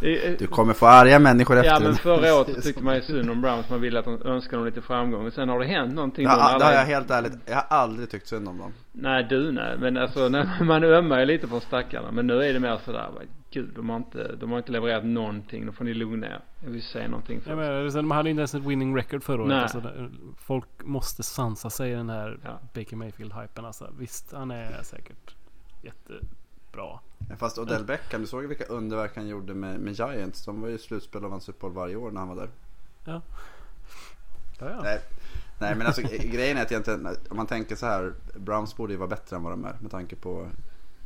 men- 0.00 0.36
du 0.38 0.46
kommer 0.46 0.72
få 0.72 0.86
arga 0.86 1.18
människor 1.18 1.56
efter 1.56 1.70
Ja 1.72 1.80
men 1.80 1.94
förra 1.94 2.34
året 2.40 2.54
så 2.54 2.60
tyckte 2.60 2.82
man 2.82 2.94
ju 2.94 3.02
synd 3.02 3.30
om 3.30 3.40
Browns. 3.40 3.70
Man 3.70 3.80
ville 3.80 3.98
att 3.98 4.04
de 4.04 4.22
önskade 4.22 4.56
dem 4.56 4.66
lite 4.66 4.82
framgång. 4.82 5.26
Och 5.26 5.32
sen 5.32 5.48
har 5.48 5.58
det 5.60 5.66
hänt 5.66 5.94
någonting. 5.94 6.24
Ja, 6.24 6.58
det 6.58 6.64
har 6.64 6.72
jag 6.72 6.84
helt 6.84 7.10
ärligt. 7.10 7.32
Jag 7.46 7.54
har 7.54 7.66
aldrig 7.68 8.10
tyckt 8.10 8.28
synd 8.28 8.48
om 8.48 8.58
dem. 8.58 8.72
Nej 8.92 9.26
du 9.30 9.52
nej. 9.52 9.76
Men 9.78 9.96
alltså 9.96 10.28
när 10.28 10.64
man 10.64 10.84
ömmar 10.84 11.18
ju 11.20 11.26
lite 11.26 11.48
för 11.48 11.60
stackarna. 11.60 12.10
Men 12.12 12.26
nu 12.26 12.42
är 12.42 12.52
det 12.52 12.60
mer 12.60 12.78
sådär. 12.84 13.08
Gud 13.50 13.70
de 13.76 13.90
har 13.90 13.96
inte, 13.96 14.34
de 14.40 14.50
har 14.50 14.58
inte 14.58 14.72
levererat 14.72 15.04
någonting. 15.04 15.66
Då 15.66 15.72
får 15.72 15.84
ni 15.84 15.94
lugna 15.94 16.26
er. 16.26 16.40
Jag 16.64 16.70
vill 16.70 16.82
se 16.82 17.08
någonting 17.08 17.40
först. 17.40 17.56
menar, 17.56 17.88
sen, 17.88 18.02
de 18.02 18.10
hade 18.10 18.30
inte 18.30 18.40
ens 18.40 18.54
ett 18.54 18.62
winning 18.64 18.96
record 18.96 19.22
förra 19.22 19.42
året. 19.42 19.52
Alltså, 19.52 19.82
folk 20.38 20.68
måste 20.84 21.22
sansa 21.22 21.70
sig 21.70 21.90
i 21.90 21.94
den 21.94 22.10
här 22.10 22.38
Ja. 22.44 22.58
Baker 22.74 22.96
Mayfield-hypen. 22.96 23.66
Alltså, 23.66 23.88
visst, 23.98 24.32
han 24.32 24.50
är 24.50 24.82
säkert 24.82 25.34
jättebra. 26.72 26.98
Fast 27.36 27.58
Odell 27.58 27.84
Beckham, 27.84 28.20
du 28.20 28.26
såg 28.26 28.42
ju 28.42 28.48
vilka 28.48 28.64
underverk 28.64 29.16
han 29.16 29.28
gjorde 29.28 29.54
med, 29.54 29.80
med 29.80 29.92
Giants. 29.94 30.44
De 30.44 30.60
var 30.60 30.68
ju 30.68 30.78
slutspel 30.78 31.24
och 31.24 31.30
vann 31.30 31.40
Super 31.40 31.60
Bowl 31.60 31.72
varje 31.72 31.96
år 31.96 32.10
när 32.10 32.20
han 32.20 32.28
var 32.28 32.36
där. 32.36 32.50
Ja, 33.04 33.20
ja. 34.58 34.80
Nej, 34.82 35.00
nej 35.60 35.74
men 35.74 35.86
alltså 35.86 36.02
grejen 36.02 36.56
är 36.56 36.62
att 36.62 36.72
egentligen, 36.72 37.06
om 37.30 37.36
man 37.36 37.46
tänker 37.46 37.76
så 37.76 37.86
här. 37.86 38.12
Browns 38.34 38.76
borde 38.76 38.92
ju 38.92 38.98
vara 38.98 39.08
bättre 39.08 39.36
än 39.36 39.42
vad 39.42 39.52
de 39.52 39.64
är. 39.64 39.76
Med 39.80 39.90
tanke 39.90 40.16
på 40.16 40.48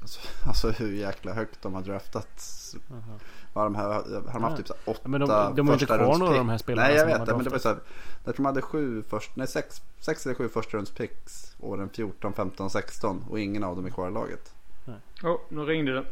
alltså, 0.01 0.21
alltså 0.49 0.71
hur 0.71 0.93
jäkla 0.93 1.33
högt 1.33 1.63
de 1.63 1.75
har 1.75 1.83
draftat. 1.83 2.43
Aha. 2.91 3.19
Vad 3.53 3.67
de, 3.67 3.75
här, 3.75 3.89
har 3.89 4.33
de 4.33 4.43
haft 4.43 4.57
typ 4.57 4.67
så 4.67 4.75
här 4.75 4.93
åtta 4.93 5.01
Ja, 5.03 5.09
men 5.09 5.21
de- 5.21 5.27
de 5.57 5.67
har 5.69 5.75
inte 5.75 5.87
första 5.87 5.87
kvar 5.87 5.99
runds 5.99 6.19
några 6.19 6.33
av 6.33 6.39
de 6.39 6.49
här 6.49 6.59
spelarna 6.59 6.89
Nej 6.89 6.97
jag 6.97 7.09
de 7.09 7.13
vet 7.13 7.27
det. 7.27 7.35
Men 7.35 7.45
det 7.45 7.51
var 7.51 7.59
så 7.59 7.69
här, 7.69 7.79
jag 8.25 8.35
tror 8.35 8.45
de 8.45 8.47
hade 8.47 8.63
sju 8.63 9.03
först, 9.09 9.37
nej 9.37 9.47
sex, 9.47 9.83
sex 10.01 10.27
eller 10.27 10.35
sju 10.35 10.49
första 10.49 10.77
runds 10.77 10.91
picks 10.91 11.57
åren 11.61 11.89
14, 11.89 12.33
15, 12.33 12.71
16. 12.71 13.25
Och 13.31 13.41
ingen 13.41 13.65
av 13.65 13.77
dem 13.77 13.87
är 13.87 13.91
kvar 13.91 14.09
i 14.09 14.13
laget. 14.13 14.56
Åh, 14.87 15.31
oh, 15.31 15.41
nu 15.49 15.61
ringde 15.65 15.93
det. 15.95 16.05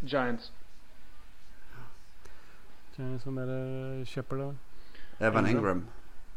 Giants. 0.00 0.52
Giants, 2.96 3.24
Som 3.24 3.38
är 3.38 3.46
det 3.46 4.06
Shepard? 4.06 4.54
Evan 5.18 5.46
Ingram. 5.46 5.58
Ingram. 5.64 5.86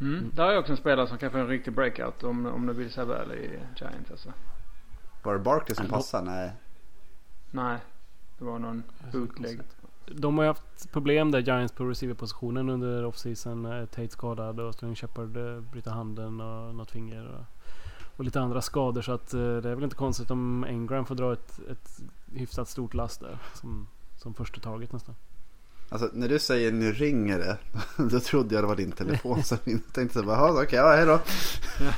Mm. 0.02 0.32
Där 0.34 0.48
är 0.48 0.58
också 0.58 0.72
en 0.72 0.78
spelare 0.78 1.08
som 1.08 1.18
kan 1.18 1.32
få 1.32 1.38
en 1.38 1.48
riktig 1.48 1.74
breakout 1.74 2.24
om, 2.24 2.46
om 2.46 2.66
det 2.68 2.74
vill 2.74 2.92
sig 2.92 3.06
väl 3.06 3.32
i 3.32 3.60
Giants 3.76 4.12
alltså. 4.12 4.34
Var 5.24 5.34
det 5.34 5.40
Barkley 5.40 5.76
som 5.76 5.86
Ja. 5.86 5.92
passar? 5.92 6.22
Nej. 6.22 6.52
Nej. 7.52 7.78
Det 8.38 8.46
var 8.46 8.60
någon 8.60 8.84
bootleg. 9.12 9.60
De 10.06 10.38
har 10.38 10.44
ju 10.46 10.48
haft 10.50 10.92
problem 10.92 11.32
där 11.32 11.40
Giants 11.40 11.74
på 11.74 11.84
receiverpositionen 11.86 12.70
under 12.70 13.06
offseason. 13.06 13.66
Eh, 13.66 13.86
Tate 13.86 14.08
skadad 14.10 14.60
och 14.60 14.74
Sterling 14.74 14.96
Shepard 14.96 15.38
eh, 15.38 15.60
bryter 15.60 15.92
handen 15.92 16.42
och 16.42 16.76
något 16.76 16.92
finger. 16.92 17.26
Och, 17.28 17.46
och 18.18 18.24
lite 18.24 18.42
andra 18.42 18.62
skador. 18.62 19.02
Så 19.02 19.12
att 19.12 19.34
eh, 19.34 19.40
det 19.40 19.70
är 19.70 19.76
väl 19.76 19.84
inte 19.84 19.96
konstigt 19.96 20.32
om 20.32 20.64
Engram 20.64 21.06
får 21.06 21.16
dra 21.16 21.34
ett, 21.34 21.60
ett 21.72 22.00
hyfsat 22.34 22.70
stort 22.70 22.94
last 22.94 23.20
där. 23.20 23.38
Som, 23.54 23.88
som 24.16 24.34
första 24.34 24.62
taget 24.62 24.92
nästan. 24.94 25.16
Alltså 25.90 26.10
när 26.14 26.30
du 26.30 26.40
säger 26.40 26.72
nu 26.72 26.92
ringer 26.92 27.40
det. 27.40 27.58
Då 28.12 28.20
trodde 28.20 28.56
jag 28.56 28.64
det 28.64 28.68
var 28.68 28.76
din 28.76 28.92
telefon. 28.92 29.44
Så 29.44 29.58
jag 29.64 29.80
tänkte 29.94 30.20
så 30.20 30.26
bara, 30.26 30.38
"Jaha, 30.38 30.64
okej, 30.64 30.80
ja, 30.80 30.96
hej 30.96 31.06
då. 31.06 31.20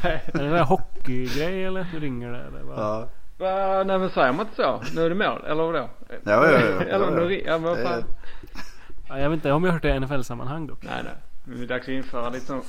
Är 0.08 0.44
det 0.44 0.50
där 0.50 0.64
hockeygrej 0.64 1.66
eller? 1.66 1.88
Nu 1.94 2.00
ringer 2.00 2.32
det 2.32 2.40
eller? 2.40 2.62
vad? 2.64 2.80
Ja, 2.80 3.08
Va, 3.40 3.84
nej 3.84 4.00
men 4.00 4.10
säger 4.10 4.34
man 4.34 4.46
inte 4.46 4.56
så? 4.56 4.82
Nu 4.96 5.06
är 5.06 5.10
det 5.10 5.16
mål, 5.16 5.46
eller 5.46 5.64
vadå? 5.64 5.90
ja, 6.10 6.18
ja. 6.24 6.52
ja, 6.52 6.60
ja, 6.60 6.82
eller 6.82 7.12
nu, 7.12 7.42
ja 7.46 7.58
men 7.58 7.64
vad 7.70 7.78
fan. 7.84 8.04
Ja, 9.08 9.20
jag 9.20 9.30
vet 9.30 9.38
inte 9.38 9.52
om 9.52 9.64
jag 9.64 9.72
har 9.72 9.74
hört 9.74 9.82
det 9.84 9.96
i 9.96 10.00
NFL-sammanhang 10.00 10.68
dock. 10.68 10.84
Nej 10.84 11.02
nej. 11.04 11.14
Det 11.58 11.64
är 11.64 11.68
dags 11.68 11.84
att 11.84 11.90
införa 11.94 12.30
lite 12.30 12.46
sån 12.46 12.62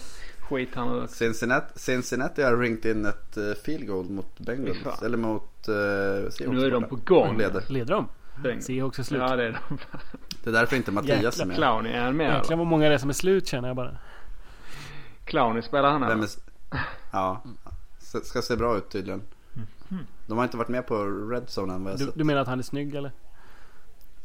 skit 0.49 0.74
här 0.74 0.84
nu 0.84 1.03
också. 1.03 1.14
Cincinnati, 1.14 1.78
Cincinnati 1.78 2.42
har 2.42 2.57
ringt 2.57 2.84
in 2.84 3.07
ett 3.07 3.36
eh, 3.36 3.53
field 3.64 3.86
goal 3.86 4.11
mot 4.11 4.38
Bengals. 4.38 4.78
Fan. 4.78 5.05
Eller 5.05 5.16
mot 5.18 5.42
uh, 5.42 5.74
Seahawks. 6.30 6.40
Nu 6.40 6.66
är 6.66 6.70
de 6.70 6.84
på 6.84 6.96
gång. 6.96 7.38
Leder. 7.38 7.64
Leder 7.68 7.94
de? 7.94 8.09
Bengals. 8.42 8.64
Seahawks 8.64 8.99
är 8.99 9.03
slut. 9.03 9.20
Ja 9.20 9.36
det 9.36 9.44
är 9.44 9.61
de. 9.68 9.78
Det 10.44 10.51
är 10.51 10.55
därför 10.55 10.76
inte 10.76 10.92
Mattias 10.92 11.40
är 11.40 11.46
med. 11.46 11.57
Clowny, 11.57 11.88
är 11.90 12.05
han 12.05 12.16
med 12.16 12.26
Jäklar 12.26 12.44
eller? 12.46 12.57
vad 12.57 12.66
många 12.66 12.88
det 12.88 12.94
är 12.94 12.99
som 12.99 13.09
är 13.09 13.14
slut 13.14 13.46
känner 13.46 13.68
jag 13.68 13.76
bara. 13.76 13.96
Clowny 15.24 15.62
spelar 15.62 15.90
han 15.90 16.01
Vem 16.01 16.11
eller? 16.11 16.24
är, 16.24 16.80
ja, 17.12 17.42
ska 18.22 18.42
se 18.42 18.57
bra 18.57 18.76
ut 18.76 18.90
tydligen. 18.90 19.22
De 20.26 20.38
har 20.38 20.44
inte 20.44 20.57
varit 20.57 20.68
med 20.68 20.86
på 20.86 21.05
Red 21.05 21.44
Zone 21.59 21.74
än 21.74 21.84
vad 21.84 21.92
jag 21.92 21.99
Du, 21.99 22.05
sett. 22.05 22.14
du 22.14 22.24
menar 22.24 22.40
att 22.40 22.49
han 22.49 22.59
är 22.59 22.62
snygg 22.62 22.94
eller? 22.94 23.12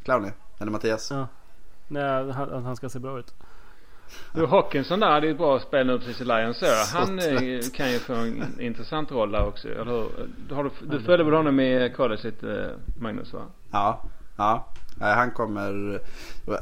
Clowny, 0.04 0.30
eller 0.60 0.72
Mattias. 0.72 1.12
Ja. 1.12 1.28
Nej, 1.88 2.32
han, 2.32 2.54
att 2.54 2.64
han 2.64 2.76
ska 2.76 2.90
se 2.90 3.00
bra 3.00 3.20
ut. 3.20 3.34
Du 4.34 4.46
Hawkinson 4.46 5.00
där 5.00 5.08
hade 5.12 5.26
ju 5.28 5.32
ett 5.32 5.38
bra 5.38 5.60
spel 5.60 5.88
nu 5.88 6.00
precis 6.00 6.22
i 6.22 6.26
Lions. 6.26 6.58
Så 6.58 6.66
Han 6.98 7.20
eh, 7.20 7.26
trött. 7.26 7.74
kan 7.74 7.92
ju 7.92 8.00
få 8.00 8.14
en 8.14 8.60
intressant 8.62 9.12
roll 9.12 9.32
där 9.32 9.46
också, 9.48 9.68
eller 9.68 9.86
hur? 9.92 10.06
Du, 10.50 10.56
har 10.56 10.64
du, 10.64 10.70
du 10.88 11.00
följde 11.02 11.24
väl 11.24 11.34
honom 11.34 11.60
i 11.60 11.94
college 11.96 12.22
lite 12.24 12.52
eh, 12.62 13.02
Magnus 13.02 13.34
va? 13.34 13.42
Ja, 13.72 14.02
ja. 14.38 14.68
Han 15.00 15.32
kommer... 15.32 16.02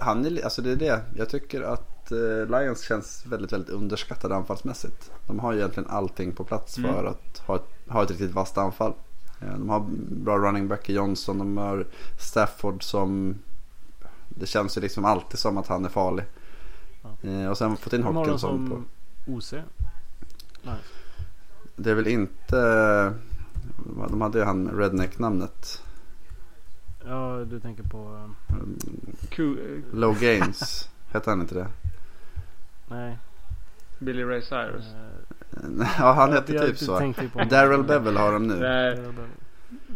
Han 0.02 0.26
är, 0.26 0.44
alltså 0.44 0.62
det 0.62 0.72
är 0.72 0.76
det. 0.76 1.00
Jag 1.16 1.30
tycker 1.30 1.62
att 1.62 2.12
eh, 2.12 2.18
Lions 2.60 2.82
känns 2.88 3.26
väldigt, 3.26 3.54
väldigt 3.54 3.70
underskattade 3.70 4.36
anfallsmässigt. 4.36 5.12
De 5.28 5.40
har 5.40 5.54
ju 5.54 5.60
egentligen 5.60 5.90
allting 5.90 6.32
på 6.32 6.44
plats 6.44 6.78
Mm. 6.78 6.94
för 6.94 7.06
att 7.06 7.38
ha 7.48 7.56
ett, 7.56 7.68
ha 7.90 8.04
ett 8.04 8.10
riktigt 8.10 8.32
vasst 8.32 8.58
anfall. 8.58 8.94
Eh, 9.42 9.54
De 9.58 9.70
har 9.70 9.86
bra 10.24 10.38
running 10.38 10.68
back 10.68 10.90
i 10.90 10.94
Johnson. 10.94 11.38
De 11.38 11.58
har 11.58 11.86
Stafford 12.20 12.84
som... 12.84 13.40
Det 14.30 14.46
känns 14.46 14.78
ju 14.78 14.82
liksom 14.82 15.06
alltid 15.06 15.40
som 15.40 15.58
att 15.58 15.68
han 15.68 15.86
är 15.86 15.90
farlig. 15.90 16.26
Eh, 17.22 17.50
Och 17.50 17.58
sen 17.58 17.78
fått 17.78 17.94
in 17.94 18.02
dem 18.02 18.16
Hopkinson 18.16 18.70
på... 18.70 18.76
som 18.76 19.36
OC. 19.36 19.54
Nej. 20.64 20.76
Det 21.76 21.92
är 21.92 21.96
väl 21.96 22.08
inte... 22.08 22.56
De 24.10 24.22
hade 24.22 24.40
ju 24.40 24.44
han 24.46 24.70
Redneck-namnet. 24.78 25.84
Ja, 27.08 27.46
du 27.50 27.60
tänker 27.60 27.84
på... 27.84 27.98
um, 27.98 28.36
Ku, 29.30 29.52
eh, 29.54 29.96
Low 30.00 30.18
Gains. 30.22 30.90
Hette 31.12 31.30
han 31.30 31.42
inte 31.42 31.56
det? 31.56 31.68
Nej. 32.88 33.18
Billy 34.00 34.24
Ray 34.24 34.42
Cyrus. 34.42 34.86
eh, 34.86 35.88
Ja, 36.00 36.14
han 36.14 36.32
hette 36.34 36.60
typ 36.68 36.78
så. 36.78 37.14
Daryl 37.50 37.84
Bevel 37.84 38.18
har 38.18 38.34
de 38.34 38.48
nu. 38.48 38.56
Nej, 38.60 39.00
Ja, 39.06 39.12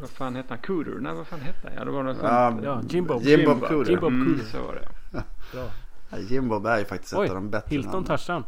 vad 0.01 0.09
fan 0.09 0.35
hette 0.35 0.49
han? 0.53 0.57
Cooter? 0.57 0.91
Nej 0.99 1.13
vad 1.13 1.27
fan 1.27 1.39
hette 1.39 1.59
han? 1.67 1.71
Ja 1.77 1.85
det 1.85 1.91
var 1.91 2.03
något 2.03 2.17
Ja, 2.23 2.49
sånt. 2.51 2.63
Ja, 2.63 2.81
Jimbo. 2.89 3.21
Jimbo 3.21 3.51
Jimbo. 3.51 3.67
Cooter. 3.67 3.91
Jimbo 3.91 4.07
Mm, 4.07 4.25
Cooter. 4.33 4.45
så 4.51 4.61
var 4.63 4.73
det. 4.75 5.23
Bra. 5.53 5.69
Ja, 6.09 6.17
Jimbo 6.17 6.65
är 6.67 6.79
ju 6.79 6.85
faktiskt 6.85 7.13
ett 7.13 7.19
Oj, 7.19 7.29
av 7.29 7.35
de 7.35 7.49
bättre 7.49 7.69
Hilton 7.69 7.91
namnen. 7.91 8.05
touchdown. 8.07 8.43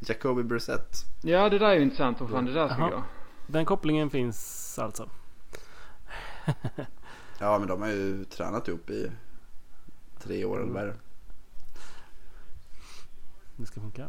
Jacoby 0.00 0.42
Brissett. 0.42 0.96
Ja 1.22 1.48
det 1.48 1.58
där 1.58 1.66
är 1.70 1.74
ju 1.74 1.82
intressant 1.82 2.20
hur 2.20 2.26
fan 2.26 2.44
det 2.44 2.52
där 2.52 2.68
ska 2.68 2.78
Jaha. 2.78 2.90
gå. 2.90 3.02
Den 3.46 3.64
kopplingen 3.64 4.10
finns 4.10 4.78
alltså. 4.78 5.08
Ja 7.40 7.58
men 7.58 7.68
de 7.68 7.82
har 7.82 7.88
ju 7.88 8.24
tränat 8.24 8.68
ihop 8.68 8.90
i 8.90 9.10
tre 10.20 10.44
år 10.44 10.62
eller 10.62 10.72
vad 10.72 10.82
är 10.82 10.86
det? 10.86 10.96
Det 13.56 13.66
ska 13.66 13.80
funka. 13.80 14.08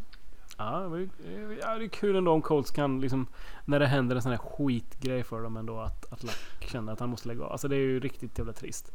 Ja, 0.58 0.80
det 0.80 1.00
ju- 1.00 1.60
ja, 1.62 1.76
det 1.78 1.86
är 1.86 1.90
kul 1.90 2.16
ändå 2.16 2.32
om 2.32 2.42
Colts 2.42 2.72
kan 2.72 3.02
liksom 3.02 3.28
När 3.66 3.80
det 3.80 3.88
händer 3.88 4.16
en 4.16 4.22
sån 4.22 4.32
här 4.32 4.38
skitgrej 4.40 5.24
för 5.24 5.42
dem 5.42 5.58
ändå 5.58 5.80
att, 5.80 6.14
att 6.14 6.24
Lack 6.24 6.38
känner 6.60 6.94
att 6.94 7.00
han 7.00 7.10
måste 7.10 7.28
lägga 7.28 7.44
av. 7.44 7.52
Alltså 7.52 7.68
det 7.68 7.76
är 7.76 7.80
ju 7.80 8.00
riktigt 8.00 8.38
jävla 8.38 8.54
trist. 8.54 8.92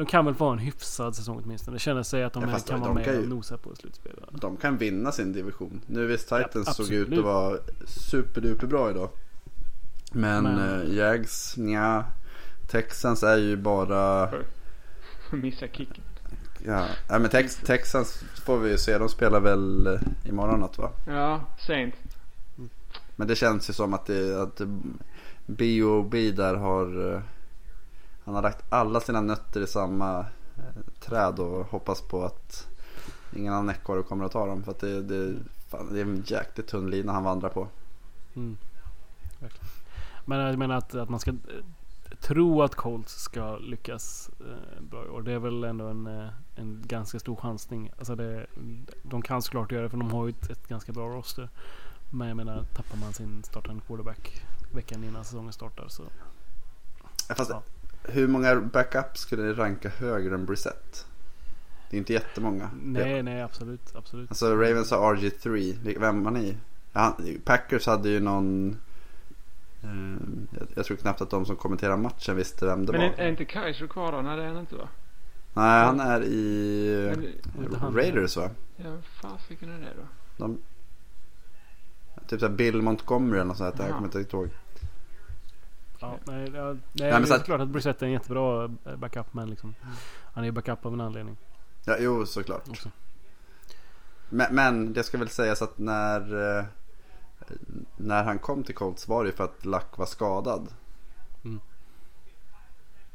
De 0.00 0.06
kan 0.06 0.24
väl 0.24 0.34
få 0.34 0.48
en 0.48 0.58
hyfsad 0.58 1.16
säsong 1.16 1.40
åtminstone. 1.44 1.74
Det 1.74 1.78
känner 1.78 2.02
sig 2.02 2.24
att 2.24 2.32
de 2.32 2.42
Ja, 2.42 2.48
kan 2.58 2.60
de 2.66 2.80
vara 2.80 2.94
med 2.94 3.04
kan 3.04 3.14
ju- 3.14 3.22
och 3.22 3.28
nosa 3.28 3.56
på 3.56 3.74
slutspelet. 3.76 4.24
De 4.32 4.56
kan 4.56 4.76
vinna 4.78 5.12
sin 5.12 5.32
division. 5.32 5.80
Nu 5.86 6.06
visst 6.06 6.28
Titans 6.28 6.54
Ja, 6.54 6.72
såg 6.72 6.90
ut 6.90 7.18
att 7.18 7.24
vara 7.24 7.58
superduper 7.86 8.66
bra 8.66 8.90
idag. 8.90 9.08
Men, 10.12 10.44
Men- 10.44 10.80
eh, 10.88 10.94
Jags, 10.96 11.56
nja. 11.56 12.04
Texans 12.70 13.22
är 13.22 13.36
ju 13.36 13.56
bara... 13.56 14.30
Missa 15.32 15.66
kicken. 15.68 16.04
Ja, 16.64 16.86
ja 17.08 17.18
men 17.18 17.30
Tex, 17.30 17.56
Texans 17.56 18.22
får 18.44 18.58
vi 18.58 18.70
ju 18.70 18.78
se. 18.78 18.98
De 18.98 19.08
spelar 19.08 19.40
väl 19.40 19.86
eh, 19.86 20.00
imorgon 20.28 20.60
natt 20.60 20.78
va? 20.78 20.90
Ja, 21.06 21.40
sent. 21.66 21.94
Men 23.16 23.28
det 23.28 23.36
känns 23.36 23.70
ju 23.70 23.72
som 23.74 23.94
att, 23.94 24.06
det, 24.06 24.42
att 24.42 24.60
B.O.B. 25.46 26.30
där 26.30 26.54
har 26.54 27.12
eh, 27.14 27.20
Han 28.24 28.34
har 28.34 28.42
lagt 28.42 28.64
alla 28.68 29.00
sina 29.00 29.20
nötter 29.20 29.60
i 29.60 29.66
samma 29.66 30.18
eh, 30.56 30.82
träd 31.00 31.38
och 31.38 31.66
hoppas 31.66 32.02
på 32.02 32.24
att 32.24 32.68
ingen 33.36 33.52
annan 33.52 33.70
ekorre 33.70 34.02
kommer 34.02 34.24
att 34.24 34.32
ta 34.32 34.46
dem. 34.46 34.62
För 34.62 34.70
att 34.70 34.78
det, 34.78 35.02
det, 35.02 35.36
fan, 35.68 35.92
det 35.92 36.00
är 36.00 36.04
en 36.04 36.22
jäkligt 36.26 36.66
tunn 36.66 36.90
lina 36.90 37.12
han 37.12 37.24
vandrar 37.24 37.48
på. 37.48 37.68
Mm. 38.36 38.56
Men 40.24 40.38
jag 40.40 40.58
menar 40.58 40.76
att, 40.76 40.94
att 40.94 41.08
man 41.08 41.20
ska 41.20 41.30
eh, 41.30 41.36
tro 42.20 42.62
att 42.62 42.74
Colts 42.74 43.22
ska 43.22 43.56
lyckas 43.56 44.30
eh, 44.40 44.82
bra 44.82 45.06
i 45.06 45.08
år. 45.08 45.22
Det 45.22 45.32
är 45.32 45.38
väl 45.38 45.64
ändå 45.64 45.86
en, 45.86 46.06
en 46.54 46.82
ganska 46.86 47.18
stor 47.18 47.36
chansning. 47.36 47.92
Alltså 47.98 48.14
det, 48.14 48.46
de 49.02 49.22
kan 49.22 49.42
såklart 49.42 49.72
göra 49.72 49.82
det 49.82 49.90
för 49.90 49.96
de 49.96 50.10
har 50.10 50.26
ju 50.26 50.30
ett, 50.30 50.50
ett 50.50 50.68
ganska 50.68 50.92
bra 50.92 51.08
roster. 51.08 51.48
Men 52.10 52.28
jag 52.28 52.36
menar 52.36 52.64
tappar 52.74 52.96
man 52.96 53.12
sin 53.12 53.42
startande 53.42 53.82
quarterback 53.86 54.42
veckan 54.72 55.04
innan 55.04 55.24
säsongen 55.24 55.52
startar 55.52 55.88
så. 55.88 56.02
Fast 57.36 57.50
Ja. 57.50 57.62
Hur 58.04 58.28
många 58.28 58.56
backups 58.60 59.20
skulle 59.20 59.42
ni 59.42 59.52
ranka 59.52 59.88
högre 59.88 60.34
än 60.34 60.46
Brissett? 60.46 61.06
Det 61.90 61.96
är 61.96 61.98
inte 61.98 62.12
jättemånga. 62.12 62.70
Nej, 62.82 63.22
nej 63.22 63.42
absolut, 63.42 63.96
absolut. 63.96 64.30
Alltså 64.30 64.54
Ravens 64.56 64.90
har 64.90 65.14
RG3. 65.16 65.98
Vem 66.00 66.24
har 66.24 66.32
ni? 66.32 66.56
Ja, 66.92 67.16
Packers 67.44 67.86
hade 67.86 68.08
ju 68.08 68.20
någon... 68.20 68.76
eh, 69.82 69.88
jag, 70.58 70.66
jag 70.74 70.84
tror 70.84 70.96
knappt 70.96 71.20
att 71.20 71.30
de 71.30 71.46
som 71.46 71.56
kommenterar 71.56 71.96
matchen 71.96 72.36
visste 72.36 72.66
vem 72.66 72.86
det 72.86 72.92
Men 72.92 73.00
var. 73.00 73.08
är, 73.08 73.18
är 73.24 73.28
inte 73.28 73.44
Kaiser 73.44 73.86
kvar 73.86 74.12
då? 74.12 74.22
Nej 74.22 74.36
det 74.36 74.42
är 74.42 74.46
han 74.48 74.58
inte 74.58 74.76
va? 74.76 74.88
Nej, 75.54 75.84
han 75.84 76.00
är 76.00 76.24
i 76.24 77.14
Men- 77.58 77.74
han. 77.74 77.94
Raiders 77.94 78.36
va? 78.36 78.50
Ja, 78.76 78.90
vad 78.90 79.04
fasiken 79.04 79.70
är 79.70 79.78
det 79.78 79.86
då? 79.96 80.06
De... 80.36 80.58
Typ 82.28 82.40
såhär 82.40 82.54
Bill 82.54 82.82
Montgomery 82.82 83.38
eller 83.38 83.44
något 83.48 83.56
sånt 83.56 83.76
där. 83.76 83.84
Jag 83.84 83.94
kommer 83.94 84.18
inte 84.18 84.36
ihåg. 84.36 84.48
Ja, 86.00 86.18
nej, 86.24 86.50
nej, 86.50 86.50
men 86.52 86.80
det 86.92 87.04
är 87.04 87.32
att- 87.34 87.44
klart 87.44 87.60
att 87.60 87.68
Brissett 87.68 88.02
är 88.02 88.06
en 88.06 88.12
jättebra 88.12 88.64
eh, 88.84 88.96
backup 88.96 89.34
men 89.34 89.50
liksom. 89.50 89.74
Han 90.34 90.44
är 90.44 90.50
backup 90.52 90.86
av 90.86 90.92
en 90.94 91.00
anledning 91.00 91.36
Ja, 91.84 91.96
jo 91.98 92.26
såklart. 92.26 92.68
också. 92.68 92.90
Men, 94.28 94.54
men 94.54 94.92
det 94.92 95.02
ska 95.02 95.18
väl 95.18 95.28
sägas 95.28 95.62
att 95.62 95.78
när, 95.78 96.20
eh, 96.58 96.64
när 97.96 98.24
han 98.24 98.38
kom 98.38 98.64
till 98.64 98.74
Colts 98.74 99.08
var 99.08 99.24
det 99.24 99.32
för 99.32 99.44
att 99.44 99.64
Luck 99.64 99.98
var 99.98 100.06
skadad. 100.06 100.68
Mm. 101.44 101.60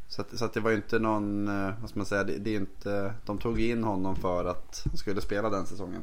Så, 0.07 0.21
att, 0.21 0.37
så 0.37 0.45
att 0.45 0.53
det 0.53 0.59
var 0.59 0.69
ju 0.71 0.75
inte 0.75 0.99
någon, 0.99 1.47
eh, 1.47 1.73
vad 1.81 1.89
ska 1.89 1.99
man 1.99 2.05
säga, 2.05 2.23
det, 2.23 2.37
det 2.37 2.49
är 2.49 2.55
inte, 2.59 3.13
de 3.25 3.37
tog 3.37 3.59
in 3.61 3.83
honom 3.83 4.15
för 4.15 4.45
att 4.45 4.81
han 4.89 4.97
skulle 4.97 5.21
spela 5.21 5.49
den 5.49 5.65
säsongen. 5.65 6.01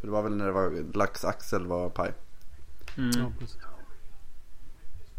För 0.00 0.06
det 0.06 0.12
var 0.12 0.22
väl 0.22 0.36
när 0.36 0.46
det 0.46 0.52
var, 0.52 0.70
Lucks 0.94 1.24
axel 1.24 1.66
var 1.66 1.88
paj. 1.90 2.12
Mm. 2.96 3.10
Ja, 3.18 3.32
precis. 3.38 3.58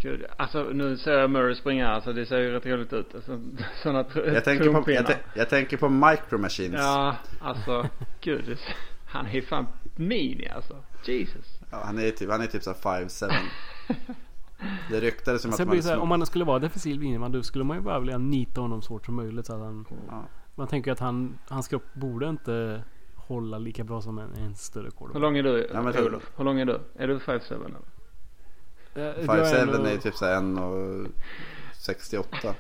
Gud, 0.01 0.25
alltså 0.37 0.63
nu 0.63 0.97
ser 0.97 1.11
jag 1.19 1.29
Murray 1.29 1.55
springa 1.55 1.87
här 1.87 1.99
så 2.01 2.11
det 2.11 2.25
ser 2.25 2.39
ju 2.39 2.51
rätt 2.51 2.65
roligt 2.65 2.93
ut. 2.93 3.15
Alltså, 3.15 3.39
sådana 3.83 4.03
tr- 4.03 4.33
Jag 4.33 4.43
tänker, 4.43 4.81
på, 4.81 4.91
jag, 4.91 5.05
jag 5.33 5.49
tänker 5.49 5.77
på 5.77 5.89
Micro 5.89 6.37
Machines. 6.37 6.79
Ja, 6.81 7.15
alltså 7.39 7.89
gud. 8.21 8.57
Han 9.05 9.25
är 9.27 9.41
fan 9.41 9.67
mini 9.95 10.47
alltså. 10.55 10.75
Jesus. 11.05 11.59
Ja, 11.71 11.81
han 11.85 11.99
är 11.99 12.11
typ, 12.11 12.29
han 12.29 12.41
är 12.41 12.45
typ 12.47 12.63
såhär 12.63 12.77
5'7. 13.05 13.31
Det 14.89 14.99
ryktades 14.99 15.41
som 15.41 15.51
att 15.53 15.67
man 15.67 15.83
så 15.83 15.89
här, 15.89 15.97
om 15.99 16.09
man 16.09 16.25
skulle 16.25 16.45
vara 16.45 16.59
defensiv 16.59 16.99
linjeman 16.99 17.31
då 17.31 17.43
skulle 17.43 17.63
man 17.63 17.77
ju 17.77 17.83
bara 17.83 17.99
vilja 17.99 18.17
nita 18.17 18.61
honom 18.61 18.81
så 18.81 18.93
hårt 18.93 19.05
som 19.05 19.15
möjligt. 19.15 19.45
Så 19.45 19.53
att 19.53 19.59
han, 19.59 19.85
Ja. 20.09 20.23
Man 20.55 20.67
tänker 20.67 20.91
att 20.91 20.99
han, 20.99 21.37
hans 21.47 21.67
kropp 21.67 21.83
borde 21.93 22.29
inte 22.29 22.83
hålla 23.15 23.57
lika 23.57 23.83
bra 23.83 24.01
som 24.01 24.17
en, 24.17 24.33
en 24.33 24.55
större 24.55 24.83
Hur 24.83 24.91
quarterback. 24.91 25.21
lång 25.21 25.37
är 25.37 25.43
du 25.43 25.69
Ja, 25.73 25.81
men- 25.81 26.05
Olof? 26.05 26.31
Hur 26.37 26.43
lång 26.45 26.59
är 26.59 26.65
du? 26.65 26.79
Är 26.95 27.07
du 27.07 27.17
5'7 27.17 27.53
eller? 27.55 27.77
Eh, 28.95 29.01
jag 29.03 29.15
5'7 29.25 29.55
ändå- 29.61 29.85
är 29.85 29.97
typ 29.97 30.15
såhär 30.15 30.35
1,68. 30.37 32.53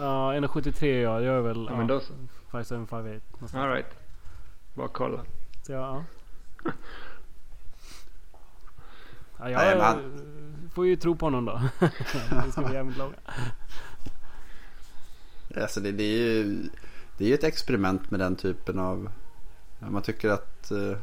Ja, 0.00 0.34
1,73 0.34 1.02
ja. 1.02 1.20
Jag 1.20 1.36
är 1.36 1.40
väl 1.40 1.66
Ja, 1.70 1.76
men 1.76 1.86
då 1.86 2.00
så. 2.00 2.12
5'7", 2.50 2.86
5'8". 2.86 3.20
någonstans. 3.32 3.54
Alright. 3.54 3.86
Bara 4.74 4.88
kolla. 4.88 5.20
Så 5.62 5.72
ja, 5.72 6.04
ja. 6.64 6.64
ja 9.38 9.50
jag 9.50 9.58
Nej, 9.58 9.72
eh, 9.76 9.82
han- 9.82 10.68
får 10.74 10.86
ju 10.86 10.96
tro 10.96 11.16
på 11.16 11.26
honom 11.26 11.44
då. 11.44 11.60
det 12.44 12.52
ska 12.52 12.62
bli 12.62 12.74
jävligt 12.74 12.96
långa. 12.98 13.14
Alltså 15.56 15.80
det, 15.80 15.92
det 15.92 16.02
är 16.04 16.18
ju 16.18 16.44
det 17.18 17.24
är 17.24 17.28
ju 17.28 17.34
ett 17.34 17.44
experiment 17.44 18.10
med 18.10 18.20
den 18.20 18.36
typen 18.36 18.78
av... 18.78 19.10
Man 19.78 20.02
tycker 20.02 20.30
att 20.30 20.72
uh, 20.72 20.96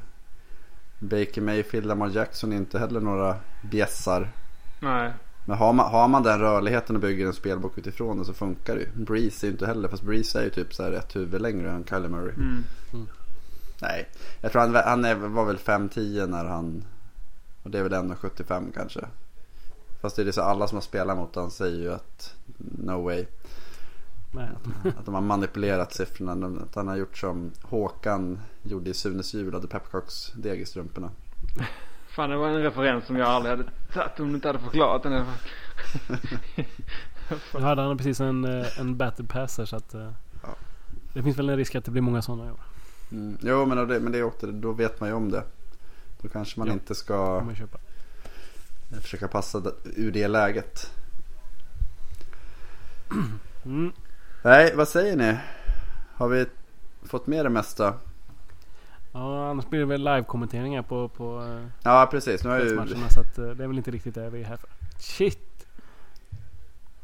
Baker 0.99 1.41
Mayfield, 1.41 1.85
Lamar 1.85 2.09
Jackson 2.09 2.53
är 2.53 2.57
inte 2.57 2.79
heller 2.79 2.99
några 2.99 3.35
bjässar. 3.61 4.31
Nej. 4.79 5.13
Men 5.45 5.57
har 5.57 5.73
man, 5.73 5.91
har 5.91 6.07
man 6.07 6.23
den 6.23 6.39
rörligheten 6.39 6.95
och 6.95 7.01
bygger 7.01 7.25
en 7.25 7.33
spelbok 7.33 7.77
utifrån 7.77 8.17
det 8.17 8.25
så 8.25 8.33
funkar 8.33 8.75
det 8.75 8.81
ju. 8.81 8.89
Breeze 8.93 9.45
är 9.45 9.47
ju 9.47 9.51
inte 9.51 9.65
heller, 9.65 9.89
fast 9.89 10.03
Breeze 10.03 10.39
är 10.39 10.43
ju 10.43 10.49
typ 10.49 10.73
så 10.73 10.83
här 10.83 10.91
ett 10.91 11.15
huvud 11.15 11.41
längre 11.41 11.71
än 11.71 11.85
Kyler 11.85 12.09
Murray. 12.09 12.33
Mm. 12.33 12.63
Nej, 13.81 14.09
jag 14.41 14.51
tror 14.51 14.61
han, 14.61 14.75
han 14.75 15.05
är, 15.05 15.15
var 15.15 15.45
väl 15.45 15.57
5-10 15.57 16.27
när 16.27 16.45
han... 16.45 16.83
Och 17.63 17.71
det 17.71 17.79
är 17.79 17.83
väl 17.83 17.93
1,75 17.93 18.71
kanske. 18.75 19.01
Fast 20.01 20.15
det 20.15 20.21
är 20.21 20.25
det 20.25 20.33
så 20.33 20.41
alla 20.41 20.67
som 20.67 20.75
har 20.75 20.81
spelat 20.81 21.17
mot 21.17 21.35
honom 21.35 21.51
säger 21.51 21.79
ju 21.79 21.93
att 21.93 22.33
no 22.57 23.03
way. 23.03 23.25
Men, 24.31 24.55
Att 24.99 25.05
de 25.05 25.13
har 25.13 25.21
manipulerat 25.21 25.93
siffrorna. 25.93 26.61
Att 26.63 26.75
han 26.75 26.87
har 26.87 26.95
gjort 26.95 27.17
som 27.17 27.51
Håkan 27.61 28.39
gjorde 28.63 28.89
i 28.89 28.93
Sunes 28.93 29.33
jul. 29.33 29.53
Hade 29.53 29.67
pepparkaksdeg 29.67 30.61
i 30.61 30.65
strumporna. 30.65 31.09
Fan 32.17 32.29
det 32.29 32.37
var 32.37 32.47
en 32.49 32.63
referens 32.63 33.05
som 33.05 33.15
jag 33.17 33.27
aldrig 33.27 33.57
hade 33.57 33.69
tagit 33.93 34.19
om 34.19 34.29
du 34.29 34.35
inte 34.35 34.47
hade 34.47 34.59
förklarat 34.59 35.03
den. 35.03 35.25
nu 37.53 37.59
hade 37.61 37.81
han 37.81 37.97
precis 37.97 38.19
en, 38.19 38.45
eh, 38.45 38.79
en 38.79 38.97
battle 38.97 39.25
pass 39.25 39.57
här 39.57 39.65
så 39.65 39.75
att... 39.75 39.93
eh, 39.93 40.11
Ja. 40.43 40.55
Det 41.13 41.23
finns 41.23 41.37
väl 41.37 41.49
en 41.49 41.57
risk 41.57 41.75
att 41.75 41.85
det 41.85 41.91
blir 41.91 42.01
många 42.01 42.21
sådana 42.21 42.47
i 42.47 42.51
år. 42.51 42.59
Mm. 43.11 43.37
Jo 43.41 43.65
men, 43.65 43.87
det, 43.87 43.99
men 43.99 44.11
det 44.11 44.17
är 44.17 44.23
också, 44.23 44.47
då 44.47 44.71
vet 44.71 44.99
man 44.99 45.09
ju 45.09 45.15
om 45.15 45.31
det. 45.31 45.43
Då 46.21 46.29
kanske 46.29 46.59
man 46.59 46.67
Ja. 46.67 46.73
inte 46.73 46.95
ska 46.95 47.41
man 47.45 47.55
köpa. 47.55 47.77
försöka 49.01 49.27
passa 49.27 49.61
ur 49.83 50.11
det 50.11 50.27
läget. 50.27 50.91
Mm. 53.65 53.91
Nej, 54.43 54.73
vad 54.75 54.87
säger 54.87 55.15
ni? 55.15 55.37
Har 56.13 56.27
vi 56.27 56.45
fått 57.03 57.27
med 57.27 57.45
det 57.45 57.49
mesta? 57.49 57.93
Ja, 59.11 59.49
annars 59.49 59.69
blir 59.69 59.79
det 59.79 59.85
väl 59.85 60.03
live-kommenteringar 60.03 60.81
på, 60.81 61.09
på 61.09 61.59
Ja 61.83 62.07
precis, 62.11 62.43
nu 62.43 62.49
har 62.49 62.59
ju... 62.59 62.77
Så 63.09 63.19
att 63.19 63.37
eh, 63.37 63.49
det 63.49 63.63
är 63.63 63.67
väl 63.67 63.77
inte 63.77 63.91
riktigt 63.91 64.15
det 64.15 64.29
vi 64.29 64.41
är 64.41 64.45
här 64.45 64.57
för. 64.57 64.69
Shit! 64.99 65.67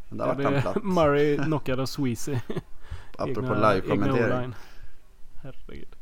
Det 0.10 0.36
Det 0.38 0.62
platt. 0.62 0.78
Murray 0.84 1.38
knockad 1.38 1.80
av 1.80 1.86
Sweezy. 1.86 2.38
Apropå 3.18 3.54
live-kommentering. 3.54 4.54
Herregud. 5.43 5.95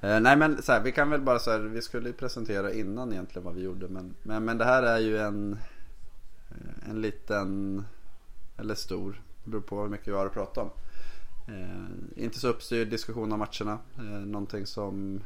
Eh, 0.00 0.20
nej 0.20 0.36
men 0.36 0.62
så 0.62 0.72
här, 0.72 0.80
vi 0.80 0.92
kan 0.92 1.10
väl 1.10 1.20
bara 1.20 1.38
så 1.38 1.50
här, 1.50 1.58
vi 1.58 1.82
skulle 1.82 2.08
ju 2.08 2.12
presentera 2.12 2.72
innan 2.72 3.12
egentligen 3.12 3.44
vad 3.44 3.54
vi 3.54 3.62
gjorde. 3.62 3.88
Men, 3.88 4.14
men, 4.22 4.44
men 4.44 4.58
det 4.58 4.64
här 4.64 4.82
är 4.82 4.98
ju 4.98 5.18
en, 5.18 5.58
eh, 6.50 6.90
en 6.90 7.00
liten, 7.00 7.84
eller 8.56 8.74
stor, 8.74 9.22
det 9.44 9.50
beror 9.50 9.62
på 9.62 9.82
hur 9.82 9.88
mycket 9.88 10.08
vi 10.08 10.12
har 10.12 10.26
att 10.26 10.34
prata 10.34 10.60
om. 10.60 10.70
Eh, 11.50 12.24
inte 12.24 12.38
så 12.38 12.48
uppstyrd 12.48 12.88
diskussion 12.88 13.32
om 13.32 13.38
matcherna. 13.38 13.78
Eh, 13.98 14.04
någonting 14.26 14.66
som 14.66 15.20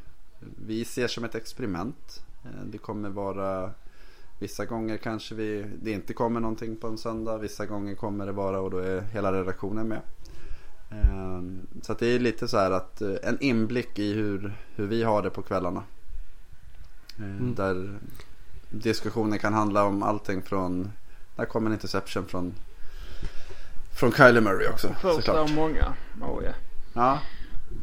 vi 0.67 0.85
ser 0.85 1.09
som 1.09 1.25
ett 1.25 1.35
experiment. 1.35 2.23
Eh, 2.45 2.65
det 2.67 2.79
kommer 2.79 3.09
vara 3.09 3.71
Vissa 4.39 4.65
gånger 4.65 4.97
kanske 4.97 5.35
vi, 5.35 5.67
det 5.83 5.91
inte 5.91 6.13
kommer 6.15 6.41
någonting 6.41 6.77
på 6.77 6.87
en 6.87 6.99
söndag. 6.99 7.39
Vissa 7.39 7.67
gånger 7.67 7.95
kommer 7.95 8.27
det 8.27 8.33
vara 8.33 8.61
och 8.61 8.71
då 8.71 8.79
är 8.79 9.01
hela 9.01 9.33
redaktionen 9.33 9.89
med. 9.89 10.01
Eh, 10.91 11.43
Så 11.83 11.95
det 11.95 12.07
är 12.07 12.19
lite 12.19 12.49
så 12.49 12.59
här 12.59 12.71
att 12.71 13.01
eh, 13.03 13.15
en 13.23 13.41
inblick 13.41 13.99
i 13.99 14.13
hur, 14.13 14.53
hur 14.75 14.87
vi 14.87 15.03
har 15.03 15.23
det 15.23 15.31
på 15.31 15.43
kvällarna. 15.43 15.83
Eh, 17.19 17.25
Mm. 17.25 17.55
Där 17.55 17.99
diskussionen 18.71 19.39
kan 19.39 19.53
handla 19.53 19.85
om 19.85 20.03
allting 20.03 20.43
från, 20.43 20.91
där 21.37 21.45
kommer 21.45 21.67
en 21.67 21.73
interception 21.75 22.27
från 22.27 22.55
Från 23.95 24.13
Kyler 24.13 24.41
Murray 24.41 24.69
också 24.69 24.89
Första 24.89 25.13
såklart. 25.23 25.37
av 25.37 25.51
många. 25.55 25.95
Oh 26.23 26.43
yeah. 26.43 26.55
Ja, 26.95 27.19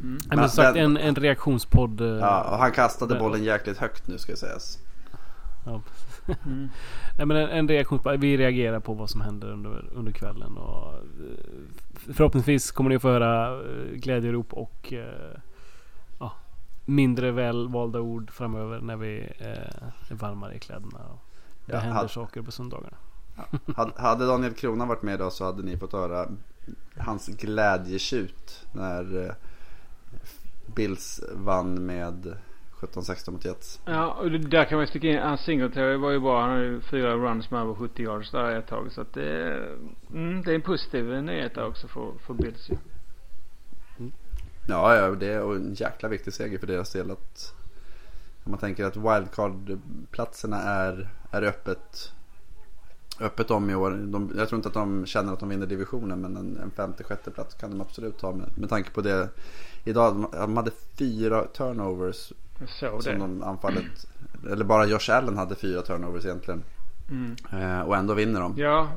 Nej, 0.03 0.19
Men 0.29 0.39
men 0.39 0.49
sagt 0.49 0.73
den- 0.75 0.97
en, 0.97 0.97
en 0.97 1.15
reaktionspodd. 1.15 2.01
eh, 2.01 2.07
ja, 2.07 2.43
och 2.51 2.57
han 2.57 2.71
kastade 2.71 3.13
men- 3.13 3.23
bollen 3.23 3.43
jäkligt 3.43 3.77
högt 3.77 4.07
nu 4.07 4.17
ska 4.17 4.35
sägas. 4.35 4.79
Ja. 5.65 5.81
Mm. 6.45 6.69
Nej 7.17 7.25
men 7.25 7.37
en, 7.37 7.49
en 7.49 7.67
reaktion. 7.67 7.99
Vi 8.19 8.37
reagerar 8.37 8.79
på 8.79 8.93
vad 8.93 9.09
som 9.09 9.21
händer 9.21 9.51
under, 9.51 9.85
under 9.93 10.11
kvällen. 10.11 10.57
Och, 10.57 10.93
eh, 10.93 10.99
förhoppningsvis 12.13 12.71
kommer 12.71 12.89
ni 12.89 12.99
få 12.99 13.09
höra 13.09 13.59
eh, 13.61 13.91
glädjerop 13.93 14.53
och 14.53 14.93
ja, 16.19 16.31
mindre 16.85 17.31
välvalda 17.31 17.99
ord 17.99 18.31
framöver 18.31 18.79
när 18.79 18.95
vi 18.95 19.19
är 19.39 19.73
varmare 20.09 20.55
i 20.55 20.59
kläderna. 20.59 20.99
Och 21.13 21.19
det 21.65 21.73
Ja, 21.73 21.79
händer 21.79 21.95
hade- 21.95 22.09
saker 22.09 22.41
på 22.41 22.51
söndagarna. 22.51 22.97
Hade- 23.75 24.01
Hade 24.01 24.25
Daniel 24.27 24.53
Krona 24.53 24.85
varit 24.85 25.01
med 25.01 25.13
idag 25.13 25.33
så 25.33 25.45
hade 25.45 25.63
ni 25.63 25.77
fått 25.77 25.93
höra 25.93 26.27
hans 26.97 27.27
glädjetjut 27.27 28.65
när 28.73 29.25
eh, 29.25 29.31
Bills 30.75 31.21
vann 31.35 31.85
med 31.85 32.35
17-16 32.79 33.31
mot 33.31 33.45
Jets. 33.45 33.79
Ja, 33.85 34.13
och 34.13 34.31
där 34.31 34.65
kan 34.65 34.77
man 34.77 34.87
sticka 34.87 35.07
in. 35.07 35.19
Hans 35.19 35.41
Singletary 35.41 35.95
var 35.97 36.11
ju 36.11 36.19
bra. 36.19 36.41
Han 36.41 36.49
har 36.49 36.57
ju 36.59 36.81
fyra 36.81 37.15
runs 37.15 37.51
med 37.51 37.61
över 37.61 37.73
70 37.73 38.03
yards 38.03 38.31
där 38.31 38.55
ett 38.59 38.67
tag. 38.67 38.91
Så 38.91 39.01
att 39.01 39.13
det, 39.13 39.23
är- 39.41 39.77
mm, 40.13 40.41
det 40.41 40.51
är 40.51 40.55
en 40.55 40.61
positiv 40.61 41.05
nyhet 41.23 41.55
där 41.55 41.67
också 41.67 41.87
för, 41.87 42.11
för 42.25 42.33
Bills 42.33 42.69
ju. 42.69 42.75
Ja, 44.67 44.95
ja 44.95 45.09
det 45.11 45.27
är 45.33 45.55
en 45.55 45.73
jäkla 45.73 46.09
viktig 46.09 46.33
seger 46.33 46.59
för 46.59 46.67
deras 46.67 46.93
del. 46.93 47.11
Att, 47.11 47.53
om 48.43 48.51
man 48.51 48.59
tänker 48.59 48.85
att 48.85 48.97
wildcard-platserna 48.97 50.57
är, 50.61 51.09
är 51.31 51.41
öppet, 51.43 52.11
öppet 53.21 53.51
om 53.51 53.69
i 53.69 53.75
år. 53.75 53.91
De, 53.91 54.31
jag 54.37 54.49
tror 54.49 54.57
inte 54.59 54.67
att 54.67 54.73
de 54.73 55.05
känner 55.05 55.33
att 55.33 55.39
de 55.39 55.49
vinner 55.49 55.65
divisionen 55.65 56.21
men 56.21 56.37
en, 56.37 56.57
en 56.63 56.71
femte, 56.71 57.03
sjätte 57.03 57.31
plats 57.31 57.55
kan 57.55 57.69
de 57.71 57.81
absolut 57.81 58.17
ta 58.19 58.31
med, 58.31 58.49
med 58.55 58.69
tanke 58.69 58.91
på 58.91 59.01
det. 59.01 59.29
Idag, 59.83 60.13
de- 60.15 60.31
de 60.39 60.57
hade 60.57 60.71
fyra 60.97 61.43
turnovers 61.45 62.31
som 63.01 63.11
det. 63.13 63.17
de 63.19 63.43
anfallet. 63.43 63.83
Eller 64.51 64.65
bara 64.65 64.85
Josh 64.85 65.09
Allen 65.11 65.37
hade 65.37 65.55
fyra 65.55 65.81
turnovers 65.81 66.25
egentligen. 66.25 66.63
Mm. 67.09 67.35
Eh, 67.51 67.81
och 67.81 67.95
ändå 67.97 68.13
vinner 68.13 68.39
de. 68.41 68.53
Ja, 68.57 68.87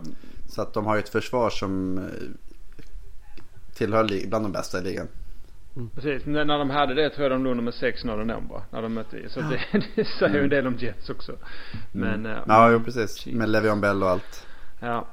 Så 0.48 0.62
att 0.62 0.72
de 0.74 0.86
har 0.86 0.94
ju 0.94 0.98
ett 1.00 1.08
försvar 1.08 1.50
som 1.50 1.98
eh, 1.98 2.04
tillhör 3.74 4.26
bland 4.28 4.44
de 4.44 4.52
bästa 4.52 4.78
i 4.78 4.82
ligan. 4.82 5.06
Precis. 5.94 6.26
När, 6.26 6.44
när 6.44 6.58
de 6.58 6.70
hade 6.70 6.94
det 6.94 7.10
tror 7.10 7.22
jag 7.22 7.32
de 7.32 7.44
låg 7.44 7.56
nummer 7.56 7.70
6-0 7.72 8.20
ändå 8.20 8.40
bara. 8.40 8.62
När 8.70 8.82
de 8.82 8.94
mötte 8.94 9.28
Så 9.28 9.40
det, 9.40 9.60
det 9.96 10.04
säger 10.04 10.34
ju 10.34 10.42
en 10.42 10.48
del 10.48 10.66
om 10.66 10.74
Jets 10.78 11.10
också. 11.10 11.32
Men, 11.92 12.26
eh, 12.26 12.38
Ja, 12.48 12.70
jo, 12.70 12.80
precis. 12.80 13.26
Med 13.26 13.48
Le'Veon 13.48 13.80
Bell 13.80 14.02
och 14.02 14.10
allt. 14.10 14.46
ja. 14.80 15.06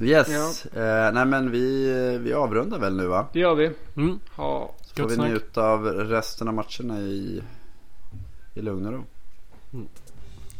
Yes. 0.00 0.66
Eh, 0.66 1.12
nej 1.12 1.26
men 1.26 1.50
vi, 1.50 2.18
vi 2.22 2.32
avrundar 2.32 2.78
väl 2.78 2.96
nu 2.96 3.06
va? 3.06 3.26
Det 3.32 3.38
gör 3.40 3.54
vi. 3.54 3.70
Mm. 3.96 4.18
Ha, 4.36 4.74
Så 4.82 5.02
får 5.02 5.08
vi 5.08 5.14
snack. 5.14 5.28
njuta 5.28 5.62
av 5.68 5.84
resten 5.86 6.48
av 6.48 6.54
matcherna 6.54 6.98
i, 7.00 7.42
i 8.54 8.60
lugn 8.62 8.86
och 8.86 8.92
ro. 8.92 9.04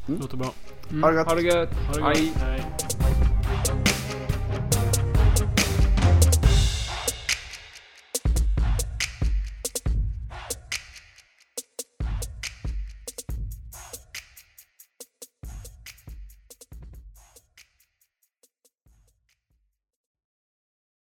Låter 0.06 0.36
bra. 0.36 0.52
mm, 0.90 1.02
Ha 1.02 1.10
det 1.10 1.16
gott. 1.16 1.26
Ha 1.28 1.34
det 1.34 1.42
gött. 1.42 1.72
Ha 1.86 1.94
det 1.94 2.00
gott. 2.00 2.16
Hej. 2.16 2.32
Hej. 2.36 3.33